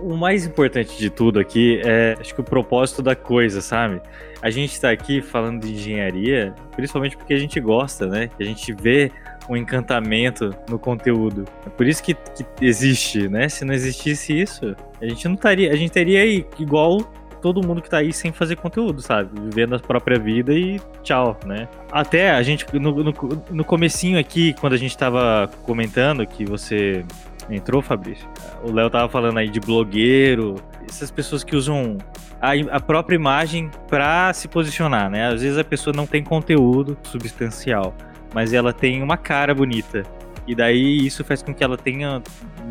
O 0.00 0.16
mais 0.16 0.46
importante 0.46 0.98
de 0.98 1.10
tudo 1.10 1.38
aqui 1.38 1.80
é, 1.84 2.16
acho 2.18 2.34
que 2.34 2.40
o 2.40 2.44
propósito 2.44 3.02
da 3.02 3.16
coisa, 3.16 3.60
sabe? 3.60 4.00
A 4.42 4.50
gente 4.50 4.80
tá 4.80 4.90
aqui 4.90 5.22
falando 5.22 5.62
de 5.62 5.72
engenharia, 5.72 6.54
principalmente 6.74 7.16
porque 7.16 7.34
a 7.34 7.38
gente 7.38 7.58
gosta, 7.60 8.06
né? 8.06 8.30
A 8.38 8.44
gente 8.44 8.72
vê 8.72 9.10
um 9.48 9.56
encantamento 9.56 10.54
no 10.68 10.78
conteúdo. 10.78 11.44
É 11.64 11.70
por 11.70 11.86
isso 11.86 12.02
que, 12.02 12.14
que 12.14 12.44
existe, 12.60 13.28
né? 13.28 13.48
Se 13.48 13.64
não 13.64 13.74
existisse 13.74 14.38
isso, 14.38 14.76
a 15.00 15.06
gente 15.06 15.26
não 15.26 15.34
estaria, 15.34 15.72
a 15.72 15.76
gente 15.76 15.90
teria 15.90 16.24
igual 16.58 17.00
todo 17.40 17.64
mundo 17.64 17.80
que 17.80 17.88
tá 17.88 17.98
aí 17.98 18.12
sem 18.12 18.32
fazer 18.32 18.56
conteúdo, 18.56 19.00
sabe? 19.00 19.30
Vivendo 19.40 19.76
a 19.76 19.78
própria 19.78 20.18
vida 20.18 20.52
e 20.52 20.80
tchau, 21.02 21.38
né? 21.46 21.68
Até 21.92 22.30
a 22.30 22.42
gente, 22.42 22.66
no, 22.78 23.04
no, 23.04 23.14
no 23.50 23.64
comecinho 23.64 24.18
aqui, 24.18 24.54
quando 24.54 24.72
a 24.72 24.76
gente 24.76 24.96
tava 24.96 25.48
comentando 25.62 26.26
que 26.26 26.44
você 26.44 27.04
entrou, 27.50 27.80
Fabrício, 27.82 28.28
o 28.62 28.72
Léo 28.72 28.90
tava 28.90 29.08
falando 29.08 29.38
aí 29.38 29.48
de 29.48 29.60
blogueiro, 29.60 30.56
essas 30.88 31.10
pessoas 31.10 31.44
que 31.44 31.54
usam 31.54 31.98
a, 32.40 32.52
a 32.76 32.80
própria 32.80 33.16
imagem 33.16 33.70
pra 33.88 34.32
se 34.32 34.48
posicionar, 34.48 35.10
né? 35.10 35.28
Às 35.28 35.42
vezes 35.42 35.58
a 35.58 35.64
pessoa 35.64 35.94
não 35.94 36.06
tem 36.06 36.22
conteúdo 36.22 36.96
substancial, 37.02 37.94
mas 38.34 38.52
ela 38.52 38.72
tem 38.72 39.02
uma 39.02 39.16
cara 39.16 39.54
bonita. 39.54 40.02
E 40.46 40.54
daí 40.54 41.04
isso 41.04 41.24
faz 41.24 41.42
com 41.42 41.52
que 41.52 41.64
ela 41.64 41.76
tenha 41.76 42.22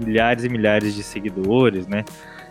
milhares 0.04 0.44
e 0.44 0.50
milhares 0.50 0.96
de 0.96 1.04
seguidores, 1.04 1.88
né? 1.88 2.06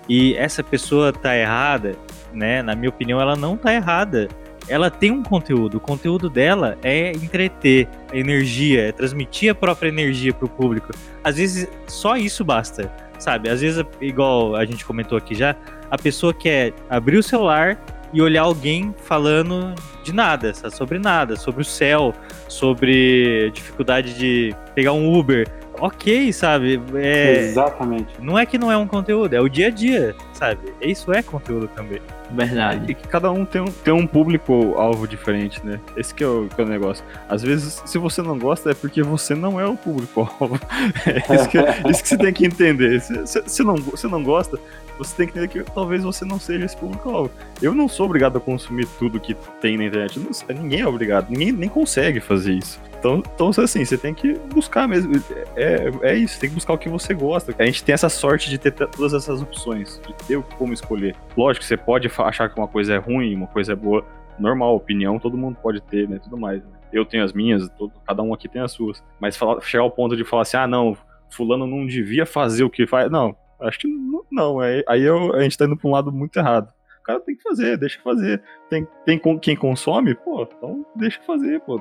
E 0.08 0.34
essa 0.34 0.62
pessoa 0.62 1.12
tá 1.12 1.36
errada, 1.36 1.96
né? 2.32 2.62
Na 2.62 2.74
minha 2.74 2.90
opinião, 2.90 3.20
ela 3.20 3.34
não 3.34 3.56
tá 3.56 3.72
errada. 3.72 4.28
Ela 4.68 4.90
tem 4.90 5.10
um 5.10 5.22
conteúdo. 5.22 5.76
O 5.76 5.80
conteúdo 5.80 6.30
dela 6.30 6.78
é 6.82 7.12
entreter, 7.12 7.88
é 8.12 8.18
energia, 8.18 8.88
é 8.88 8.92
transmitir 8.92 9.50
a 9.50 9.54
própria 9.54 9.88
energia 9.88 10.32
pro 10.32 10.48
público. 10.48 10.92
Às 11.22 11.36
vezes 11.36 11.68
só 11.86 12.16
isso 12.16 12.44
basta, 12.44 12.90
sabe? 13.18 13.48
Às 13.48 13.60
vezes, 13.60 13.84
igual 14.00 14.56
a 14.56 14.64
gente 14.64 14.84
comentou 14.84 15.18
aqui 15.18 15.34
já, 15.34 15.54
a 15.90 15.98
pessoa 15.98 16.32
quer 16.32 16.72
abrir 16.88 17.18
o 17.18 17.22
celular 17.22 17.78
e 18.12 18.22
olhar 18.22 18.42
alguém 18.42 18.94
falando 19.04 19.74
de 20.04 20.12
nada, 20.14 20.54
sabe? 20.54 20.74
sobre 20.74 20.98
nada, 20.98 21.34
sobre 21.34 21.62
o 21.62 21.64
céu, 21.64 22.14
sobre 22.48 23.50
dificuldade 23.50 24.14
de 24.14 24.54
pegar 24.74 24.92
um 24.92 25.12
Uber. 25.12 25.48
Ok, 25.80 26.32
sabe? 26.32 26.80
É, 26.94 27.48
Exatamente. 27.48 28.14
não 28.20 28.38
é 28.38 28.46
que 28.46 28.56
não 28.56 28.70
é 28.70 28.76
um 28.76 28.86
conteúdo, 28.86 29.34
é 29.34 29.40
o 29.40 29.48
dia 29.48 29.66
a 29.66 29.70
dia, 29.70 30.14
sabe? 30.32 30.72
Isso 30.80 31.12
é 31.12 31.20
conteúdo 31.20 31.66
também. 31.66 32.00
Verdade. 32.30 32.90
E 32.90 32.94
que 32.94 33.06
cada 33.06 33.30
um 33.30 33.44
tem 33.44 33.60
um, 33.60 33.66
tem 33.66 33.92
um 33.92 34.06
público-alvo 34.06 35.06
diferente, 35.06 35.64
né? 35.64 35.80
Esse 35.96 36.14
que 36.14 36.24
é, 36.24 36.26
o, 36.26 36.48
que 36.48 36.60
é 36.60 36.64
o 36.64 36.68
negócio. 36.68 37.04
Às 37.28 37.42
vezes, 37.42 37.82
se 37.84 37.98
você 37.98 38.22
não 38.22 38.38
gosta, 38.38 38.70
é 38.70 38.74
porque 38.74 39.02
você 39.02 39.34
não 39.34 39.60
é 39.60 39.66
o 39.66 39.76
público-alvo. 39.76 40.58
É 41.06 41.34
isso, 41.34 41.48
que, 41.48 41.58
isso 41.90 42.02
que 42.02 42.08
você 42.08 42.16
tem 42.16 42.32
que 42.32 42.46
entender. 42.46 43.00
Se, 43.00 43.26
se, 43.26 43.42
se, 43.46 43.62
não, 43.62 43.76
se 43.76 44.06
não 44.06 44.22
gosta, 44.22 44.58
você 44.98 45.16
tem 45.16 45.26
que 45.26 45.38
entender 45.38 45.48
que 45.48 45.72
talvez 45.72 46.02
você 46.02 46.24
não 46.24 46.38
seja 46.38 46.64
esse 46.64 46.76
público-alvo. 46.76 47.30
Eu 47.60 47.74
não 47.74 47.88
sou 47.88 48.06
obrigado 48.06 48.36
a 48.38 48.40
consumir 48.40 48.86
tudo 48.98 49.20
que 49.20 49.34
tem 49.60 49.76
na 49.76 49.84
internet. 49.84 50.18
Não, 50.18 50.30
ninguém 50.56 50.80
é 50.80 50.86
obrigado. 50.86 51.30
Ninguém 51.30 51.52
nem 51.52 51.68
consegue 51.68 52.20
fazer 52.20 52.54
isso. 52.54 52.80
Então, 52.98 53.22
então, 53.34 53.50
assim, 53.62 53.84
você 53.84 53.98
tem 53.98 54.14
que 54.14 54.34
buscar 54.54 54.88
mesmo. 54.88 55.12
É, 55.56 55.90
é 56.02 56.16
isso, 56.16 56.40
tem 56.40 56.48
que 56.48 56.54
buscar 56.54 56.72
o 56.72 56.78
que 56.78 56.88
você 56.88 57.12
gosta. 57.12 57.54
A 57.58 57.66
gente 57.66 57.84
tem 57.84 57.92
essa 57.92 58.08
sorte 58.08 58.48
de 58.48 58.56
ter 58.56 58.72
todas 58.72 59.12
essas 59.12 59.42
opções, 59.42 60.00
de 60.06 60.14
ter 60.26 60.42
como 60.56 60.72
escolher. 60.72 61.14
Lógico, 61.36 61.64
você 61.64 61.76
pode 61.76 62.10
achar 62.18 62.48
que 62.48 62.58
uma 62.58 62.68
coisa 62.68 62.94
é 62.94 62.98
ruim, 62.98 63.34
uma 63.34 63.46
coisa 63.46 63.72
é 63.72 63.76
boa. 63.76 64.04
Normal, 64.38 64.74
opinião 64.74 65.18
todo 65.18 65.36
mundo 65.36 65.56
pode 65.62 65.80
ter, 65.82 66.08
né? 66.08 66.18
Tudo 66.18 66.36
mais. 66.36 66.62
Né? 66.62 66.70
Eu 66.92 67.04
tenho 67.04 67.22
as 67.22 67.32
minhas, 67.32 67.68
todo, 67.78 67.92
cada 68.06 68.22
um 68.22 68.32
aqui 68.32 68.48
tem 68.48 68.62
as 68.62 68.72
suas. 68.72 69.02
Mas 69.20 69.36
falar, 69.36 69.60
chegar 69.60 69.82
ao 69.82 69.90
ponto 69.90 70.16
de 70.16 70.24
falar 70.24 70.42
assim, 70.42 70.56
ah, 70.56 70.66
não, 70.66 70.96
fulano 71.28 71.66
não 71.66 71.86
devia 71.86 72.24
fazer 72.24 72.64
o 72.64 72.70
que 72.70 72.86
faz. 72.86 73.10
Não, 73.10 73.36
acho 73.64 73.78
que 73.78 73.88
não. 73.88 74.24
não 74.30 74.60
aí 74.60 75.02
eu, 75.02 75.34
a 75.34 75.42
gente 75.42 75.58
tá 75.58 75.64
indo 75.64 75.76
pra 75.76 75.88
um 75.88 75.92
lado 75.92 76.12
muito 76.12 76.38
errado 76.38 76.68
o 76.98 77.06
cara 77.06 77.20
tem 77.20 77.36
que 77.36 77.42
fazer, 77.42 77.76
deixa 77.76 78.00
fazer. 78.02 78.42
Tem, 78.70 78.88
tem 79.04 79.20
quem 79.38 79.54
consome, 79.54 80.14
pô, 80.14 80.48
então 80.50 80.86
deixa 80.96 81.20
fazer, 81.26 81.60
pô. 81.60 81.78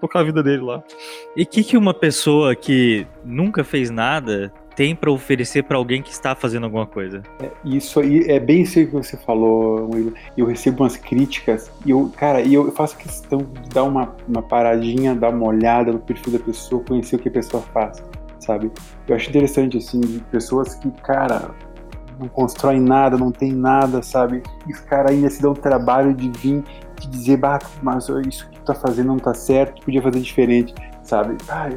Tocar 0.00 0.20
a 0.20 0.22
vida 0.22 0.40
dele 0.40 0.62
lá. 0.62 0.82
E 1.36 1.42
o 1.42 1.46
que, 1.46 1.64
que 1.64 1.76
uma 1.76 1.92
pessoa 1.92 2.54
que 2.54 3.06
nunca 3.24 3.64
fez 3.64 3.90
nada 3.90 4.52
tem 4.76 4.94
para 4.94 5.10
oferecer 5.10 5.62
para 5.64 5.76
alguém 5.76 6.02
que 6.02 6.10
está 6.10 6.34
fazendo 6.34 6.64
alguma 6.64 6.86
coisa? 6.86 7.22
É, 7.42 7.50
isso 7.64 7.98
aí 7.98 8.20
é 8.28 8.38
bem 8.38 8.62
isso 8.62 8.74
que 8.74 8.86
você 8.86 9.16
falou, 9.16 9.90
Will. 9.90 10.12
Eu 10.36 10.46
recebo 10.46 10.82
umas 10.82 10.96
críticas 10.96 11.70
e 11.84 11.90
eu, 11.90 12.12
cara, 12.16 12.40
e 12.40 12.54
eu 12.54 12.70
faço 12.72 12.96
questão 12.96 13.38
de 13.38 13.70
dar 13.70 13.84
uma, 13.84 14.14
uma 14.28 14.42
paradinha, 14.42 15.14
dar 15.14 15.30
uma 15.30 15.46
olhada 15.46 15.92
no 15.92 15.98
perfil 15.98 16.34
da 16.34 16.38
pessoa, 16.38 16.84
conhecer 16.84 17.16
o 17.16 17.18
que 17.18 17.28
a 17.28 17.32
pessoa 17.32 17.62
faz, 17.72 18.02
sabe? 18.40 18.70
Eu 19.08 19.16
acho 19.16 19.28
interessante, 19.28 19.78
assim, 19.78 20.00
pessoas 20.30 20.74
que, 20.74 20.90
cara, 21.02 21.50
não 22.18 22.28
constroem 22.28 22.80
nada, 22.80 23.16
não 23.16 23.30
tem 23.30 23.52
nada, 23.52 24.02
sabe? 24.02 24.42
E 24.66 24.72
os 24.72 24.80
caras 24.80 25.12
ainda 25.12 25.28
se 25.28 25.40
dão 25.40 25.52
o 25.52 25.56
trabalho 25.56 26.14
de 26.14 26.30
vir 26.30 26.64
te 26.98 27.08
dizer, 27.08 27.36
bah, 27.36 27.58
mas 27.82 28.08
isso 28.26 28.48
que 28.48 28.58
tu 28.58 28.64
tá 28.64 28.74
fazendo 28.74 29.08
não 29.08 29.18
tá 29.18 29.34
certo, 29.34 29.80
tu 29.80 29.84
podia 29.84 30.00
fazer 30.00 30.20
diferente, 30.20 30.74
sabe? 31.02 31.36
Ah, 31.48 31.68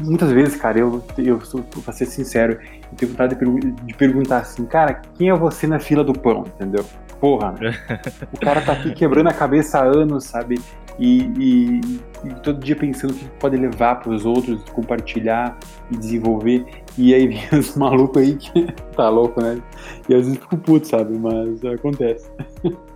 muitas 0.00 0.30
vezes, 0.30 0.56
cara, 0.56 0.78
eu, 0.78 1.02
eu 1.16 1.40
sou, 1.40 1.62
pra 1.62 1.92
ser 1.92 2.06
sincero, 2.06 2.58
eu 2.90 2.96
tenho 2.96 3.12
vontade 3.12 3.34
de, 3.34 3.38
pergu 3.38 3.58
de 3.58 3.94
perguntar 3.94 4.38
assim, 4.38 4.66
cara, 4.66 5.00
quem 5.16 5.30
é 5.30 5.34
você 5.34 5.66
na 5.66 5.78
fila 5.78 6.04
do 6.04 6.12
pão, 6.12 6.44
entendeu? 6.46 6.84
Porra, 7.18 7.54
o 8.32 8.38
cara 8.38 8.60
tá 8.60 8.72
aqui 8.72 8.92
quebrando 8.92 9.28
a 9.28 9.32
cabeça 9.32 9.78
há 9.78 9.84
anos, 9.84 10.24
sabe? 10.24 10.60
E, 10.98 11.30
e, 11.38 11.80
e 12.24 12.34
todo 12.42 12.64
dia 12.64 12.74
pensando 12.74 13.10
o 13.10 13.14
que 13.14 13.28
pode 13.38 13.56
levar 13.56 13.96
para 13.96 14.12
os 14.12 14.24
outros, 14.24 14.62
compartilhar 14.70 15.58
e 15.90 15.96
desenvolver. 15.96 16.64
E 16.96 17.14
aí 17.14 17.28
vem 17.28 17.42
os 17.58 17.76
malucos 17.76 18.22
aí 18.22 18.36
que 18.36 18.66
tá 18.96 19.08
louco, 19.08 19.42
né? 19.42 19.60
E 20.08 20.14
às 20.14 20.26
vezes 20.26 20.38
fico 20.38 20.56
puto, 20.56 20.86
sabe? 20.86 21.16
Mas 21.18 21.64
acontece. 21.64 22.30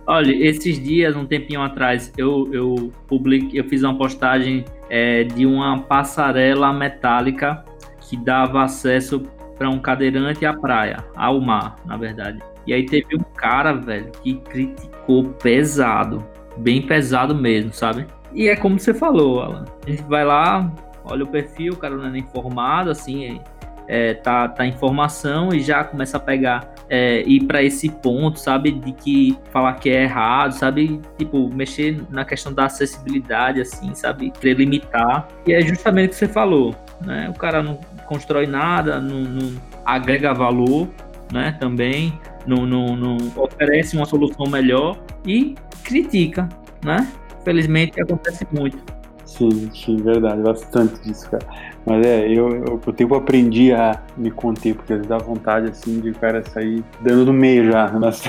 Olha, 0.07 0.31
esses 0.31 0.81
dias, 0.81 1.15
um 1.15 1.25
tempinho 1.25 1.61
atrás, 1.61 2.11
eu, 2.17 2.49
eu 2.51 2.91
publiquei, 3.07 3.59
eu 3.59 3.63
fiz 3.65 3.83
uma 3.83 3.95
postagem 3.97 4.65
é, 4.89 5.23
de 5.23 5.45
uma 5.45 5.79
passarela 5.79 6.73
metálica 6.73 7.63
que 8.01 8.17
dava 8.17 8.63
acesso 8.63 9.21
para 9.57 9.69
um 9.69 9.79
cadeirante 9.79 10.43
à 10.45 10.53
praia, 10.53 10.97
ao 11.15 11.39
mar, 11.39 11.75
na 11.85 11.95
verdade. 11.95 12.41
E 12.65 12.73
aí 12.73 12.85
teve 12.85 13.15
um 13.15 13.23
cara, 13.35 13.73
velho, 13.73 14.11
que 14.23 14.35
criticou 14.35 15.25
pesado, 15.41 16.25
bem 16.57 16.81
pesado 16.81 17.33
mesmo, 17.35 17.73
sabe? 17.73 18.05
E 18.33 18.47
é 18.47 18.55
como 18.55 18.79
você 18.79 18.93
falou, 18.93 19.41
Alan. 19.41 19.65
A 19.85 19.89
gente 19.89 20.03
vai 20.03 20.23
lá, 20.25 20.71
olha 21.03 21.23
o 21.23 21.27
perfil, 21.27 21.73
o 21.73 21.77
cara 21.77 21.95
não 21.95 22.05
é 22.05 22.09
nem 22.09 22.21
informado, 22.21 22.89
assim, 22.89 23.39
é, 23.87 24.13
tá, 24.13 24.47
tá 24.47 24.65
informação 24.65 25.49
e 25.53 25.59
já 25.59 25.83
começa 25.83 26.17
a 26.17 26.19
pegar 26.19 26.73
é, 26.89 27.23
ir 27.23 27.45
para 27.45 27.61
esse 27.63 27.89
ponto, 27.89 28.39
sabe, 28.39 28.71
de 28.71 28.91
que 28.93 29.37
falar 29.51 29.73
que 29.75 29.89
é 29.89 30.03
errado, 30.03 30.53
sabe, 30.53 31.01
tipo, 31.17 31.49
mexer 31.53 32.01
na 32.09 32.23
questão 32.23 32.53
da 32.53 32.65
acessibilidade, 32.65 33.61
assim, 33.61 33.93
sabe, 33.93 34.31
querer 34.31 34.55
limitar. 34.55 35.27
E 35.45 35.53
é 35.53 35.61
justamente 35.61 36.07
o 36.07 36.09
que 36.11 36.15
você 36.15 36.27
falou, 36.27 36.75
né? 37.01 37.29
O 37.33 37.37
cara 37.37 37.61
não 37.63 37.79
constrói 38.05 38.45
nada, 38.45 38.99
não, 38.99 39.21
não 39.21 39.61
agrega 39.85 40.33
valor, 40.33 40.87
né, 41.31 41.55
também, 41.59 42.19
não, 42.45 42.65
não, 42.65 42.95
não 42.95 43.17
oferece 43.37 43.95
uma 43.95 44.05
solução 44.05 44.45
melhor 44.47 44.97
e 45.25 45.55
critica, 45.83 46.47
né? 46.83 47.07
Felizmente 47.43 48.01
acontece 48.01 48.47
muito. 48.51 48.77
Sim, 49.25 49.71
sim, 49.73 49.95
verdade, 49.97 50.41
bastante 50.41 51.01
disso, 51.01 51.29
cara. 51.31 51.45
Mas 51.85 52.05
é, 52.05 52.27
eu, 52.27 52.49
eu 52.49 52.77
com 52.77 52.89
o 52.89 52.93
tempo 52.93 53.15
aprendi 53.15 53.71
a 53.71 54.01
me 54.17 54.29
conter, 54.29 54.75
porque 54.75 54.93
às 54.93 54.99
vezes 54.99 55.09
dá 55.09 55.17
vontade 55.17 55.69
assim 55.69 55.99
de 55.99 56.09
o 56.09 56.15
cara 56.15 56.43
sair 56.43 56.83
dando 57.01 57.25
no 57.25 57.33
meio 57.33 57.71
já. 57.71 57.87
Mas 57.97 58.23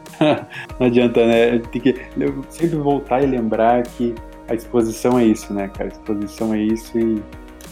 não 0.78 0.86
adianta, 0.86 1.26
né? 1.26 1.58
Tem 1.58 1.80
que 1.80 1.94
sempre 2.48 2.76
voltar 2.76 3.22
e 3.22 3.26
lembrar 3.26 3.82
que 3.82 4.14
a 4.48 4.54
exposição 4.54 5.18
é 5.18 5.24
isso, 5.24 5.52
né, 5.52 5.68
cara? 5.68 5.90
A 5.90 5.92
exposição 5.92 6.54
é 6.54 6.60
isso 6.60 6.96
e 6.98 7.22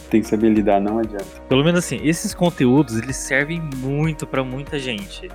tem 0.09 0.21
que 0.21 0.27
saber 0.27 0.49
lidar, 0.49 0.81
não 0.81 0.99
adianta. 0.99 1.25
Pelo 1.47 1.63
menos 1.63 1.79
assim, 1.79 1.99
esses 2.03 2.33
conteúdos 2.33 2.97
eles 2.97 3.15
servem 3.15 3.61
muito 3.77 4.27
para 4.27 4.43
muita 4.43 4.77
gente. 4.77 5.29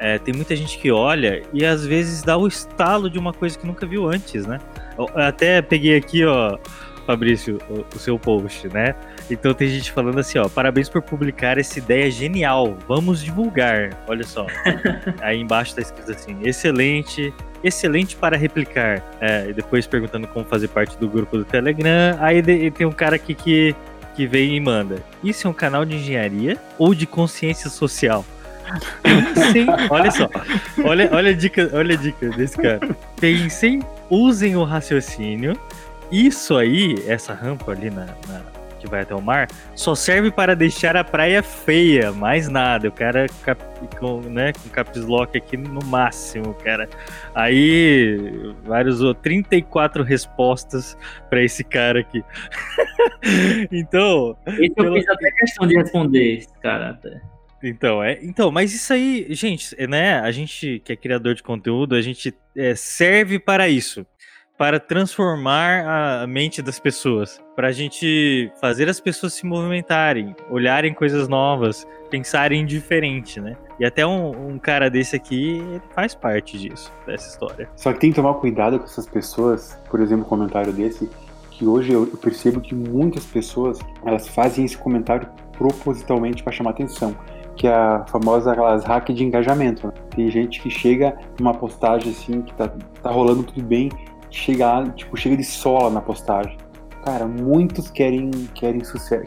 É, 0.00 0.18
tem 0.18 0.32
muita 0.32 0.56
gente 0.56 0.78
que 0.78 0.90
olha 0.90 1.42
e 1.52 1.62
às 1.62 1.86
vezes 1.86 2.22
dá 2.22 2.34
o 2.34 2.48
estalo 2.48 3.10
de 3.10 3.18
uma 3.18 3.34
coisa 3.34 3.58
que 3.58 3.66
nunca 3.66 3.86
viu 3.86 4.08
antes, 4.08 4.46
né? 4.46 4.58
Eu 4.96 5.10
até 5.14 5.60
peguei 5.60 5.94
aqui, 5.94 6.24
ó, 6.24 6.58
Fabrício, 7.06 7.58
o, 7.68 7.84
o, 7.94 7.98
seu 7.98 8.18
post, 8.18 8.66
né? 8.68 8.94
Então 9.30 9.52
tem 9.52 9.68
gente 9.68 9.92
falando 9.92 10.18
assim, 10.18 10.38
ó, 10.38 10.48
parabéns 10.48 10.88
por 10.88 11.02
publicar 11.02 11.58
essa 11.58 11.78
ideia 11.78 12.10
genial, 12.10 12.78
vamos 12.88 13.22
divulgar. 13.22 13.90
Olha 14.08 14.24
só. 14.24 14.46
Aí 15.20 15.38
embaixo 15.38 15.74
tá 15.74 15.82
escrito 15.82 16.10
assim, 16.12 16.38
excelente, 16.44 17.30
excelente 17.62 18.16
para 18.16 18.38
replicar. 18.38 19.04
É, 19.20 19.50
e 19.50 19.52
depois 19.52 19.86
perguntando 19.86 20.26
como 20.28 20.46
fazer 20.46 20.68
parte 20.68 20.96
do 20.96 21.10
grupo 21.10 21.36
do 21.36 21.44
Telegram. 21.44 22.16
Aí 22.20 22.40
de, 22.40 22.70
tem 22.70 22.86
um 22.86 22.92
cara 22.92 23.16
aqui 23.16 23.34
que, 23.34 23.76
que 24.14 24.26
vem 24.26 24.56
e 24.56 24.60
manda. 24.60 25.02
Isso 25.22 25.46
é 25.46 25.50
um 25.50 25.54
canal 25.54 25.84
de 25.84 25.96
engenharia 25.96 26.56
ou 26.78 26.94
de 26.94 27.06
consciência 27.06 27.68
social? 27.68 28.24
Pensem, 29.02 29.66
olha 29.90 30.10
só, 30.10 30.28
olha, 30.84 31.08
olha, 31.12 31.30
a 31.30 31.34
dica, 31.34 31.70
olha 31.72 31.94
a 31.94 31.98
dica 31.98 32.28
desse 32.30 32.56
cara. 32.56 32.80
Pensem, 33.20 33.80
usem 34.08 34.56
o 34.56 34.64
raciocínio. 34.64 35.58
Isso 36.10 36.56
aí, 36.56 36.96
essa 37.06 37.32
rampa 37.32 37.72
ali 37.72 37.88
na, 37.90 38.06
na 38.28 38.42
que 38.80 38.88
vai 38.88 39.02
até 39.02 39.14
o 39.14 39.20
mar, 39.20 39.46
só 39.74 39.94
serve 39.94 40.30
para 40.30 40.56
deixar 40.56 40.96
a 40.96 41.04
praia 41.04 41.42
feia, 41.42 42.10
mais 42.12 42.48
nada. 42.48 42.88
O 42.88 42.92
cara 42.92 43.26
cap, 43.44 43.62
com, 43.98 44.20
né, 44.22 44.52
com 44.52 44.68
caps 44.70 45.04
lock 45.04 45.36
aqui 45.36 45.56
no 45.56 45.84
máximo, 45.84 46.54
cara. 46.54 46.88
Aí, 47.34 48.54
vários 48.64 49.00
34 49.22 50.02
respostas 50.02 50.96
para 51.28 51.42
esse 51.42 51.62
cara 51.62 52.00
aqui. 52.00 52.24
então. 53.70 54.36
Esse 54.46 54.74
eu 54.76 54.94
fiz 54.94 55.08
até 55.08 55.30
questão 55.32 55.66
de 55.66 55.76
responder, 55.76 56.38
esse 56.38 56.58
cara 56.60 56.90
até. 56.90 57.20
Então, 57.62 58.02
é, 58.02 58.18
então, 58.22 58.50
mas 58.50 58.74
isso 58.74 58.92
aí, 58.92 59.26
gente, 59.30 59.76
né? 59.86 60.18
A 60.20 60.30
gente 60.30 60.80
que 60.84 60.92
é 60.92 60.96
criador 60.96 61.34
de 61.34 61.42
conteúdo, 61.42 61.94
a 61.94 62.00
gente 62.00 62.34
é, 62.56 62.74
serve 62.74 63.38
para 63.38 63.68
isso, 63.68 64.06
para 64.56 64.80
transformar 64.80 66.22
a 66.22 66.26
mente 66.26 66.62
das 66.62 66.78
pessoas, 66.78 67.42
para 67.54 67.68
a 67.68 67.72
gente 67.72 68.50
fazer 68.60 68.88
as 68.88 68.98
pessoas 68.98 69.34
se 69.34 69.44
movimentarem, 69.44 70.34
olharem 70.48 70.94
coisas 70.94 71.28
novas, 71.28 71.86
pensarem 72.10 72.64
diferente, 72.64 73.40
né? 73.40 73.56
E 73.78 73.84
até 73.84 74.06
um, 74.06 74.52
um 74.52 74.58
cara 74.58 74.90
desse 74.90 75.14
aqui 75.16 75.62
faz 75.94 76.14
parte 76.14 76.58
disso, 76.58 76.90
dessa 77.06 77.28
história. 77.28 77.68
Só 77.76 77.92
que 77.92 78.00
tem 78.00 78.10
que 78.10 78.16
tomar 78.16 78.34
cuidado 78.34 78.78
com 78.78 78.84
essas 78.84 79.06
pessoas, 79.06 79.78
por 79.90 80.00
exemplo, 80.00 80.24
um 80.24 80.28
comentário 80.28 80.72
desse, 80.72 81.08
que 81.50 81.66
hoje 81.66 81.92
eu 81.92 82.06
percebo 82.06 82.60
que 82.60 82.74
muitas 82.74 83.24
pessoas 83.26 83.78
elas 84.04 84.26
fazem 84.28 84.64
esse 84.64 84.78
comentário 84.78 85.28
propositalmente 85.52 86.42
para 86.42 86.52
chamar 86.52 86.70
atenção 86.70 87.14
que 87.60 87.66
é 87.66 87.74
a 87.74 88.06
famosa 88.08 88.52
aquelas 88.52 88.84
hack 88.84 89.10
de 89.10 89.22
engajamento. 89.22 89.86
Né? 89.86 89.92
Tem 90.16 90.30
gente 90.30 90.62
que 90.62 90.70
chega 90.70 91.14
numa 91.38 91.52
postagem 91.52 92.10
assim, 92.10 92.40
que 92.40 92.54
tá, 92.54 92.72
tá 93.02 93.10
rolando 93.10 93.42
tudo 93.42 93.62
bem, 93.62 93.90
chega 94.30 94.84
tipo, 94.96 95.14
chega 95.14 95.36
de 95.36 95.44
sola 95.44 95.90
na 95.90 96.00
postagem. 96.00 96.56
Cara, 97.04 97.26
muitos 97.26 97.90
querem 97.90 98.30
querem 98.54 98.80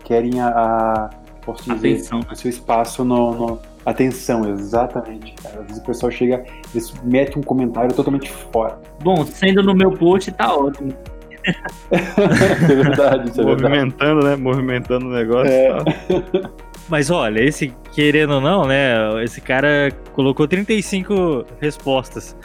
querem 0.04 0.42
a, 0.42 0.48
a 0.48 1.10
posso 1.46 1.72
dizer, 1.72 1.94
atenção. 1.94 2.22
o 2.32 2.36
seu 2.36 2.50
espaço 2.50 3.06
no, 3.06 3.34
no, 3.34 3.60
atenção, 3.86 4.50
exatamente. 4.50 5.36
Cara. 5.36 5.60
Às 5.60 5.68
vezes 5.68 5.84
o 5.84 5.86
pessoal 5.86 6.12
chega, 6.12 6.44
eles 6.74 6.92
metem 7.04 7.38
um 7.38 7.44
comentário 7.44 7.94
totalmente 7.94 8.32
fora. 8.32 8.82
Bom, 9.04 9.24
sendo 9.28 9.62
no 9.62 9.76
meu 9.76 9.92
post 9.92 10.32
tá 10.32 10.56
ótimo. 10.56 10.92
é 11.92 12.66
verdade, 12.68 13.30
isso 13.30 13.42
é 13.42 13.46
Movimentando, 13.46 14.22
verdade. 14.22 14.26
né? 14.26 14.36
Movimentando 14.38 15.06
o 15.06 15.14
negócio. 15.14 15.52
É. 15.52 15.70
Tá. 15.70 16.50
Mas 16.90 17.10
olha, 17.10 17.42
esse, 17.42 17.74
querendo 17.94 18.36
ou 18.36 18.42
não, 18.42 18.66
né? 18.66 19.24
Esse 19.24 19.40
cara 19.42 19.90
colocou 20.14 20.48
35 20.48 21.46
respostas. 21.60 22.36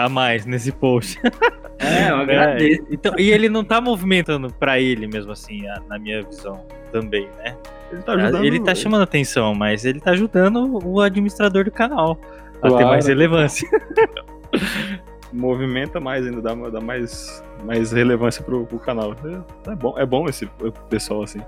a 0.00 0.08
mais 0.08 0.46
nesse 0.46 0.72
post. 0.72 1.20
É, 1.80 2.08
eu 2.08 2.18
É, 2.18 2.22
agradeço. 2.22 2.86
então, 2.88 3.14
e 3.18 3.32
ele 3.32 3.48
não 3.48 3.64
tá 3.64 3.80
movimentando 3.80 4.48
pra 4.54 4.78
ele 4.78 5.08
mesmo 5.08 5.32
assim, 5.32 5.64
na 5.88 5.98
minha 5.98 6.22
visão 6.22 6.64
também, 6.92 7.28
né? 7.38 7.56
Ele 7.90 8.00
tá 8.00 8.12
ajudando. 8.12 8.44
ele 8.44 8.60
tá 8.60 8.74
chamando 8.76 9.02
atenção, 9.02 9.54
mas 9.56 9.84
ele 9.84 10.00
tá 10.00 10.12
ajudando 10.12 10.78
o 10.86 11.00
administrador 11.00 11.64
do 11.64 11.72
canal 11.72 12.16
a 12.62 12.68
ter 12.68 12.68
Claro. 12.68 12.86
mais 12.86 13.06
relevância. 13.08 13.68
Movimenta 15.32 15.98
mais 15.98 16.24
ainda, 16.24 16.40
dá, 16.40 16.54
dá 16.54 16.80
mais, 16.80 17.42
mais 17.64 17.90
relevância 17.90 18.42
pro, 18.44 18.64
pro 18.66 18.78
canal. 18.78 19.14
É, 19.66 19.72
é 19.72 19.74
bom, 19.74 19.94
é 19.98 20.06
bom 20.06 20.26
esse 20.28 20.48
pessoal 20.88 21.24
assim. 21.24 21.40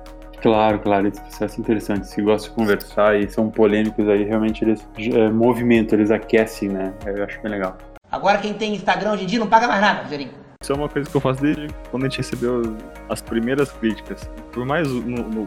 Claro, 0.46 0.78
claro, 0.78 1.08
esses 1.08 1.18
pessoas 1.18 1.50
são 1.50 1.60
interessantes, 1.60 2.14
que 2.14 2.22
gostam 2.22 2.50
de 2.50 2.54
conversar 2.56 3.18
e 3.18 3.28
são 3.28 3.50
polêmicos 3.50 4.08
aí, 4.08 4.22
realmente 4.22 4.62
eles 4.64 4.86
é, 4.96 5.28
movimentam, 5.28 5.98
eles 5.98 6.12
aquecem, 6.12 6.68
né? 6.68 6.92
Eu 7.04 7.24
acho 7.24 7.42
bem 7.42 7.50
legal. 7.50 7.76
Agora 8.12 8.38
quem 8.38 8.54
tem 8.54 8.72
Instagram 8.72 9.14
hoje 9.14 9.24
em 9.24 9.26
dia 9.26 9.40
não 9.40 9.48
paga 9.48 9.66
mais 9.66 9.80
nada, 9.80 10.02
Rogerinho. 10.04 10.30
Isso 10.62 10.72
é 10.72 10.76
uma 10.76 10.88
coisa 10.88 11.10
que 11.10 11.16
eu 11.16 11.20
faço 11.20 11.42
desde 11.42 11.66
quando 11.90 12.04
a 12.04 12.08
gente 12.08 12.18
recebeu 12.18 12.76
as 13.08 13.20
primeiras 13.20 13.72
críticas. 13.72 14.30
Por 14.52 14.64
mais 14.64 14.86
no- 14.88 15.00
no- 15.28 15.46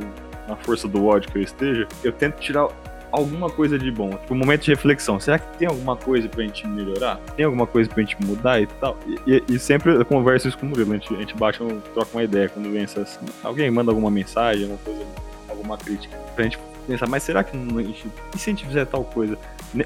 na 0.50 0.58
força 0.58 0.86
do 0.86 1.06
ódio 1.06 1.32
que 1.32 1.38
eu 1.38 1.44
esteja, 1.44 1.88
eu 2.04 2.12
tento 2.12 2.36
tirar 2.40 2.68
alguma 3.12 3.50
coisa 3.50 3.78
de 3.78 3.92
bom. 3.92 4.10
Tipo, 4.12 4.34
um 4.34 4.38
momento 4.38 4.62
de 4.64 4.72
reflexão. 4.72 5.20
Será 5.20 5.40
que 5.40 5.58
tem 5.58 5.68
alguma 5.68 5.96
coisa 5.96 6.28
pra 6.30 6.44
gente 6.44 6.68
melhorar? 6.68 7.18
Tem 7.36 7.46
alguma 7.46 7.66
coisa 7.68 7.90
pra 7.90 8.02
gente 8.02 8.16
mudar 8.24 8.62
e 8.62 8.68
tal? 8.68 8.98
E, 9.26 9.34
e- 9.36 9.44
e 9.56 9.60
sempre 9.60 9.94
eu 9.96 10.06
converso 10.06 10.48
isso 10.48 10.58
com 10.58 10.66
o 10.66 10.70
Murilo. 10.70 10.92
A 10.94 10.98
gente, 10.98 11.14
a 11.16 11.20
gente 11.20 11.36
baixa, 11.36 11.64
troca 11.94 12.10
uma 12.14 12.24
ideia 12.24 12.50
quando 12.50 12.72
vem 12.72 12.84
essas... 12.84 13.20
Alguém 13.44 13.70
manda 13.72 13.92
alguma 13.92 14.10
mensagem, 14.12 14.64
alguma 14.64 14.80
coisa, 14.84 15.06
alguma 15.50 15.78
crítica. 15.78 16.18
Pra 16.36 16.44
gente 16.44 16.60
pensar, 16.88 17.08
mas 17.08 17.24
será 17.24 17.44
que 17.44 17.56
não, 17.56 17.78
a 17.78 17.84
gente, 17.84 18.08
e 18.36 18.40
se 18.40 18.50
a 18.50 18.54
gente 18.54 18.66
fizer 18.66 18.86
tal 18.86 19.04
coisa? 19.04 19.38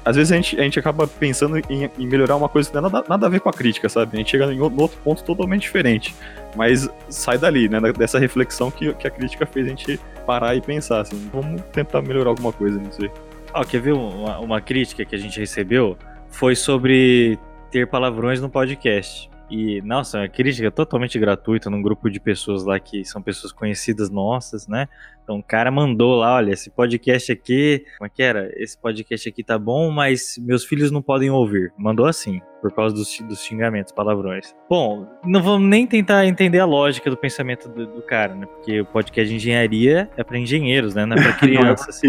Às 0.04 0.16
vezes 0.16 0.32
a 0.32 0.36
gente, 0.36 0.58
a 0.58 0.62
gente 0.62 0.78
acaba 0.78 1.06
pensando 1.06 1.58
em, 1.58 1.90
em 1.98 2.06
melhorar 2.06 2.36
uma 2.36 2.48
coisa 2.48 2.68
que 2.68 2.74
não 2.74 2.82
tem 2.82 2.92
nada, 2.92 3.06
nada 3.08 3.26
a 3.26 3.28
ver 3.28 3.40
com 3.40 3.48
a 3.48 3.52
crítica, 3.52 3.88
sabe? 3.88 4.16
A 4.16 4.18
gente 4.18 4.30
chega 4.30 4.52
em 4.52 4.60
outro 4.60 4.96
ponto 5.04 5.22
totalmente 5.22 5.62
diferente. 5.62 6.14
Mas 6.56 6.88
sai 7.08 7.36
dali, 7.36 7.68
né? 7.68 7.80
Dessa 7.92 8.18
reflexão 8.18 8.70
que, 8.70 8.92
que 8.94 9.06
a 9.06 9.10
crítica 9.10 9.44
fez 9.44 9.66
a 9.66 9.68
gente 9.68 10.00
parar 10.26 10.54
e 10.54 10.60
pensar, 10.60 11.00
assim, 11.00 11.28
vamos 11.32 11.60
tentar 11.72 12.00
melhorar 12.00 12.30
alguma 12.30 12.52
coisa 12.52 12.78
nisso 12.78 13.02
aí. 13.02 13.10
Ó, 13.52 13.62
quer 13.64 13.80
ver 13.80 13.92
uma, 13.92 14.38
uma 14.38 14.60
crítica 14.60 15.04
que 15.04 15.14
a 15.14 15.18
gente 15.18 15.38
recebeu? 15.38 15.96
Foi 16.28 16.56
sobre 16.56 17.38
ter 17.70 17.86
palavrões 17.86 18.40
no 18.40 18.48
podcast. 18.48 19.30
E, 19.50 19.82
nossa, 19.82 20.18
é 20.18 20.20
uma 20.22 20.28
crítica 20.28 20.70
totalmente 20.70 21.18
gratuita 21.18 21.68
num 21.68 21.82
grupo 21.82 22.10
de 22.10 22.18
pessoas 22.18 22.64
lá 22.64 22.78
que 22.80 23.04
são 23.04 23.22
pessoas 23.22 23.52
conhecidas 23.52 24.10
nossas, 24.10 24.66
né? 24.66 24.88
Então 25.22 25.38
o 25.38 25.42
cara 25.42 25.70
mandou 25.70 26.16
lá, 26.16 26.36
olha, 26.36 26.52
esse 26.52 26.70
podcast 26.70 27.32
aqui, 27.32 27.84
como 27.96 28.06
é 28.06 28.10
que 28.10 28.22
era? 28.22 28.50
Esse 28.56 28.76
podcast 28.76 29.28
aqui 29.28 29.42
tá 29.42 29.58
bom, 29.58 29.90
mas 29.90 30.38
meus 30.38 30.64
filhos 30.64 30.90
não 30.90 31.00
podem 31.00 31.30
ouvir. 31.30 31.72
Mandou 31.78 32.06
assim, 32.06 32.40
por 32.60 32.72
causa 32.72 32.94
dos, 32.94 33.18
dos 33.20 33.42
xingamentos, 33.42 33.92
palavrões. 33.92 34.54
Bom, 34.68 35.06
não 35.24 35.42
vamos 35.42 35.68
nem 35.68 35.86
tentar 35.86 36.26
entender 36.26 36.58
a 36.58 36.66
lógica 36.66 37.08
do 37.08 37.16
pensamento 37.16 37.68
do, 37.68 37.86
do 37.86 38.02
cara, 38.02 38.34
né? 38.34 38.46
Porque 38.46 38.82
o 38.82 38.86
podcast 38.86 39.28
de 39.28 39.36
engenharia 39.36 40.10
é 40.16 40.22
para 40.22 40.38
engenheiros, 40.38 40.94
né? 40.94 41.06
Não 41.06 41.16
é 41.16 41.22
pra 41.22 41.32
crianças. 41.40 42.00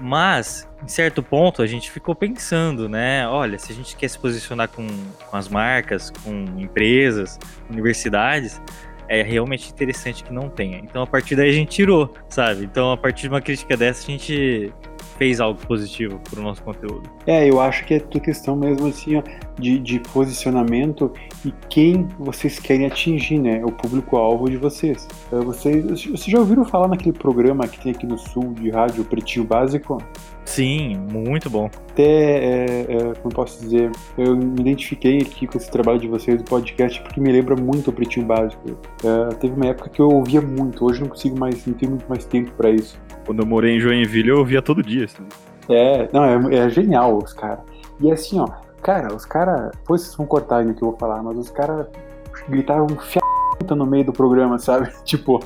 Mas, 0.00 0.68
em 0.82 0.88
certo 0.88 1.22
ponto, 1.22 1.62
a 1.62 1.66
gente 1.66 1.90
ficou 1.90 2.14
pensando, 2.14 2.88
né? 2.88 3.26
Olha, 3.28 3.58
se 3.58 3.72
a 3.72 3.74
gente 3.74 3.96
quer 3.96 4.08
se 4.08 4.18
posicionar 4.18 4.68
com, 4.68 4.86
com 4.86 5.36
as 5.36 5.48
marcas, 5.48 6.10
com 6.10 6.44
empresas, 6.58 7.38
universidades, 7.70 8.60
é 9.08 9.22
realmente 9.22 9.70
interessante 9.70 10.24
que 10.24 10.32
não 10.32 10.48
tenha. 10.48 10.78
Então, 10.78 11.02
a 11.02 11.06
partir 11.06 11.36
daí, 11.36 11.50
a 11.50 11.52
gente 11.52 11.70
tirou, 11.70 12.12
sabe? 12.28 12.64
Então, 12.64 12.90
a 12.90 12.96
partir 12.96 13.22
de 13.22 13.28
uma 13.28 13.40
crítica 13.40 13.76
dessa, 13.76 14.02
a 14.02 14.10
gente 14.10 14.72
fez 15.16 15.40
algo 15.40 15.58
positivo 15.66 16.18
pro 16.30 16.42
nosso 16.42 16.62
conteúdo. 16.62 17.08
É, 17.26 17.48
eu 17.48 17.60
acho 17.60 17.84
que 17.84 17.94
é 17.94 18.00
tudo 18.00 18.20
questão 18.20 18.56
mesmo 18.56 18.86
assim, 18.88 19.16
ó, 19.16 19.22
de, 19.58 19.78
de 19.78 20.00
posicionamento 20.00 21.12
e 21.44 21.52
quem 21.68 22.08
vocês 22.18 22.58
querem 22.58 22.86
atingir, 22.86 23.38
né? 23.38 23.64
O 23.64 23.70
público-alvo 23.70 24.50
de 24.50 24.56
vocês. 24.56 25.06
Eh, 25.32 25.36
Vocês, 25.36 25.84
vocês 25.84 26.24
já 26.24 26.38
ouviram 26.38 26.64
falar 26.64 26.88
naquele 26.88 27.12
programa 27.12 27.66
que 27.68 27.80
tem 27.80 27.92
aqui 27.92 28.06
no 28.06 28.18
sul 28.18 28.52
de 28.54 28.70
rádio, 28.70 29.02
o 29.02 29.04
Pretinho 29.04 29.44
Básico? 29.44 29.98
Sim, 30.44 30.96
muito 31.10 31.48
bom. 31.48 31.70
Até, 31.90 32.02
é, 32.02 32.80
é, 32.82 32.98
como 33.14 33.30
eu 33.30 33.30
posso 33.30 33.60
dizer, 33.60 33.90
eu 34.18 34.36
me 34.36 34.60
identifiquei 34.60 35.18
aqui 35.18 35.46
com 35.46 35.56
esse 35.56 35.70
trabalho 35.70 35.98
de 35.98 36.06
vocês 36.06 36.36
do 36.36 36.44
podcast 36.44 37.00
porque 37.02 37.20
me 37.20 37.32
lembra 37.32 37.56
muito 37.56 37.90
o 37.90 37.92
Pretinho 37.92 38.26
Básico. 38.26 38.62
É, 39.02 39.34
teve 39.36 39.54
uma 39.54 39.66
época 39.66 39.88
que 39.88 40.00
eu 40.00 40.08
ouvia 40.08 40.40
muito, 40.40 40.84
hoje 40.84 41.00
não 41.00 41.08
consigo 41.08 41.38
mais, 41.38 41.66
não 41.66 41.74
tenho 41.74 41.92
muito 41.92 42.06
mais 42.08 42.24
tempo 42.24 42.52
pra 42.52 42.70
isso. 42.70 43.00
Quando 43.24 43.40
eu 43.40 43.46
morei 43.46 43.76
em 43.76 43.80
Joinville, 43.80 44.28
eu 44.28 44.38
ouvia 44.38 44.60
todo 44.60 44.82
dia. 44.82 45.06
Assim. 45.06 45.24
É, 45.68 46.08
não, 46.12 46.24
é, 46.24 46.56
é 46.56 46.68
genial 46.68 47.16
os 47.16 47.32
caras. 47.32 47.60
E 48.00 48.12
assim, 48.12 48.38
ó, 48.38 48.46
cara, 48.82 49.14
os 49.14 49.24
caras. 49.24 49.70
Depois 49.78 50.02
vocês 50.02 50.14
vão 50.14 50.26
cortar 50.26 50.58
ainda 50.58 50.74
que 50.74 50.82
eu 50.82 50.90
vou 50.90 50.98
falar, 50.98 51.22
mas 51.22 51.38
os 51.38 51.50
caras 51.50 51.86
gritavam 52.48 52.88
fia 52.98 53.22
no 53.74 53.86
meio 53.86 54.04
do 54.04 54.12
programa, 54.12 54.58
sabe? 54.58 54.92
Tipo. 55.04 55.40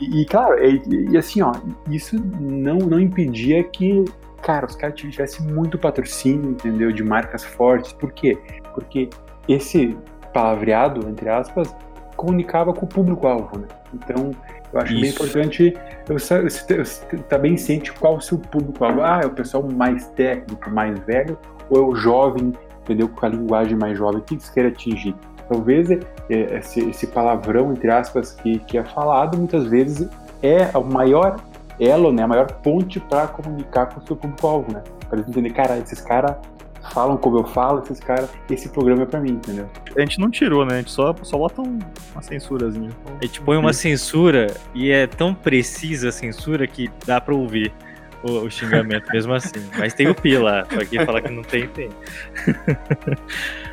E, 0.00 0.22
e, 0.22 0.24
claro, 0.26 0.56
e, 0.64 0.82
e 1.10 1.16
assim, 1.16 1.42
ó, 1.42 1.52
isso 1.90 2.16
não, 2.40 2.78
não 2.78 2.98
impedia 3.00 3.62
que, 3.64 4.04
cara, 4.42 4.66
os 4.66 4.74
caras 4.74 4.96
tivessem 4.98 5.46
muito 5.46 5.78
patrocínio, 5.78 6.50
entendeu? 6.50 6.92
De 6.92 7.02
marcas 7.02 7.44
fortes. 7.44 7.92
Por 7.92 8.12
quê? 8.12 8.36
Porque 8.74 9.08
esse 9.48 9.96
palavreado, 10.32 11.08
entre 11.08 11.28
aspas, 11.28 11.74
comunicava 12.16 12.72
com 12.72 12.86
o 12.86 12.88
público-alvo, 12.88 13.58
né? 13.58 13.68
Então, 13.92 14.30
eu 14.72 14.80
acho 14.80 14.92
bem 14.92 15.04
Isso. 15.04 15.14
importante 15.14 15.74
eu, 16.08 16.18
sa- 16.18 16.38
eu 16.40 16.50
sa- 16.84 17.06
tá 17.28 17.38
bem 17.38 17.56
ciente 17.56 17.92
qual 17.92 18.16
o 18.16 18.20
seu 18.20 18.38
público-alvo. 18.38 19.00
Ah, 19.02 19.20
é 19.22 19.26
o 19.26 19.30
pessoal 19.30 19.62
mais 19.72 20.08
técnico, 20.10 20.68
mais 20.70 20.98
velho, 21.00 21.38
ou 21.70 21.78
é 21.78 21.86
o 21.86 21.94
jovem, 21.94 22.52
entendeu? 22.82 23.08
Com 23.08 23.26
a 23.26 23.28
linguagem 23.28 23.76
mais 23.78 23.96
jovem, 23.96 24.18
o 24.20 24.22
que 24.22 24.34
você 24.38 24.52
quer 24.52 24.66
atingir? 24.66 25.14
Talvez 25.48 25.90
é, 25.90 26.00
esse, 26.28 26.80
esse 26.88 27.06
palavrão, 27.06 27.72
entre 27.72 27.90
aspas, 27.90 28.32
que, 28.32 28.58
que 28.60 28.78
é 28.78 28.84
falado, 28.84 29.36
muitas 29.36 29.66
vezes 29.66 30.08
é 30.42 30.76
o 30.76 30.84
maior 30.84 31.36
elo, 31.78 32.12
né? 32.12 32.22
A 32.22 32.28
maior 32.28 32.46
ponte 32.46 33.00
para 33.00 33.26
comunicar 33.26 33.86
com 33.86 34.00
o 34.00 34.06
seu 34.06 34.16
público-alvo, 34.16 34.72
né? 34.72 34.82
Para 35.08 35.18
eles 35.18 35.28
entenderem, 35.28 35.54
cara, 35.56 35.78
esses 35.78 36.00
caras 36.00 36.36
falam 36.92 37.16
como 37.16 37.38
eu 37.38 37.44
falo, 37.44 37.82
esses 37.82 37.98
caras, 37.98 38.28
esse 38.50 38.68
programa 38.68 39.02
é 39.02 39.06
para 39.06 39.20
mim, 39.20 39.32
entendeu? 39.32 39.68
A 39.96 40.00
gente 40.00 40.20
não 40.20 40.30
tirou, 40.30 40.66
né? 40.66 40.74
A 40.74 40.78
gente 40.78 40.90
só, 40.90 41.14
só 41.22 41.38
bota 41.38 41.62
um- 41.62 41.78
uma 42.12 42.22
censurazinha. 42.22 42.90
A 43.20 43.24
gente 43.24 43.40
põe 43.40 43.56
uma 43.56 43.72
censura 43.72 44.54
e 44.74 44.90
é 44.90 45.06
tão 45.06 45.34
precisa 45.34 46.10
a 46.10 46.12
censura 46.12 46.66
que 46.66 46.90
dá 47.06 47.20
pra 47.20 47.34
ouvir 47.34 47.72
o, 48.22 48.32
o 48.44 48.50
xingamento 48.50 49.10
mesmo 49.12 49.32
assim. 49.32 49.64
Mas 49.78 49.94
tem 49.94 50.08
o 50.08 50.14
pi 50.14 50.36
lá, 50.36 50.64
pra 50.66 50.84
quem 50.84 51.04
falar 51.04 51.22
que 51.22 51.30
não 51.32 51.42
tem, 51.42 51.66
tem. 51.68 51.88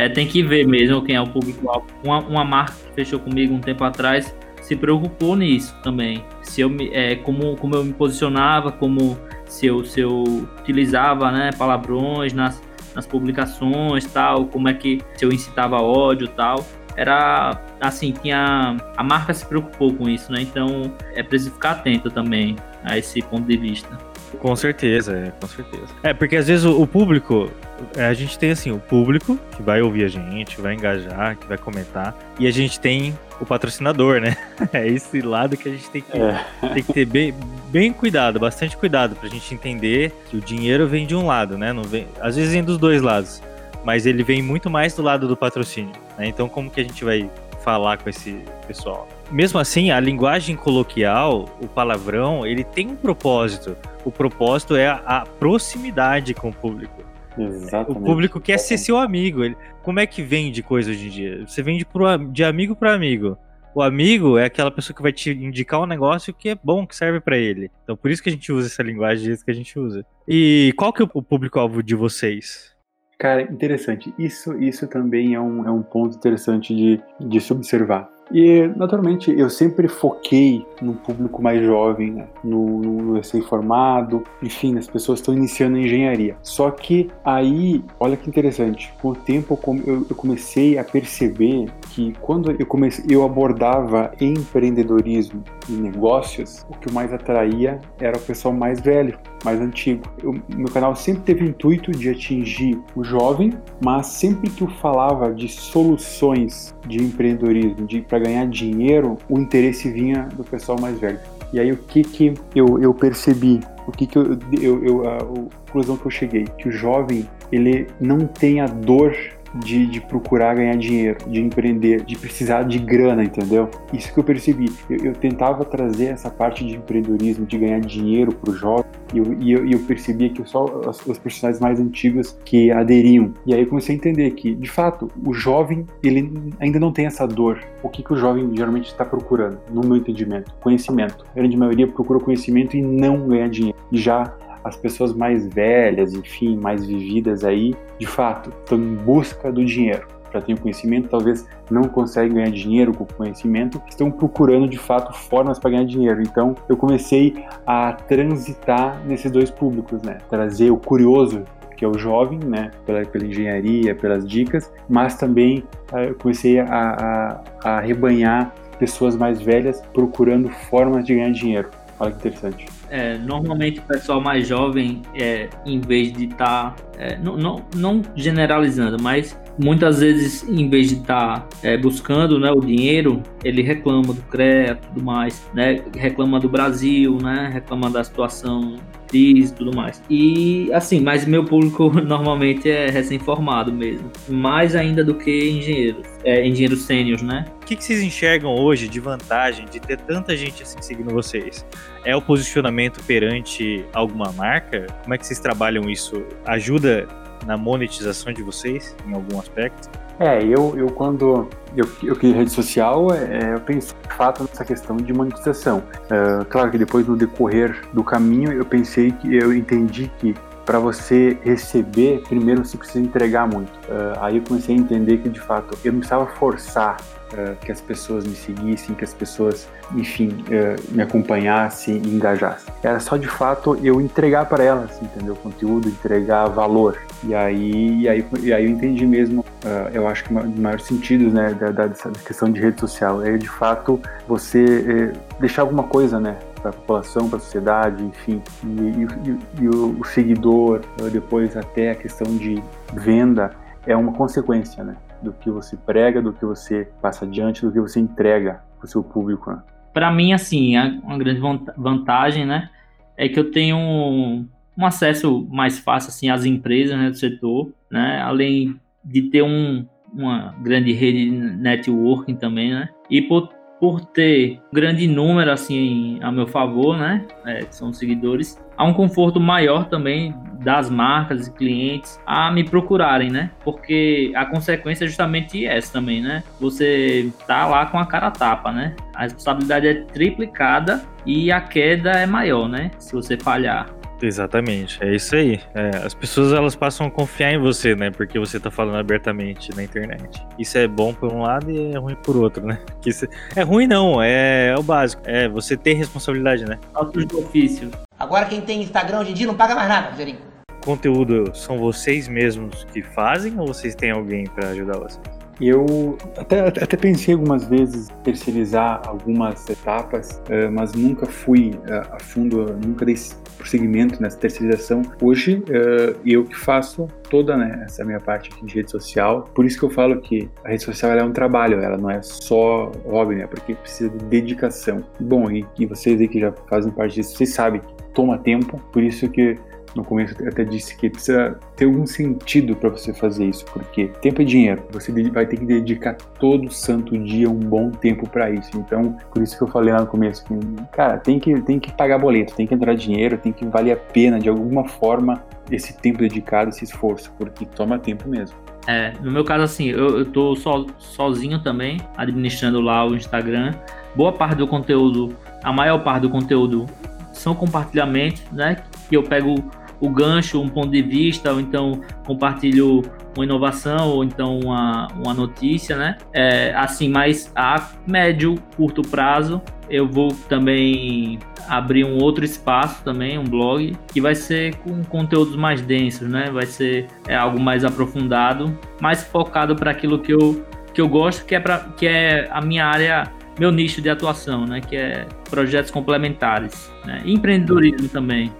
É, 0.00 0.08
tem 0.08 0.26
que 0.26 0.42
ver 0.42 0.66
mesmo 0.66 1.02
quem 1.02 1.14
é 1.14 1.20
o 1.20 1.26
público-alvo. 1.26 1.86
Uma, 2.02 2.20
uma 2.20 2.42
marca 2.42 2.72
que 2.72 2.94
fechou 2.94 3.20
comigo 3.20 3.52
um 3.52 3.60
tempo 3.60 3.84
atrás 3.84 4.34
se 4.62 4.74
preocupou 4.74 5.36
nisso 5.36 5.76
também. 5.82 6.24
Se 6.40 6.62
eu 6.62 6.70
me, 6.70 6.88
é, 6.88 7.16
como, 7.16 7.54
como 7.56 7.74
eu 7.74 7.84
me 7.84 7.92
posicionava, 7.92 8.72
como 8.72 9.18
se 9.44 9.66
eu, 9.66 9.84
se 9.84 10.00
eu 10.00 10.24
utilizava 10.58 11.30
né, 11.30 11.50
palavrões 11.52 12.32
nas, 12.32 12.62
nas 12.94 13.06
publicações 13.06 14.06
tal, 14.06 14.46
como 14.46 14.70
é 14.70 14.72
que 14.72 15.02
se 15.16 15.26
eu 15.26 15.30
incitava 15.30 15.76
ódio 15.82 16.28
tal. 16.28 16.64
Era 16.96 17.60
assim, 17.78 18.12
tinha. 18.12 18.78
A 18.96 19.04
marca 19.04 19.34
se 19.34 19.44
preocupou 19.44 19.92
com 19.92 20.08
isso, 20.08 20.32
né? 20.32 20.40
Então 20.40 20.94
é 21.14 21.22
preciso 21.22 21.52
ficar 21.52 21.72
atento 21.72 22.10
também 22.10 22.56
a 22.84 22.96
esse 22.96 23.20
ponto 23.20 23.46
de 23.46 23.56
vista. 23.58 24.09
Com 24.38 24.54
certeza, 24.54 25.16
é, 25.16 25.30
com 25.40 25.46
certeza. 25.46 25.86
É, 26.02 26.12
porque 26.14 26.36
às 26.36 26.46
vezes 26.46 26.64
o, 26.64 26.80
o 26.80 26.86
público, 26.86 27.50
é, 27.96 28.04
a 28.06 28.14
gente 28.14 28.38
tem 28.38 28.50
assim, 28.50 28.70
o 28.70 28.78
público 28.78 29.38
que 29.56 29.62
vai 29.62 29.82
ouvir 29.82 30.04
a 30.04 30.08
gente, 30.08 30.60
vai 30.60 30.74
engajar, 30.74 31.36
que 31.36 31.46
vai 31.46 31.58
comentar, 31.58 32.16
e 32.38 32.46
a 32.46 32.50
gente 32.50 32.78
tem 32.78 33.18
o 33.40 33.44
patrocinador, 33.46 34.20
né? 34.20 34.36
É 34.72 34.86
esse 34.86 35.20
lado 35.20 35.56
que 35.56 35.68
a 35.68 35.72
gente 35.72 35.90
tem 35.90 36.02
que, 36.02 36.16
É. 36.16 36.44
tem 36.74 36.82
que 36.82 36.92
ter 36.92 37.04
bem, 37.06 37.34
bem 37.68 37.92
cuidado, 37.92 38.38
bastante 38.38 38.76
cuidado, 38.76 39.16
pra 39.16 39.28
gente 39.28 39.52
entender 39.54 40.12
que 40.30 40.36
o 40.36 40.40
dinheiro 40.40 40.86
vem 40.86 41.06
de 41.06 41.14
um 41.14 41.26
lado, 41.26 41.58
né? 41.58 41.72
Não 41.72 41.82
vem, 41.82 42.06
às 42.20 42.36
vezes 42.36 42.52
vem 42.52 42.62
dos 42.62 42.78
dois 42.78 43.02
lados, 43.02 43.42
mas 43.84 44.06
ele 44.06 44.22
vem 44.22 44.42
muito 44.42 44.70
mais 44.70 44.94
do 44.94 45.02
lado 45.02 45.26
do 45.26 45.36
patrocínio, 45.36 45.92
né? 46.18 46.26
Então 46.26 46.48
como 46.48 46.70
que 46.70 46.80
a 46.80 46.84
gente 46.84 47.04
vai 47.04 47.28
falar 47.64 47.98
com 47.98 48.08
esse 48.08 48.38
pessoal? 48.66 49.06
Mesmo 49.30 49.58
assim, 49.60 49.90
a 49.90 50.00
linguagem 50.00 50.56
coloquial, 50.56 51.48
o 51.60 51.66
palavrão, 51.68 52.46
ele 52.46 52.64
tem 52.64 52.88
um 52.88 52.96
propósito. 52.96 53.76
O 54.04 54.10
propósito 54.10 54.76
é 54.76 54.86
a, 54.86 54.94
a 54.94 55.26
proximidade 55.26 56.34
com 56.34 56.48
o 56.48 56.52
público. 56.52 57.02
O 57.36 57.42
Exatamente. 57.42 58.04
público 58.04 58.40
quer 58.40 58.58
ser 58.58 58.78
seu 58.78 58.96
amigo. 58.96 59.44
Ele, 59.44 59.56
como 59.82 60.00
é 60.00 60.06
que 60.06 60.22
vende 60.22 60.62
coisa 60.62 60.90
hoje 60.90 61.06
em 61.06 61.10
dia? 61.10 61.46
Você 61.46 61.62
vende 61.62 61.84
pro, 61.84 62.16
de 62.30 62.44
amigo 62.44 62.74
para 62.74 62.94
amigo. 62.94 63.38
O 63.74 63.82
amigo 63.82 64.36
é 64.36 64.46
aquela 64.46 64.70
pessoa 64.70 64.96
que 64.96 65.02
vai 65.02 65.12
te 65.12 65.30
indicar 65.30 65.80
um 65.80 65.86
negócio 65.86 66.34
que 66.34 66.48
é 66.48 66.58
bom, 66.62 66.86
que 66.86 66.96
serve 66.96 67.20
para 67.20 67.38
ele. 67.38 67.70
Então 67.84 67.96
por 67.96 68.10
isso 68.10 68.22
que 68.22 68.28
a 68.28 68.32
gente 68.32 68.50
usa 68.50 68.66
essa 68.66 68.82
linguagem 68.82 69.18
do 69.18 69.26
jeito 69.26 69.44
que 69.44 69.50
a 69.50 69.54
gente 69.54 69.78
usa. 69.78 70.04
E 70.26 70.72
qual 70.76 70.92
que 70.92 71.02
é 71.02 71.08
o 71.12 71.22
público-alvo 71.22 71.82
de 71.82 71.94
vocês? 71.94 72.74
Cara, 73.18 73.42
interessante. 73.42 74.12
Isso, 74.18 74.58
isso 74.58 74.88
também 74.88 75.34
é 75.34 75.40
um, 75.40 75.66
é 75.66 75.70
um 75.70 75.82
ponto 75.82 76.16
interessante 76.16 76.74
de, 76.74 77.00
de 77.20 77.40
se 77.40 77.52
observar. 77.52 78.08
E, 78.32 78.68
naturalmente, 78.76 79.30
eu 79.36 79.50
sempre 79.50 79.88
foquei 79.88 80.64
no 80.80 80.94
público 80.94 81.42
mais 81.42 81.64
jovem, 81.64 82.12
né? 82.12 82.28
no, 82.44 82.80
no 82.80 83.14
recém-formado, 83.14 84.22
enfim, 84.42 84.78
as 84.78 84.86
pessoas 84.86 85.18
estão 85.18 85.34
iniciando 85.34 85.76
a 85.76 85.80
engenharia. 85.80 86.36
Só 86.42 86.70
que 86.70 87.10
aí, 87.24 87.82
olha 87.98 88.16
que 88.16 88.28
interessante, 88.28 88.92
com 89.00 89.10
o 89.10 89.16
tempo 89.16 89.58
eu, 89.86 90.06
eu 90.08 90.16
comecei 90.16 90.78
a 90.78 90.84
perceber 90.84 91.66
que 91.90 92.12
quando 92.20 92.52
eu 92.52 92.66
comecei, 92.66 93.04
eu 93.08 93.24
abordava 93.24 94.12
empreendedorismo 94.20 95.42
e 95.68 95.72
negócios, 95.72 96.64
o 96.68 96.74
que 96.74 96.92
mais 96.92 97.12
atraía 97.12 97.80
era 97.98 98.16
o 98.16 98.20
pessoal 98.20 98.54
mais 98.54 98.80
velho, 98.80 99.18
mais 99.44 99.60
antigo. 99.60 100.02
Eu, 100.22 100.40
meu 100.56 100.68
canal 100.68 100.94
sempre 100.94 101.22
teve 101.22 101.44
o 101.44 101.48
intuito 101.48 101.90
de 101.90 102.10
atingir 102.10 102.78
o 102.94 103.02
jovem, 103.02 103.52
mas 103.82 104.06
sempre 104.06 104.50
que 104.50 104.62
eu 104.62 104.68
falava 104.68 105.34
de 105.34 105.48
soluções 105.48 106.74
de 106.86 107.02
empreendedorismo, 107.02 107.86
de 107.86 108.00
para 108.00 108.20
ganhar 108.20 108.46
dinheiro, 108.46 109.18
o 109.28 109.38
interesse 109.38 109.90
vinha 109.90 110.28
do 110.34 110.44
pessoal 110.44 110.80
mais 110.80 110.98
velho. 110.98 111.18
E 111.52 111.58
aí 111.58 111.72
o 111.72 111.76
que 111.76 112.02
que 112.02 112.34
eu, 112.54 112.80
eu 112.80 112.94
percebi? 112.94 113.60
O 113.86 113.92
que 113.92 114.06
que 114.06 114.16
eu, 114.16 114.38
eu, 114.60 114.84
eu 114.84 115.08
a, 115.08 115.16
a 115.16 115.24
conclusão 115.24 115.96
que 115.96 116.06
eu 116.06 116.10
cheguei? 116.10 116.44
Que 116.44 116.68
o 116.68 116.72
jovem 116.72 117.28
ele 117.50 117.88
não 118.00 118.20
tem 118.20 118.60
a 118.60 118.66
dor 118.66 119.12
de, 119.54 119.86
de, 119.86 120.00
procurar 120.00 120.54
ganhar 120.54 120.76
dinheiro, 120.76 121.18
de 121.28 121.40
empreender, 121.40 122.04
de 122.04 122.16
precisar 122.16 122.62
de 122.62 122.78
grana, 122.78 123.24
entendeu? 123.24 123.68
Isso 123.92 124.12
que 124.12 124.18
eu 124.18 124.24
percebi. 124.24 124.70
Eu, 124.88 125.06
eu 125.06 125.12
tentava 125.12 125.64
trazer 125.64 126.06
essa 126.06 126.30
parte 126.30 126.64
de 126.64 126.76
empreendedorismo, 126.76 127.46
de 127.46 127.58
ganhar 127.58 127.80
dinheiro 127.80 128.32
para 128.32 128.50
o 128.50 128.54
jovem, 128.54 128.84
e 129.12 129.18
eu, 129.18 129.36
e 129.40 129.52
eu, 129.52 129.66
eu, 129.66 129.78
percebia 129.80 130.30
que 130.30 130.42
só 130.48 130.64
os, 130.64 131.04
os 131.06 131.18
personagens 131.18 131.60
mais 131.60 131.80
antigos 131.80 132.38
que 132.44 132.70
aderiam. 132.70 133.32
E 133.44 133.54
aí 133.54 133.60
eu 133.60 133.66
comecei 133.66 133.94
a 133.94 133.98
entender 133.98 134.30
que, 134.32 134.54
de 134.54 134.70
fato, 134.70 135.10
o 135.24 135.34
jovem 135.34 135.86
ele 136.02 136.52
ainda 136.60 136.78
não 136.78 136.92
tem 136.92 137.06
essa 137.06 137.26
dor. 137.26 137.60
O 137.82 137.88
que, 137.88 138.02
que 138.02 138.12
o 138.12 138.16
jovem 138.16 138.50
geralmente 138.54 138.86
está 138.86 139.04
procurando, 139.04 139.58
no 139.70 139.80
meu 139.82 139.96
entendimento? 139.96 140.52
Conhecimento. 140.60 141.24
A 141.32 141.34
grande 141.34 141.56
maioria 141.56 141.86
procura 141.86 142.20
conhecimento 142.20 142.76
e 142.76 142.82
não 142.82 143.28
ganhar 143.28 143.48
dinheiro. 143.48 143.78
Já 143.90 144.32
as 144.64 144.76
pessoas 144.76 145.12
mais 145.12 145.46
velhas, 145.46 146.14
enfim, 146.14 146.56
mais 146.56 146.86
vividas 146.86 147.44
aí, 147.44 147.74
de 147.98 148.06
fato, 148.06 148.52
estão 148.60 148.78
em 148.78 148.94
busca 148.94 149.50
do 149.50 149.64
dinheiro. 149.64 150.06
Já 150.32 150.40
têm 150.40 150.56
conhecimento, 150.56 151.08
talvez 151.08 151.46
não 151.70 151.84
conseguem 151.84 152.34
ganhar 152.34 152.50
dinheiro 152.50 152.94
com 152.94 153.04
o 153.04 153.14
conhecimento, 153.14 153.82
estão 153.88 154.10
procurando 154.10 154.68
de 154.68 154.78
fato 154.78 155.12
formas 155.12 155.58
para 155.58 155.70
ganhar 155.70 155.84
dinheiro. 155.84 156.22
Então 156.22 156.54
eu 156.68 156.76
comecei 156.76 157.44
a 157.66 157.92
transitar 157.92 159.02
nesses 159.04 159.30
dois 159.30 159.50
públicos, 159.50 160.02
né? 160.02 160.18
Trazer 160.28 160.70
o 160.70 160.76
curioso 160.76 161.42
que 161.80 161.84
é 161.86 161.88
o 161.88 161.96
jovem, 161.96 162.38
né, 162.38 162.70
pela, 162.84 163.06
pela 163.06 163.24
engenharia, 163.24 163.94
pelas 163.94 164.28
dicas, 164.28 164.70
mas 164.86 165.14
também 165.14 165.64
uh, 165.90 165.96
eu 165.96 166.14
comecei 166.14 166.60
a, 166.60 167.40
a, 167.64 167.70
a 167.70 167.80
rebanhar 167.80 168.54
pessoas 168.78 169.16
mais 169.16 169.40
velhas 169.40 169.80
procurando 169.94 170.50
formas 170.50 171.06
de 171.06 171.14
ganhar 171.14 171.30
dinheiro. 171.32 171.70
Olha 171.98 172.12
que 172.12 172.18
interessante. 172.18 172.66
É, 172.90 173.16
normalmente 173.18 173.78
o 173.78 173.82
pessoal 173.82 174.20
mais 174.20 174.48
jovem, 174.48 175.02
é, 175.14 175.48
em 175.64 175.80
vez 175.80 176.12
de 176.12 176.24
estar, 176.24 176.74
tá, 176.74 176.76
é, 176.98 177.16
não, 177.18 177.36
não, 177.36 177.64
não, 177.74 178.02
generalizando, 178.16 179.00
mas 179.00 179.38
muitas 179.58 180.00
vezes, 180.00 180.48
em 180.48 180.68
vez 180.68 180.88
de 180.88 180.96
estar 180.96 181.40
tá, 181.40 181.48
é, 181.62 181.76
buscando 181.76 182.38
né, 182.38 182.50
o 182.50 182.60
dinheiro, 182.60 183.22
ele 183.44 183.62
reclama 183.62 184.12
do 184.12 184.22
crédito 184.22 184.88
tudo 184.88 185.04
mais, 185.04 185.48
né, 185.54 185.82
reclama 185.96 186.40
do 186.40 186.48
Brasil, 186.48 187.18
né, 187.22 187.50
reclama 187.52 187.90
da 187.90 188.02
situação 188.02 188.76
e 189.12 189.48
tudo 189.56 189.74
mais. 189.74 190.02
E 190.08 190.72
assim, 190.72 191.00
mas 191.00 191.26
meu 191.26 191.44
público 191.44 191.90
normalmente 192.00 192.70
é 192.70 192.90
recém-formado 192.90 193.72
mesmo, 193.72 194.10
mais 194.28 194.76
ainda 194.76 195.04
do 195.04 195.14
que 195.14 195.50
engenheiros, 195.50 196.06
é, 196.24 196.46
engenheiros 196.46 196.82
sênios, 196.82 197.22
né? 197.22 197.44
O 197.62 197.66
que, 197.66 197.76
que 197.76 197.84
vocês 197.84 198.02
enxergam 198.02 198.54
hoje 198.54 198.88
de 198.88 199.00
vantagem 199.00 199.66
de 199.66 199.80
ter 199.80 199.98
tanta 199.98 200.36
gente 200.36 200.62
assim 200.62 200.80
seguindo 200.80 201.10
vocês? 201.10 201.64
É 202.04 202.16
o 202.16 202.22
posicionamento 202.22 203.02
perante 203.04 203.84
alguma 203.92 204.32
marca? 204.32 204.86
Como 205.02 205.14
é 205.14 205.18
que 205.18 205.26
vocês 205.26 205.38
trabalham 205.38 205.88
isso? 205.88 206.24
Ajuda 206.46 207.06
na 207.46 207.56
monetização 207.56 208.32
de 208.32 208.42
vocês 208.42 208.94
em 209.06 209.14
algum 209.14 209.38
aspecto? 209.38 209.88
É, 210.18 210.42
eu, 210.44 210.74
eu 210.76 210.88
quando 210.88 211.48
eu, 211.74 211.88
eu 212.02 212.14
criei 212.14 212.34
rede 212.34 212.50
social, 212.50 213.08
é, 213.12 213.54
eu 213.54 213.60
pensei 213.60 213.96
de 214.06 214.14
fato 214.14 214.42
nessa 214.42 214.64
questão 214.64 214.96
de 214.96 215.12
monetização. 215.12 215.82
É, 216.10 216.44
claro 216.44 216.70
que 216.70 216.76
depois 216.76 217.06
no 217.06 217.16
decorrer 217.16 217.80
do 217.94 218.04
caminho 218.04 218.52
eu 218.52 218.64
pensei 218.64 219.12
que 219.12 219.34
eu 219.34 219.54
entendi 219.54 220.10
que 220.18 220.34
para 220.70 220.78
você 220.78 221.36
receber, 221.42 222.22
primeiro 222.28 222.64
você 222.64 222.78
precisa 222.78 223.00
entregar 223.00 223.44
muito. 223.44 223.72
Uh, 223.88 224.20
aí 224.20 224.36
eu 224.36 224.42
comecei 224.46 224.72
a 224.72 224.78
entender 224.78 225.18
que 225.18 225.28
de 225.28 225.40
fato 225.40 225.76
eu 225.84 225.90
não 225.90 225.98
precisava 225.98 226.26
forçar 226.26 226.96
uh, 227.32 227.56
que 227.56 227.72
as 227.72 227.80
pessoas 227.80 228.24
me 228.24 228.36
seguissem, 228.36 228.94
que 228.94 229.02
as 229.02 229.12
pessoas, 229.12 229.66
enfim, 229.96 230.28
uh, 230.28 230.94
me 230.94 231.02
acompanhassem 231.02 232.00
e 232.04 232.14
engajassem. 232.14 232.72
Era 232.84 233.00
só 233.00 233.16
de 233.16 233.26
fato 233.26 233.80
eu 233.82 234.00
entregar 234.00 234.44
para 234.44 234.62
elas, 234.62 235.02
entendeu? 235.02 235.34
Conteúdo, 235.34 235.88
entregar 235.88 236.46
valor. 236.46 236.96
E 237.24 237.34
aí, 237.34 238.02
e 238.02 238.08
aí, 238.08 238.24
e 238.40 238.52
aí 238.52 238.64
eu 238.64 238.70
entendi 238.70 239.04
mesmo, 239.04 239.44
eu 239.92 240.06
acho 240.06 240.22
que 240.24 240.32
o 240.32 240.48
maior 240.56 240.78
sentido 240.78 241.30
né, 241.30 241.52
da, 241.52 241.72
da, 241.72 241.86
dessa 241.88 242.10
questão 242.24 242.50
de 242.50 242.60
rede 242.60 242.80
social 242.80 243.22
é 243.22 243.36
de 243.36 243.48
fato 243.48 244.00
você 244.26 245.12
eh, 245.12 245.12
deixar 245.38 245.62
alguma 245.62 245.82
coisa, 245.82 246.18
né? 246.18 246.38
Para 246.60 246.70
a 246.70 246.72
população, 246.72 247.28
para 247.28 247.38
a 247.38 247.40
sociedade, 247.40 248.02
enfim, 248.04 248.42
e, 248.64 249.60
e, 249.60 249.64
e 249.64 249.68
o, 249.68 250.00
o, 250.00 250.04
seguidor, 250.04 250.80
depois 251.12 251.56
até 251.56 251.90
a 251.90 251.94
questão 251.94 252.36
de 252.36 252.62
venda, 252.94 253.52
é 253.86 253.96
uma 253.96 254.12
consequência, 254.12 254.84
né? 254.84 254.96
Do 255.22 255.32
que 255.32 255.50
você 255.50 255.76
prega, 255.76 256.22
do 256.22 256.32
que 256.32 256.44
você 256.44 256.88
passa 257.00 257.24
adiante, 257.24 257.64
do 257.64 257.72
que 257.72 257.80
você 257.80 258.00
entrega 258.00 258.62
para 258.78 258.86
o 258.86 258.88
seu 258.88 259.02
público. 259.02 259.50
Né? 259.50 259.58
Para 259.92 260.10
mim, 260.10 260.32
assim, 260.32 260.76
uma 261.02 261.18
grande 261.18 261.40
vantagem, 261.76 262.46
né, 262.46 262.70
é 263.16 263.28
que 263.28 263.38
eu 263.38 263.50
tenho 263.50 263.76
um, 263.76 264.48
um 264.78 264.86
acesso 264.86 265.46
mais 265.50 265.78
fácil, 265.78 266.08
assim, 266.08 266.30
às 266.30 266.44
empresas 266.44 266.96
né, 266.96 267.10
do 267.10 267.16
setor, 267.16 267.70
né, 267.90 268.20
além 268.22 268.80
de 269.04 269.22
ter 269.22 269.42
um, 269.42 269.86
uma 270.12 270.54
grande 270.62 270.92
rede 270.92 271.28
de 271.28 271.36
networking 271.36 272.36
também, 272.36 272.70
né, 272.70 272.88
e 273.10 273.20
por 273.20 273.48
por 273.80 274.04
ter 274.04 274.60
um 274.70 274.74
grande 274.74 275.06
número 275.06 275.50
assim 275.50 276.18
a 276.22 276.30
meu 276.30 276.46
favor, 276.46 276.98
né, 276.98 277.26
é, 277.46 277.64
que 277.64 277.74
são 277.74 277.92
seguidores, 277.92 278.60
há 278.76 278.84
um 278.84 278.92
conforto 278.92 279.40
maior 279.40 279.88
também 279.88 280.34
das 280.62 280.90
marcas 280.90 281.46
e 281.46 281.52
clientes 281.52 282.20
a 282.26 282.50
me 282.50 282.62
procurarem, 282.62 283.30
né? 283.30 283.50
Porque 283.64 284.30
a 284.36 284.44
consequência 284.44 285.04
é 285.04 285.08
justamente 285.08 285.64
essa 285.64 285.94
também, 285.94 286.20
né? 286.20 286.42
Você 286.60 287.32
tá 287.46 287.66
lá 287.66 287.86
com 287.86 287.98
a 287.98 288.04
cara 288.04 288.30
tapa, 288.30 288.70
né? 288.70 288.94
A 289.14 289.22
responsabilidade 289.22 289.88
é 289.88 289.94
triplicada 290.04 291.02
e 291.24 291.50
a 291.50 291.62
queda 291.62 292.10
é 292.10 292.26
maior, 292.26 292.68
né? 292.68 292.90
Se 292.98 293.14
você 293.14 293.38
falhar. 293.38 293.99
Exatamente, 294.22 295.02
é 295.02 295.14
isso 295.14 295.34
aí. 295.34 295.60
É, 295.74 295.96
as 296.04 296.14
pessoas 296.14 296.52
elas 296.52 296.74
passam 296.74 297.06
a 297.06 297.10
confiar 297.10 297.52
em 297.52 297.58
você, 297.58 297.94
né? 297.94 298.10
Porque 298.10 298.38
você 298.38 298.60
tá 298.60 298.70
falando 298.70 298.96
abertamente 298.96 299.74
na 299.74 299.82
internet. 299.82 300.44
Isso 300.58 300.78
é 300.78 300.86
bom 300.86 301.12
por 301.14 301.32
um 301.32 301.42
lado 301.42 301.70
e 301.70 301.92
é 301.92 301.98
ruim 301.98 302.16
por 302.16 302.36
outro, 302.36 302.64
né? 302.64 302.78
Que 303.00 303.10
isso... 303.10 303.26
É 303.56 303.62
ruim 303.62 303.86
não, 303.86 304.22
é, 304.22 304.68
é 304.68 304.78
o 304.78 304.82
básico. 304.82 305.22
É 305.24 305.48
você 305.48 305.76
ter 305.76 305.94
responsabilidade, 305.94 306.66
né? 306.66 306.78
Autos 306.92 307.24
do 307.24 307.40
ofício. 307.40 307.90
Agora 308.18 308.44
quem 308.44 308.60
tem 308.60 308.82
Instagram 308.82 309.20
hoje 309.20 309.30
em 309.30 309.34
dia 309.34 309.46
não 309.46 309.54
paga 309.54 309.74
mais 309.74 309.88
nada, 309.88 310.10
Rogerinho. 310.10 310.38
Conteúdo 310.84 311.54
são 311.54 311.78
vocês 311.78 312.28
mesmos 312.28 312.84
que 312.92 313.02
fazem 313.02 313.58
ou 313.58 313.66
vocês 313.66 313.94
têm 313.94 314.10
alguém 314.10 314.44
para 314.44 314.68
ajudar 314.68 314.98
vocês? 314.98 315.39
Eu 315.60 316.16
até, 316.38 316.60
até 316.60 316.96
pensei 316.96 317.34
algumas 317.34 317.64
vezes 317.64 318.08
terceirizar 318.24 319.02
algumas 319.06 319.68
etapas, 319.68 320.42
uh, 320.48 320.72
mas 320.72 320.94
nunca 320.94 321.26
fui 321.26 321.70
uh, 321.70 322.14
a 322.14 322.18
fundo, 322.18 322.78
nunca 322.84 323.04
dei 323.04 323.14
prosseguimento 323.58 324.22
nessa 324.22 324.38
terceirização. 324.38 325.02
Hoje, 325.20 325.62
uh, 325.68 326.18
eu 326.24 326.44
que 326.44 326.56
faço 326.56 327.06
toda 327.28 327.56
né, 327.56 327.82
essa 327.84 328.04
minha 328.04 328.20
parte 328.20 328.50
aqui 328.50 328.64
de 328.64 328.74
rede 328.74 328.90
social. 328.90 329.48
Por 329.54 329.66
isso 329.66 329.78
que 329.78 329.84
eu 329.84 329.90
falo 329.90 330.20
que 330.20 330.48
a 330.64 330.70
rede 330.70 330.82
social 330.82 331.12
é 331.12 331.22
um 331.22 331.32
trabalho, 331.32 331.80
ela 331.80 331.98
não 331.98 332.10
é 332.10 332.22
só 332.22 332.90
hobby, 333.06 333.36
né? 333.36 333.46
Porque 333.46 333.74
precisa 333.74 334.10
de 334.10 334.24
dedicação. 334.24 335.04
Bom, 335.20 335.50
e, 335.50 335.66
e 335.78 335.86
vocês 335.86 336.20
aí 336.20 336.26
que 336.26 336.40
já 336.40 336.52
fazem 336.68 336.90
parte 336.90 337.16
disso, 337.16 337.36
vocês 337.36 337.52
sabem 337.52 337.80
que 337.80 338.02
toma 338.14 338.38
tempo, 338.38 338.80
por 338.92 339.02
isso 339.02 339.28
que 339.28 339.56
no 339.94 340.04
começo 340.04 340.34
até 340.46 340.64
disse 340.64 340.96
que 340.96 341.10
precisa 341.10 341.58
ter 341.76 341.84
algum 341.84 342.06
sentido 342.06 342.76
para 342.76 342.90
você 342.90 343.12
fazer 343.12 343.46
isso, 343.46 343.64
porque 343.66 344.06
tempo 344.20 344.42
é 344.42 344.44
dinheiro. 344.44 344.82
Você 344.92 345.12
vai 345.30 345.46
ter 345.46 345.56
que 345.56 345.64
dedicar 345.64 346.14
todo 346.38 346.70
santo 346.70 347.16
dia 347.18 347.48
um 347.48 347.58
bom 347.58 347.90
tempo 347.90 348.28
para 348.28 348.50
isso. 348.50 348.70
Então, 348.76 349.16
por 349.32 349.42
isso 349.42 349.56
que 349.56 349.62
eu 349.62 349.68
falei 349.68 349.92
lá 349.92 350.00
no 350.00 350.06
começo 350.06 350.44
que, 350.44 350.54
cara, 350.92 351.18
tem 351.18 351.38
que, 351.38 351.60
tem 351.62 351.78
que 351.78 351.92
pagar 351.92 352.18
boleto, 352.18 352.54
tem 352.54 352.66
que 352.66 352.74
entrar 352.74 352.94
dinheiro, 352.94 353.38
tem 353.38 353.52
que 353.52 353.64
valer 353.64 353.92
a 353.92 353.96
pena 353.96 354.38
de 354.38 354.48
alguma 354.48 354.86
forma 354.86 355.42
esse 355.70 355.96
tempo 355.96 356.18
dedicado, 356.18 356.70
esse 356.70 356.84
esforço, 356.84 357.32
porque 357.38 357.64
toma 357.64 357.98
tempo 357.98 358.28
mesmo. 358.28 358.56
É, 358.86 359.12
no 359.22 359.30
meu 359.30 359.44
caso, 359.44 359.62
assim, 359.62 359.86
eu, 359.88 360.18
eu 360.18 360.24
tô 360.24 360.56
so, 360.56 360.86
sozinho 360.98 361.62
também, 361.62 362.00
administrando 362.16 362.80
lá 362.80 363.06
o 363.06 363.14
Instagram. 363.14 363.74
Boa 364.14 364.32
parte 364.32 364.56
do 364.56 364.66
conteúdo, 364.66 365.36
a 365.62 365.72
maior 365.72 366.02
parte 366.02 366.22
do 366.22 366.30
conteúdo 366.30 366.86
são 367.32 367.54
compartilhamentos, 367.54 368.42
né? 368.50 368.76
Que 369.08 369.16
eu 369.16 369.22
pego 369.22 369.54
o 370.00 370.08
gancho, 370.08 370.60
um 370.60 370.68
ponto 370.68 370.90
de 370.90 371.02
vista, 371.02 371.52
ou 371.52 371.60
então 371.60 372.00
compartilho 372.26 373.02
uma 373.36 373.44
inovação, 373.44 374.08
ou 374.08 374.24
então 374.24 374.58
uma, 374.58 375.08
uma 375.24 375.34
notícia, 375.34 375.96
né? 375.96 376.16
É, 376.32 376.72
assim, 376.74 377.08
mas 377.08 377.52
a 377.54 377.90
médio, 378.06 378.56
curto 378.76 379.02
prazo, 379.02 379.60
eu 379.88 380.08
vou 380.08 380.28
também 380.48 381.38
abrir 381.68 382.04
um 382.04 382.18
outro 382.18 382.44
espaço 382.44 383.02
também, 383.04 383.38
um 383.38 383.44
blog, 383.44 383.96
que 384.12 384.20
vai 384.20 384.34
ser 384.34 384.74
com 384.76 385.04
conteúdos 385.04 385.54
mais 385.54 385.80
densos, 385.80 386.28
né? 386.28 386.50
Vai 386.50 386.66
ser 386.66 387.06
é, 387.28 387.36
algo 387.36 387.60
mais 387.60 387.84
aprofundado, 387.84 388.76
mais 389.00 389.22
focado 389.22 389.76
para 389.76 389.90
aquilo 389.90 390.18
que 390.18 390.32
eu, 390.32 390.64
que 390.92 391.00
eu 391.00 391.08
gosto, 391.08 391.44
que 391.44 391.54
é, 391.54 391.60
pra, 391.60 391.78
que 391.96 392.06
é 392.06 392.48
a 392.50 392.60
minha 392.60 392.86
área 392.86 393.30
meu 393.58 393.70
nicho 393.70 394.00
de 394.00 394.08
atuação, 394.08 394.64
né? 394.64 394.80
Que 394.80 394.96
é 394.96 395.26
projetos 395.50 395.90
complementares, 395.90 396.90
né? 397.04 397.20
Empreendedorismo 397.26 398.08
também. 398.08 398.50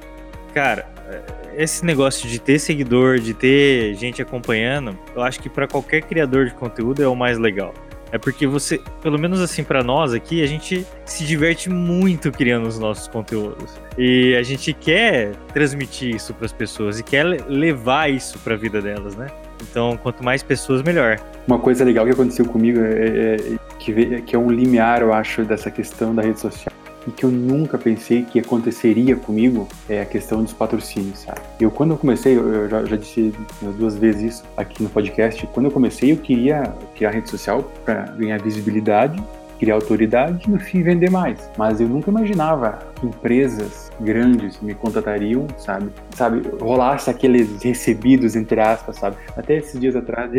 Cara, 0.53 0.89
esse 1.56 1.84
negócio 1.84 2.28
de 2.28 2.38
ter 2.38 2.58
seguidor, 2.58 3.18
de 3.18 3.34
ter 3.34 3.94
gente 3.94 4.22
acompanhando, 4.22 4.96
eu 5.14 5.22
acho 5.22 5.40
que 5.40 5.48
para 5.48 5.66
qualquer 5.66 6.02
criador 6.02 6.46
de 6.46 6.54
conteúdo 6.54 7.02
é 7.02 7.08
o 7.08 7.16
mais 7.16 7.38
legal. 7.38 7.74
É 8.12 8.18
porque 8.18 8.44
você, 8.46 8.80
pelo 9.02 9.18
menos 9.18 9.40
assim 9.40 9.62
para 9.62 9.84
nós 9.84 10.12
aqui, 10.12 10.42
a 10.42 10.46
gente 10.46 10.84
se 11.04 11.24
diverte 11.24 11.70
muito 11.70 12.32
criando 12.32 12.66
os 12.66 12.78
nossos 12.78 13.06
conteúdos. 13.06 13.78
E 13.96 14.34
a 14.34 14.42
gente 14.42 14.72
quer 14.72 15.32
transmitir 15.52 16.16
isso 16.16 16.34
para 16.34 16.46
as 16.46 16.52
pessoas 16.52 16.98
e 16.98 17.04
quer 17.04 17.24
levar 17.24 18.11
isso 18.11 18.36
para 18.40 18.54
a 18.54 18.56
vida 18.56 18.82
delas, 18.82 19.14
né? 19.14 19.28
Então, 19.62 19.96
quanto 20.02 20.24
mais 20.24 20.42
pessoas, 20.42 20.82
melhor. 20.82 21.20
Uma 21.46 21.58
coisa 21.58 21.84
legal 21.84 22.04
que 22.04 22.12
aconteceu 22.12 22.44
comigo 22.46 22.80
é, 22.80 23.36
é 23.36 23.58
que, 23.78 24.22
que 24.22 24.34
é 24.34 24.38
um 24.38 24.50
limiar, 24.50 25.02
eu 25.02 25.12
acho, 25.12 25.44
dessa 25.44 25.70
questão 25.70 26.12
da 26.12 26.22
rede 26.22 26.40
social 26.40 26.72
e 27.07 27.11
que 27.11 27.24
eu 27.24 27.30
nunca 27.30 27.78
pensei 27.78 28.22
que 28.22 28.38
aconteceria 28.38 29.16
comigo 29.16 29.68
é 29.88 30.03
a 30.03 30.07
questão 30.07 30.42
dos 30.42 30.53
patrocínios, 30.53 31.20
sabe? 31.20 31.40
Eu, 31.61 31.70
quando 31.70 31.92
eu 31.92 31.98
comecei, 31.98 32.36
eu 32.36 32.68
já, 32.68 32.84
já 32.84 32.96
disse 32.96 33.32
duas 33.78 33.96
vezes 33.96 34.34
isso 34.34 34.44
aqui 34.57 34.82
no 34.82 34.88
podcast, 34.88 35.46
quando 35.48 35.66
eu 35.66 35.72
comecei 35.72 36.12
eu 36.12 36.16
queria 36.16 36.74
criar 36.94 37.11
rede 37.11 37.30
social 37.30 37.62
para 37.84 38.03
ganhar 38.12 38.40
visibilidade, 38.40 39.22
criar 39.59 39.74
autoridade 39.74 40.48
e 40.48 40.51
no 40.51 40.59
fim 40.59 40.82
vender 40.82 41.11
mais. 41.11 41.51
Mas 41.57 41.80
eu 41.80 41.88
nunca 41.88 42.11
imaginava 42.11 42.78
que 42.96 43.07
empresas 43.07 43.92
grandes 44.01 44.59
me 44.61 44.74
contatariam, 44.74 45.46
sabe? 45.59 45.90
Sabe, 46.14 46.42
rolasse 46.59 47.11
aqueles 47.11 47.62
recebidos, 47.62 48.34
entre 48.34 48.59
aspas, 48.61 48.96
sabe? 48.96 49.16
Até 49.36 49.59
esses 49.59 49.78
dias 49.78 49.94
atrás 49.94 50.30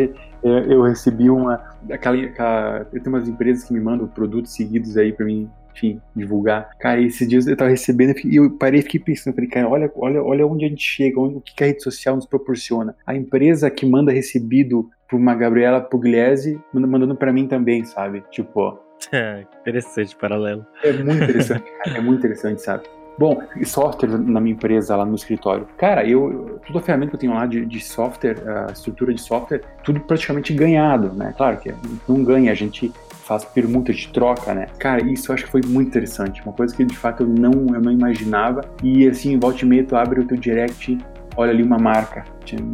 eu 0.42 0.82
recebi 0.82 1.30
uma. 1.30 1.60
Aquela, 1.90 2.16
aquela, 2.16 2.86
eu 2.92 3.00
tenho 3.00 3.14
umas 3.14 3.28
empresas 3.28 3.62
que 3.62 3.72
me 3.72 3.80
mandam 3.80 4.08
produtos 4.08 4.52
seguidos 4.52 4.96
aí 4.96 5.12
para 5.12 5.24
mim 5.24 5.48
enfim, 5.74 6.00
divulgar. 6.14 6.70
Cara, 6.78 7.00
esses 7.00 7.28
dias 7.28 7.46
eu 7.46 7.56
tava 7.56 7.70
recebendo 7.70 8.14
e 8.24 8.36
eu 8.36 8.50
parei 8.50 8.80
e 8.80 8.82
fiquei 8.82 9.00
pensando, 9.00 9.34
falei, 9.34 9.50
cara, 9.50 9.68
olha, 9.68 9.90
olha, 9.96 10.22
olha 10.22 10.46
onde 10.46 10.64
a 10.64 10.68
gente 10.68 10.84
chega, 10.84 11.18
onde, 11.18 11.36
o 11.36 11.40
que 11.40 11.62
a 11.62 11.66
rede 11.66 11.82
social 11.82 12.14
nos 12.14 12.26
proporciona. 12.26 12.94
A 13.06 13.14
empresa 13.14 13.70
que 13.70 13.86
manda 13.86 14.12
recebido 14.12 14.88
por 15.08 15.16
uma 15.16 15.34
Gabriela 15.34 15.80
Pugliese, 15.80 16.60
mandando 16.72 17.16
para 17.16 17.32
mim 17.32 17.46
também, 17.46 17.84
sabe? 17.84 18.22
Tipo, 18.30 18.78
é, 19.12 19.44
interessante 19.60 20.16
paralelo. 20.16 20.64
É 20.82 20.92
muito 20.92 21.24
interessante, 21.24 21.64
cara, 21.84 21.98
é 21.98 22.00
muito 22.00 22.18
interessante, 22.18 22.62
sabe? 22.62 22.84
Bom, 23.18 23.42
software 23.64 24.08
na 24.08 24.40
minha 24.40 24.54
empresa, 24.54 24.96
lá 24.96 25.04
no 25.04 25.14
escritório. 25.14 25.68
Cara, 25.76 26.06
eu, 26.06 26.58
toda 26.66 26.78
a 26.78 26.82
ferramenta 26.82 27.10
que 27.10 27.16
eu 27.16 27.20
tenho 27.20 27.34
lá 27.34 27.44
de, 27.44 27.66
de 27.66 27.78
software, 27.78 28.36
a 28.46 28.72
estrutura 28.72 29.12
de 29.12 29.20
software, 29.20 29.60
tudo 29.84 30.00
praticamente 30.00 30.52
ganhado, 30.54 31.12
né? 31.12 31.34
Claro 31.36 31.58
que 31.58 31.74
não 32.08 32.24
ganha, 32.24 32.50
a 32.50 32.54
gente 32.54 32.90
faz 33.32 33.44
permuta 33.44 33.92
de 33.92 34.08
troca, 34.08 34.54
né? 34.54 34.66
Cara, 34.78 35.02
isso 35.04 35.30
eu 35.30 35.34
acho 35.34 35.44
que 35.44 35.50
foi 35.50 35.62
muito 35.66 35.88
interessante. 35.88 36.42
Uma 36.42 36.52
coisa 36.52 36.74
que 36.74 36.84
de 36.84 36.96
fato 36.96 37.22
eu 37.22 37.28
não, 37.28 37.74
eu 37.74 37.80
não 37.80 37.90
imaginava. 37.90 38.62
E 38.82 39.08
assim, 39.08 39.38
volta 39.38 39.64
e 39.64 39.68
meia, 39.68 39.84
tu 39.84 39.96
abre 39.96 40.20
o 40.20 40.26
teu 40.26 40.36
direct, 40.36 40.98
olha 41.36 41.50
ali 41.50 41.62
uma 41.62 41.78
marca, 41.78 42.24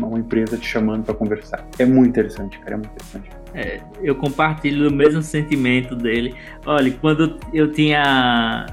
uma 0.02 0.18
empresa 0.18 0.56
te 0.56 0.66
chamando 0.66 1.04
para 1.04 1.14
conversar. 1.14 1.64
É 1.78 1.84
muito 1.84 2.08
interessante, 2.08 2.58
cara, 2.58 2.74
é 2.74 2.76
muito 2.76 2.90
interessante. 2.90 3.30
É, 3.54 3.80
eu 4.02 4.14
compartilho 4.14 4.88
o 4.88 4.92
mesmo 4.92 5.22
sentimento 5.22 5.94
dele. 5.94 6.34
Olha, 6.66 6.90
quando 7.00 7.38
eu 7.52 7.70
tinha 7.72 8.66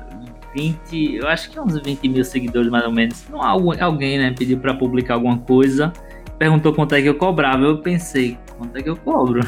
20, 0.56 1.16
eu 1.16 1.28
acho 1.28 1.50
que 1.50 1.60
uns 1.60 1.80
20 1.80 2.08
mil 2.10 2.24
seguidores 2.26 2.70
mais 2.70 2.86
ou 2.86 2.92
menos, 2.92 3.26
não, 3.30 3.42
alguém 3.42 4.18
né, 4.18 4.34
pediu 4.38 4.58
para 4.60 4.74
publicar 4.74 5.14
alguma 5.14 5.38
coisa 5.38 5.94
perguntou 6.38 6.74
quanto 6.74 6.96
é 6.96 7.02
que 7.02 7.08
eu 7.08 7.16
cobrava. 7.16 7.64
Eu 7.64 7.78
pensei, 7.80 8.38
quanto 8.58 8.78
é 8.78 8.82
que 8.82 8.90
eu 8.90 8.98
cobro? 8.98 9.42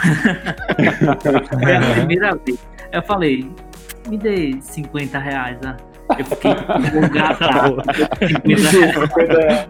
Foi 1.61 1.75
a 1.75 1.93
primeira 1.93 2.35
vez. 2.35 2.59
Eu 2.91 3.01
falei, 3.03 3.49
me 4.07 4.17
dê 4.17 4.57
50 4.61 5.19
reais, 5.19 5.59
né? 5.61 5.77
Eu 6.17 6.25
fiquei 6.25 6.51
empolgado. 6.51 7.81
50 8.27 9.33
reais. 9.33 9.69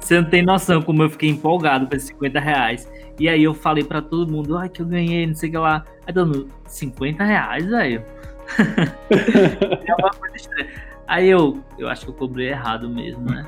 Você 0.00 0.20
não 0.20 0.28
tem 0.28 0.42
noção 0.42 0.80
como 0.80 1.02
eu 1.02 1.10
fiquei 1.10 1.28
empolgado 1.28 1.86
com 1.86 1.94
esses 1.94 2.08
50 2.08 2.40
reais. 2.40 2.88
E 3.18 3.28
aí 3.28 3.42
eu 3.42 3.52
falei 3.52 3.82
pra 3.82 4.00
todo 4.00 4.30
mundo, 4.30 4.56
ai, 4.56 4.68
que 4.68 4.80
eu 4.80 4.86
ganhei, 4.86 5.26
não 5.26 5.34
sei 5.34 5.48
o 5.48 5.52
que 5.52 5.58
lá. 5.58 5.84
Aí 6.06 6.14
mundo, 6.14 6.48
50 6.66 7.24
reais, 7.24 7.66
velho. 7.66 8.02
é 9.10 9.94
uma 9.98 10.10
coisa 10.10 10.36
estranha. 10.36 10.68
Aí 11.08 11.28
eu, 11.28 11.58
eu 11.78 11.88
acho 11.88 12.04
que 12.04 12.10
eu 12.10 12.14
cobrei 12.14 12.48
errado 12.50 12.88
mesmo, 12.88 13.24
né? 13.24 13.44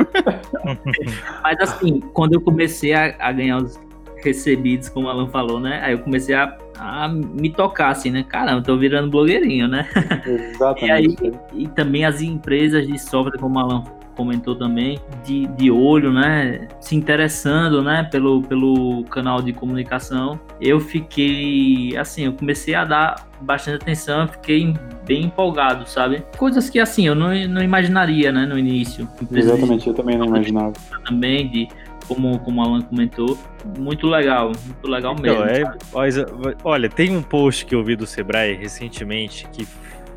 Mas 1.42 1.60
assim, 1.60 2.00
quando 2.00 2.32
eu 2.32 2.40
comecei 2.40 2.94
a, 2.94 3.14
a, 3.18 3.32
ganhar 3.32 3.58
os 3.58 3.78
recebidos, 4.24 4.88
como 4.88 5.06
o 5.06 5.10
Alan 5.10 5.28
falou, 5.28 5.60
né? 5.60 5.80
Aí 5.82 5.92
eu 5.92 5.98
comecei 5.98 6.34
a, 6.34 6.56
a 6.78 7.08
me 7.08 7.50
tocar 7.50 7.90
assim, 7.90 8.10
né? 8.10 8.24
Caramba, 8.28 8.62
tô 8.62 8.76
virando 8.76 9.10
blogueirinho, 9.10 9.68
né? 9.68 9.88
Exatamente. 10.26 10.84
e 10.86 10.90
aí, 10.90 11.32
e 11.54 11.68
também 11.68 12.04
as 12.04 12.20
empresas 12.20 12.86
de 12.86 12.98
software, 12.98 13.38
como 13.38 13.58
o 13.58 13.58
Alan 13.58 13.84
comentou 14.20 14.54
também, 14.54 14.98
de, 15.24 15.46
de 15.46 15.70
olho, 15.70 16.12
né? 16.12 16.68
Se 16.78 16.94
interessando, 16.94 17.82
né? 17.82 18.06
Pelo, 18.10 18.42
pelo 18.42 19.02
canal 19.04 19.40
de 19.40 19.52
comunicação. 19.52 20.38
Eu 20.60 20.78
fiquei, 20.78 21.96
assim, 21.96 22.26
eu 22.26 22.32
comecei 22.34 22.74
a 22.74 22.84
dar 22.84 23.26
bastante 23.40 23.82
atenção, 23.82 24.28
fiquei 24.28 24.74
bem 25.06 25.24
empolgado, 25.24 25.88
sabe? 25.88 26.22
Coisas 26.36 26.68
que, 26.68 26.78
assim, 26.78 27.06
eu 27.06 27.14
não, 27.14 27.28
não 27.48 27.62
imaginaria, 27.62 28.30
né? 28.30 28.44
No 28.44 28.58
início. 28.58 29.08
Exatamente, 29.32 29.88
eu 29.88 29.94
também 29.94 30.18
não 30.18 30.26
imaginava. 30.26 30.74
Também 31.06 31.48
de 31.48 31.68
como, 32.10 32.40
como 32.40 32.60
o 32.60 32.64
Alan 32.64 32.82
comentou, 32.82 33.38
muito 33.78 34.08
legal, 34.08 34.50
muito 34.64 34.88
legal 34.88 35.14
então, 35.16 35.44
mesmo. 35.44 35.70
É, 35.70 36.56
olha, 36.64 36.88
tem 36.88 37.16
um 37.16 37.22
post 37.22 37.64
que 37.64 37.72
eu 37.72 37.84
vi 37.84 37.94
do 37.94 38.04
Sebrae 38.04 38.56
recentemente 38.56 39.46
que 39.52 39.64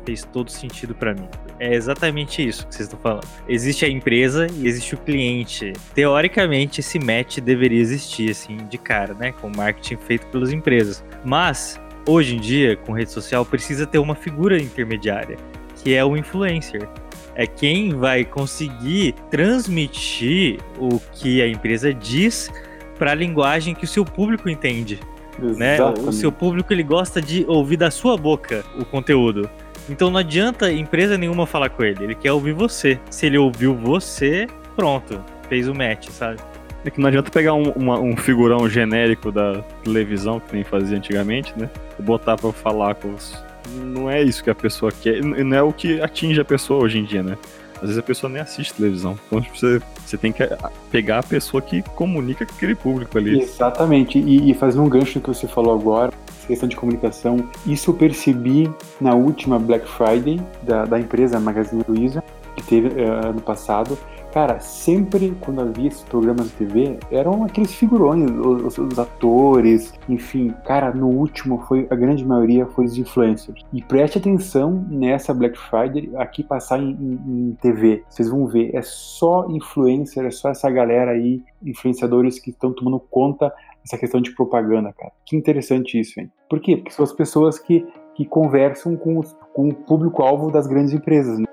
fez 0.04 0.24
todo 0.24 0.50
sentido 0.50 0.92
para 0.92 1.14
mim. 1.14 1.28
É 1.60 1.72
exatamente 1.72 2.46
isso 2.46 2.66
que 2.66 2.74
vocês 2.74 2.88
estão 2.88 2.98
falando. 2.98 3.28
Existe 3.48 3.84
a 3.84 3.88
empresa 3.88 4.48
e 4.56 4.66
existe 4.66 4.96
o 4.96 4.98
cliente. 4.98 5.72
Teoricamente, 5.94 6.80
esse 6.80 6.98
match 6.98 7.38
deveria 7.38 7.80
existir, 7.80 8.28
assim, 8.32 8.56
de 8.68 8.76
cara, 8.76 9.14
né? 9.14 9.32
Com 9.40 9.48
marketing 9.48 9.96
feito 9.96 10.26
pelas 10.26 10.52
empresas. 10.52 11.04
Mas, 11.24 11.80
hoje 12.08 12.34
em 12.34 12.40
dia, 12.40 12.76
com 12.76 12.92
rede 12.92 13.12
social, 13.12 13.46
precisa 13.46 13.86
ter 13.86 13.98
uma 13.98 14.16
figura 14.16 14.60
intermediária, 14.60 15.36
que 15.80 15.94
é 15.94 16.04
o 16.04 16.16
influencer. 16.16 16.88
É 17.34 17.46
quem 17.46 17.94
vai 17.94 18.24
conseguir 18.24 19.14
transmitir 19.30 20.60
o 20.78 21.00
que 21.12 21.42
a 21.42 21.48
empresa 21.48 21.92
diz 21.92 22.50
para 22.98 23.10
a 23.10 23.14
linguagem 23.14 23.74
que 23.74 23.84
o 23.84 23.88
seu 23.88 24.04
público 24.04 24.48
entende. 24.48 25.00
Né? 25.38 25.76
O 25.82 26.12
seu 26.12 26.30
público 26.30 26.72
ele 26.72 26.84
gosta 26.84 27.20
de 27.20 27.44
ouvir 27.48 27.76
da 27.76 27.90
sua 27.90 28.16
boca 28.16 28.64
o 28.78 28.84
conteúdo. 28.84 29.50
Então 29.88 30.10
não 30.10 30.18
adianta 30.18 30.72
empresa 30.72 31.18
nenhuma 31.18 31.46
falar 31.46 31.68
com 31.70 31.82
ele, 31.82 32.04
ele 32.04 32.14
quer 32.14 32.32
ouvir 32.32 32.52
você. 32.52 32.98
Se 33.10 33.26
ele 33.26 33.36
ouviu 33.36 33.74
você, 33.74 34.46
pronto, 34.76 35.22
fez 35.48 35.68
o 35.68 35.74
match, 35.74 36.08
sabe? 36.08 36.38
É 36.84 36.90
que 36.90 37.00
não 37.00 37.08
adianta 37.08 37.30
pegar 37.30 37.54
um, 37.54 37.70
uma, 37.70 37.98
um 37.98 38.16
figurão 38.16 38.68
genérico 38.68 39.32
da 39.32 39.62
televisão, 39.82 40.38
que 40.38 40.54
nem 40.54 40.62
fazia 40.62 40.96
antigamente, 40.96 41.52
né? 41.56 41.70
E 41.98 42.02
botar 42.02 42.36
pra 42.36 42.52
falar 42.52 42.94
com 42.94 43.14
os. 43.14 43.42
Não 43.70 44.10
é 44.10 44.22
isso 44.22 44.42
que 44.42 44.50
a 44.50 44.54
pessoa 44.54 44.92
quer, 44.92 45.22
não 45.22 45.56
é 45.56 45.62
o 45.62 45.72
que 45.72 46.00
atinge 46.00 46.40
a 46.40 46.44
pessoa 46.44 46.82
hoje 46.82 46.98
em 46.98 47.04
dia, 47.04 47.22
né? 47.22 47.36
Às 47.76 47.82
vezes 47.82 47.98
a 47.98 48.02
pessoa 48.02 48.30
nem 48.30 48.40
assiste 48.40 48.72
televisão. 48.72 49.18
Então 49.26 49.40
tipo, 49.40 49.58
você, 49.58 49.80
você 50.04 50.16
tem 50.16 50.32
que 50.32 50.42
pegar 50.90 51.18
a 51.18 51.22
pessoa 51.22 51.60
que 51.60 51.82
comunica 51.82 52.46
com 52.46 52.54
aquele 52.54 52.74
público 52.74 53.18
ali. 53.18 53.40
Exatamente. 53.40 54.18
E, 54.18 54.50
e 54.50 54.54
fazendo 54.54 54.84
um 54.84 54.88
gancho 54.88 55.20
que 55.20 55.28
você 55.28 55.46
falou 55.46 55.74
agora, 55.74 56.12
questão 56.46 56.68
de 56.68 56.76
comunicação. 56.76 57.48
Isso 57.66 57.90
eu 57.90 57.94
percebi 57.94 58.70
na 59.00 59.14
última 59.14 59.58
Black 59.58 59.86
Friday 59.88 60.40
da, 60.62 60.84
da 60.84 60.98
empresa 60.98 61.40
Magazine 61.40 61.84
Luiza, 61.86 62.22
que 62.56 62.62
teve 62.62 62.88
uh, 62.88 63.28
ano 63.28 63.40
passado. 63.40 63.98
Cara, 64.34 64.58
sempre 64.58 65.30
quando 65.40 65.60
havia 65.60 65.86
esses 65.86 66.02
programas 66.02 66.48
de 66.48 66.56
TV, 66.56 66.98
eram 67.08 67.44
aqueles 67.44 67.72
figurões, 67.72 68.28
os, 68.32 68.76
os, 68.76 68.98
atores, 68.98 69.94
enfim. 70.08 70.52
Cara, 70.64 70.92
no 70.92 71.06
último 71.06 71.60
foi 71.68 71.86
a 71.88 71.94
grande 71.94 72.26
maioria 72.26 72.66
foi 72.66 72.84
os 72.86 72.98
influencers. 72.98 73.62
E 73.72 73.80
preste 73.80 74.18
atenção 74.18 74.84
nessa 74.90 75.32
Black 75.32 75.56
Friday 75.56 76.10
aqui 76.16 76.42
passar 76.42 76.80
em, 76.80 76.90
em, 76.90 77.50
em 77.50 77.58
TV. 77.62 78.02
Vocês 78.08 78.28
vão 78.28 78.44
ver, 78.48 78.74
é 78.74 78.82
só 78.82 79.46
influencer, 79.48 80.24
é 80.24 80.32
só 80.32 80.48
essa 80.48 80.68
galera 80.68 81.12
aí, 81.12 81.40
influenciadores 81.62 82.40
que 82.40 82.50
estão 82.50 82.72
tomando 82.72 82.98
conta 82.98 83.54
essa 83.84 83.96
questão 83.96 84.20
de 84.20 84.32
propaganda, 84.34 84.92
cara. 84.92 85.12
Que 85.24 85.36
interessante 85.36 86.00
isso, 86.00 86.18
hein? 86.18 86.28
Por 86.50 86.58
quê? 86.58 86.76
Porque 86.76 86.90
são 86.90 87.04
as 87.04 87.12
pessoas 87.12 87.56
que, 87.56 87.86
que 88.16 88.24
conversam 88.24 88.96
com, 88.96 89.16
os, 89.16 89.32
com 89.52 89.68
o 89.68 89.74
público-alvo 89.74 90.50
das 90.50 90.66
grandes 90.66 90.92
empresas, 90.92 91.38
né? 91.38 91.44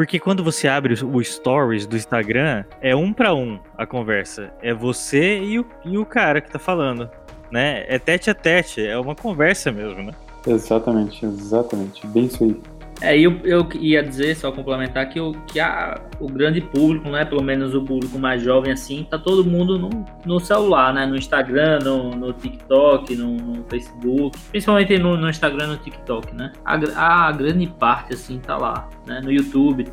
Porque 0.00 0.18
quando 0.18 0.42
você 0.42 0.66
abre 0.66 0.94
o 0.94 1.22
stories 1.22 1.86
do 1.86 1.94
Instagram, 1.94 2.64
é 2.80 2.96
um 2.96 3.12
para 3.12 3.34
um 3.34 3.58
a 3.76 3.84
conversa. 3.84 4.50
É 4.62 4.72
você 4.72 5.38
e 5.38 5.58
o, 5.58 5.66
e 5.84 5.98
o 5.98 6.06
cara 6.06 6.40
que 6.40 6.50
tá 6.50 6.58
falando, 6.58 7.06
né? 7.52 7.84
É 7.86 7.98
tete 7.98 8.30
a 8.30 8.34
tete, 8.34 8.82
é 8.82 8.98
uma 8.98 9.14
conversa 9.14 9.70
mesmo, 9.70 10.02
né? 10.02 10.14
Exatamente, 10.46 11.26
exatamente. 11.26 12.06
Bem 12.06 12.24
isso 12.24 12.42
aí. 12.42 12.58
É, 13.02 13.18
eu, 13.18 13.38
eu 13.44 13.66
ia 13.74 14.02
dizer, 14.02 14.36
só 14.36 14.52
complementar, 14.52 15.08
que, 15.08 15.18
o, 15.18 15.32
que 15.46 15.58
a, 15.58 16.00
o 16.20 16.26
grande 16.26 16.60
público, 16.60 17.08
né, 17.08 17.24
pelo 17.24 17.42
menos 17.42 17.74
o 17.74 17.82
público 17.82 18.18
mais 18.18 18.42
jovem, 18.42 18.72
assim, 18.72 19.06
tá 19.08 19.18
todo 19.18 19.42
mundo 19.42 19.78
no, 19.78 19.88
no 20.24 20.38
celular, 20.38 20.92
né, 20.92 21.06
no 21.06 21.16
Instagram, 21.16 21.78
no, 21.82 22.10
no 22.10 22.32
TikTok, 22.34 23.16
no, 23.16 23.36
no 23.36 23.64
Facebook, 23.64 24.38
principalmente 24.50 24.98
no, 24.98 25.16
no 25.16 25.30
Instagram 25.30 25.64
e 25.64 25.68
no 25.68 25.76
TikTok, 25.78 26.34
né, 26.34 26.52
a, 26.64 27.28
a 27.28 27.32
grande 27.32 27.66
parte, 27.66 28.12
assim, 28.12 28.38
tá 28.38 28.58
lá, 28.58 28.88
né, 29.06 29.20
no 29.22 29.32
YouTube. 29.32 29.86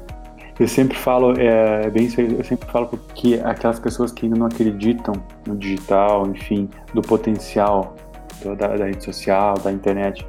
Eu 0.60 0.68
sempre 0.68 0.97
falo, 0.97 1.39
é, 1.39 1.86
é 1.86 1.89
bem 1.89 2.05
isso 2.05 2.20
eu 2.20 2.43
sempre 2.43 2.68
falo 2.70 2.89
que 3.14 3.36
aquelas 3.41 3.80
pessoas 3.80 4.12
que 4.12 4.26
ainda 4.26 4.38
não 4.38 4.47
acreditam 4.47 5.14
no 5.45 5.55
digital, 5.55 6.28
enfim, 6.28 6.68
do 6.95 7.01
potencial 7.01 7.95
da, 8.43 8.76
da 8.76 8.86
rede 8.86 9.03
social, 9.03 9.53
da 9.60 9.72
internet, 9.72 10.26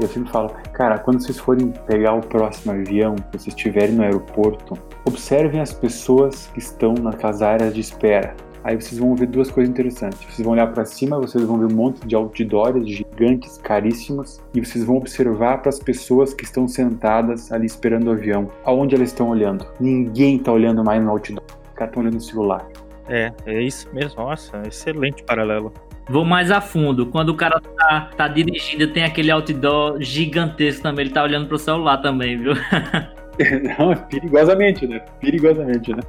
eu 0.00 0.08
sempre 0.08 0.30
falo, 0.30 0.50
cara, 0.72 0.98
quando 0.98 1.20
vocês 1.20 1.38
forem 1.38 1.72
pegar 1.86 2.14
o 2.14 2.20
próximo 2.20 2.72
avião, 2.72 3.14
que 3.14 3.38
vocês 3.38 3.48
estiverem 3.48 3.94
no 3.94 4.02
aeroporto, 4.02 4.74
observem 5.04 5.60
as 5.60 5.72
pessoas 5.72 6.48
que 6.52 6.58
estão 6.58 6.94
naquelas 6.94 7.42
áreas 7.42 7.74
de 7.74 7.80
espera. 7.80 8.34
Aí 8.66 8.74
vocês 8.74 8.98
vão 8.98 9.14
ver 9.14 9.28
duas 9.28 9.48
coisas 9.48 9.70
interessantes. 9.70 10.18
Vocês 10.24 10.44
vão 10.44 10.54
olhar 10.54 10.66
para 10.72 10.84
cima, 10.84 11.20
vocês 11.20 11.44
vão 11.44 11.56
ver 11.56 11.66
um 11.66 11.76
monte 11.76 12.04
de 12.04 12.16
outdoors 12.16 12.88
gigantes, 12.88 13.58
caríssimos, 13.58 14.42
e 14.52 14.60
vocês 14.60 14.82
vão 14.82 14.96
observar 14.96 15.58
para 15.62 15.68
as 15.68 15.78
pessoas 15.78 16.34
que 16.34 16.42
estão 16.42 16.66
sentadas 16.66 17.52
ali 17.52 17.66
esperando 17.66 18.08
o 18.08 18.10
avião. 18.10 18.50
Aonde 18.64 18.96
elas 18.96 19.10
estão 19.10 19.28
olhando? 19.28 19.64
Ninguém 19.78 20.38
está 20.38 20.50
olhando 20.50 20.82
mais 20.82 21.00
no 21.00 21.10
outdoor. 21.10 21.44
Os 21.44 21.74
caras 21.74 21.90
estão 21.90 22.02
olhando 22.02 22.14
no 22.14 22.20
celular. 22.20 22.66
É, 23.08 23.32
é 23.46 23.62
isso 23.62 23.88
mesmo. 23.92 24.20
Nossa, 24.20 24.60
excelente 24.66 25.22
paralelo. 25.22 25.72
Vou 26.08 26.24
mais 26.24 26.50
a 26.50 26.60
fundo. 26.60 27.06
Quando 27.06 27.30
o 27.30 27.34
cara 27.34 27.60
tá, 27.60 28.10
tá 28.16 28.28
dirigindo, 28.28 28.86
tem 28.88 29.04
aquele 29.04 29.30
outdoor 29.30 30.00
gigantesco 30.00 30.82
também. 30.82 31.06
Ele 31.06 31.14
tá 31.14 31.22
olhando 31.22 31.48
pro 31.48 31.58
celular 31.58 31.98
também, 31.98 32.38
viu? 32.38 32.54
Não, 33.78 33.94
perigosamente, 34.08 34.86
né? 34.86 35.00
Perigosamente, 35.20 35.92
né? 35.92 36.00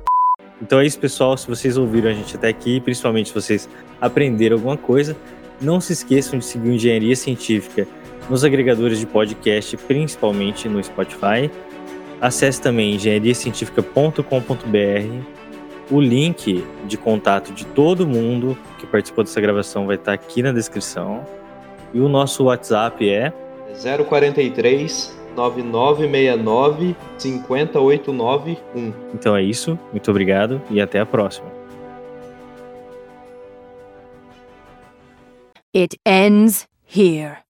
Então 0.62 0.80
é 0.80 0.86
isso, 0.86 1.00
pessoal. 1.00 1.36
Se 1.36 1.48
vocês 1.48 1.78
ouviram 1.78 2.10
a 2.10 2.14
gente 2.14 2.36
até 2.36 2.50
aqui, 2.50 2.80
principalmente 2.80 3.30
se 3.30 3.36
vocês 3.36 3.68
aprenderam 4.00 4.58
alguma 4.58 4.78
coisa, 4.78 5.18
não 5.60 5.82
se 5.82 5.94
esqueçam 5.94 6.38
de 6.38 6.46
seguir 6.46 6.70
o 6.70 6.74
Engenharia 6.74 7.16
Científica 7.16 7.88
nos 8.30 8.44
agregadores 8.44 9.00
de 9.00 9.08
podcast, 9.08 9.76
principalmente 9.78 10.70
no 10.70 10.84
Spotify. 10.84 11.50
Acesse 12.22 12.62
também 12.62 12.94
engenhariacientifica.com.br 12.96 15.37
o 15.90 16.02
link 16.02 16.66
de 16.86 16.98
contato 16.98 17.54
de 17.54 17.66
todo 17.66 18.08
mundo 18.08 18.58
que 18.80 18.86
participou 18.86 19.24
dessa 19.24 19.40
gravação 19.40 19.86
vai 19.86 19.96
estar 19.96 20.14
aqui 20.14 20.42
na 20.42 20.52
descrição. 20.52 21.26
E 21.94 22.00
o 22.00 22.10
nosso 22.10 22.46
WhatsApp 22.46 23.10
é 23.10 23.32
043 24.08 25.18
9969 25.36 26.96
50891. 27.20 28.94
Então 29.14 29.36
é 29.36 29.44
isso, 29.44 29.78
muito 29.92 30.10
obrigado 30.10 30.62
e 30.70 30.82
até 30.82 31.00
a 31.00 31.06
próxima. 31.06 31.48
It 35.76 35.96
ends 36.06 36.68
here. 36.86 37.47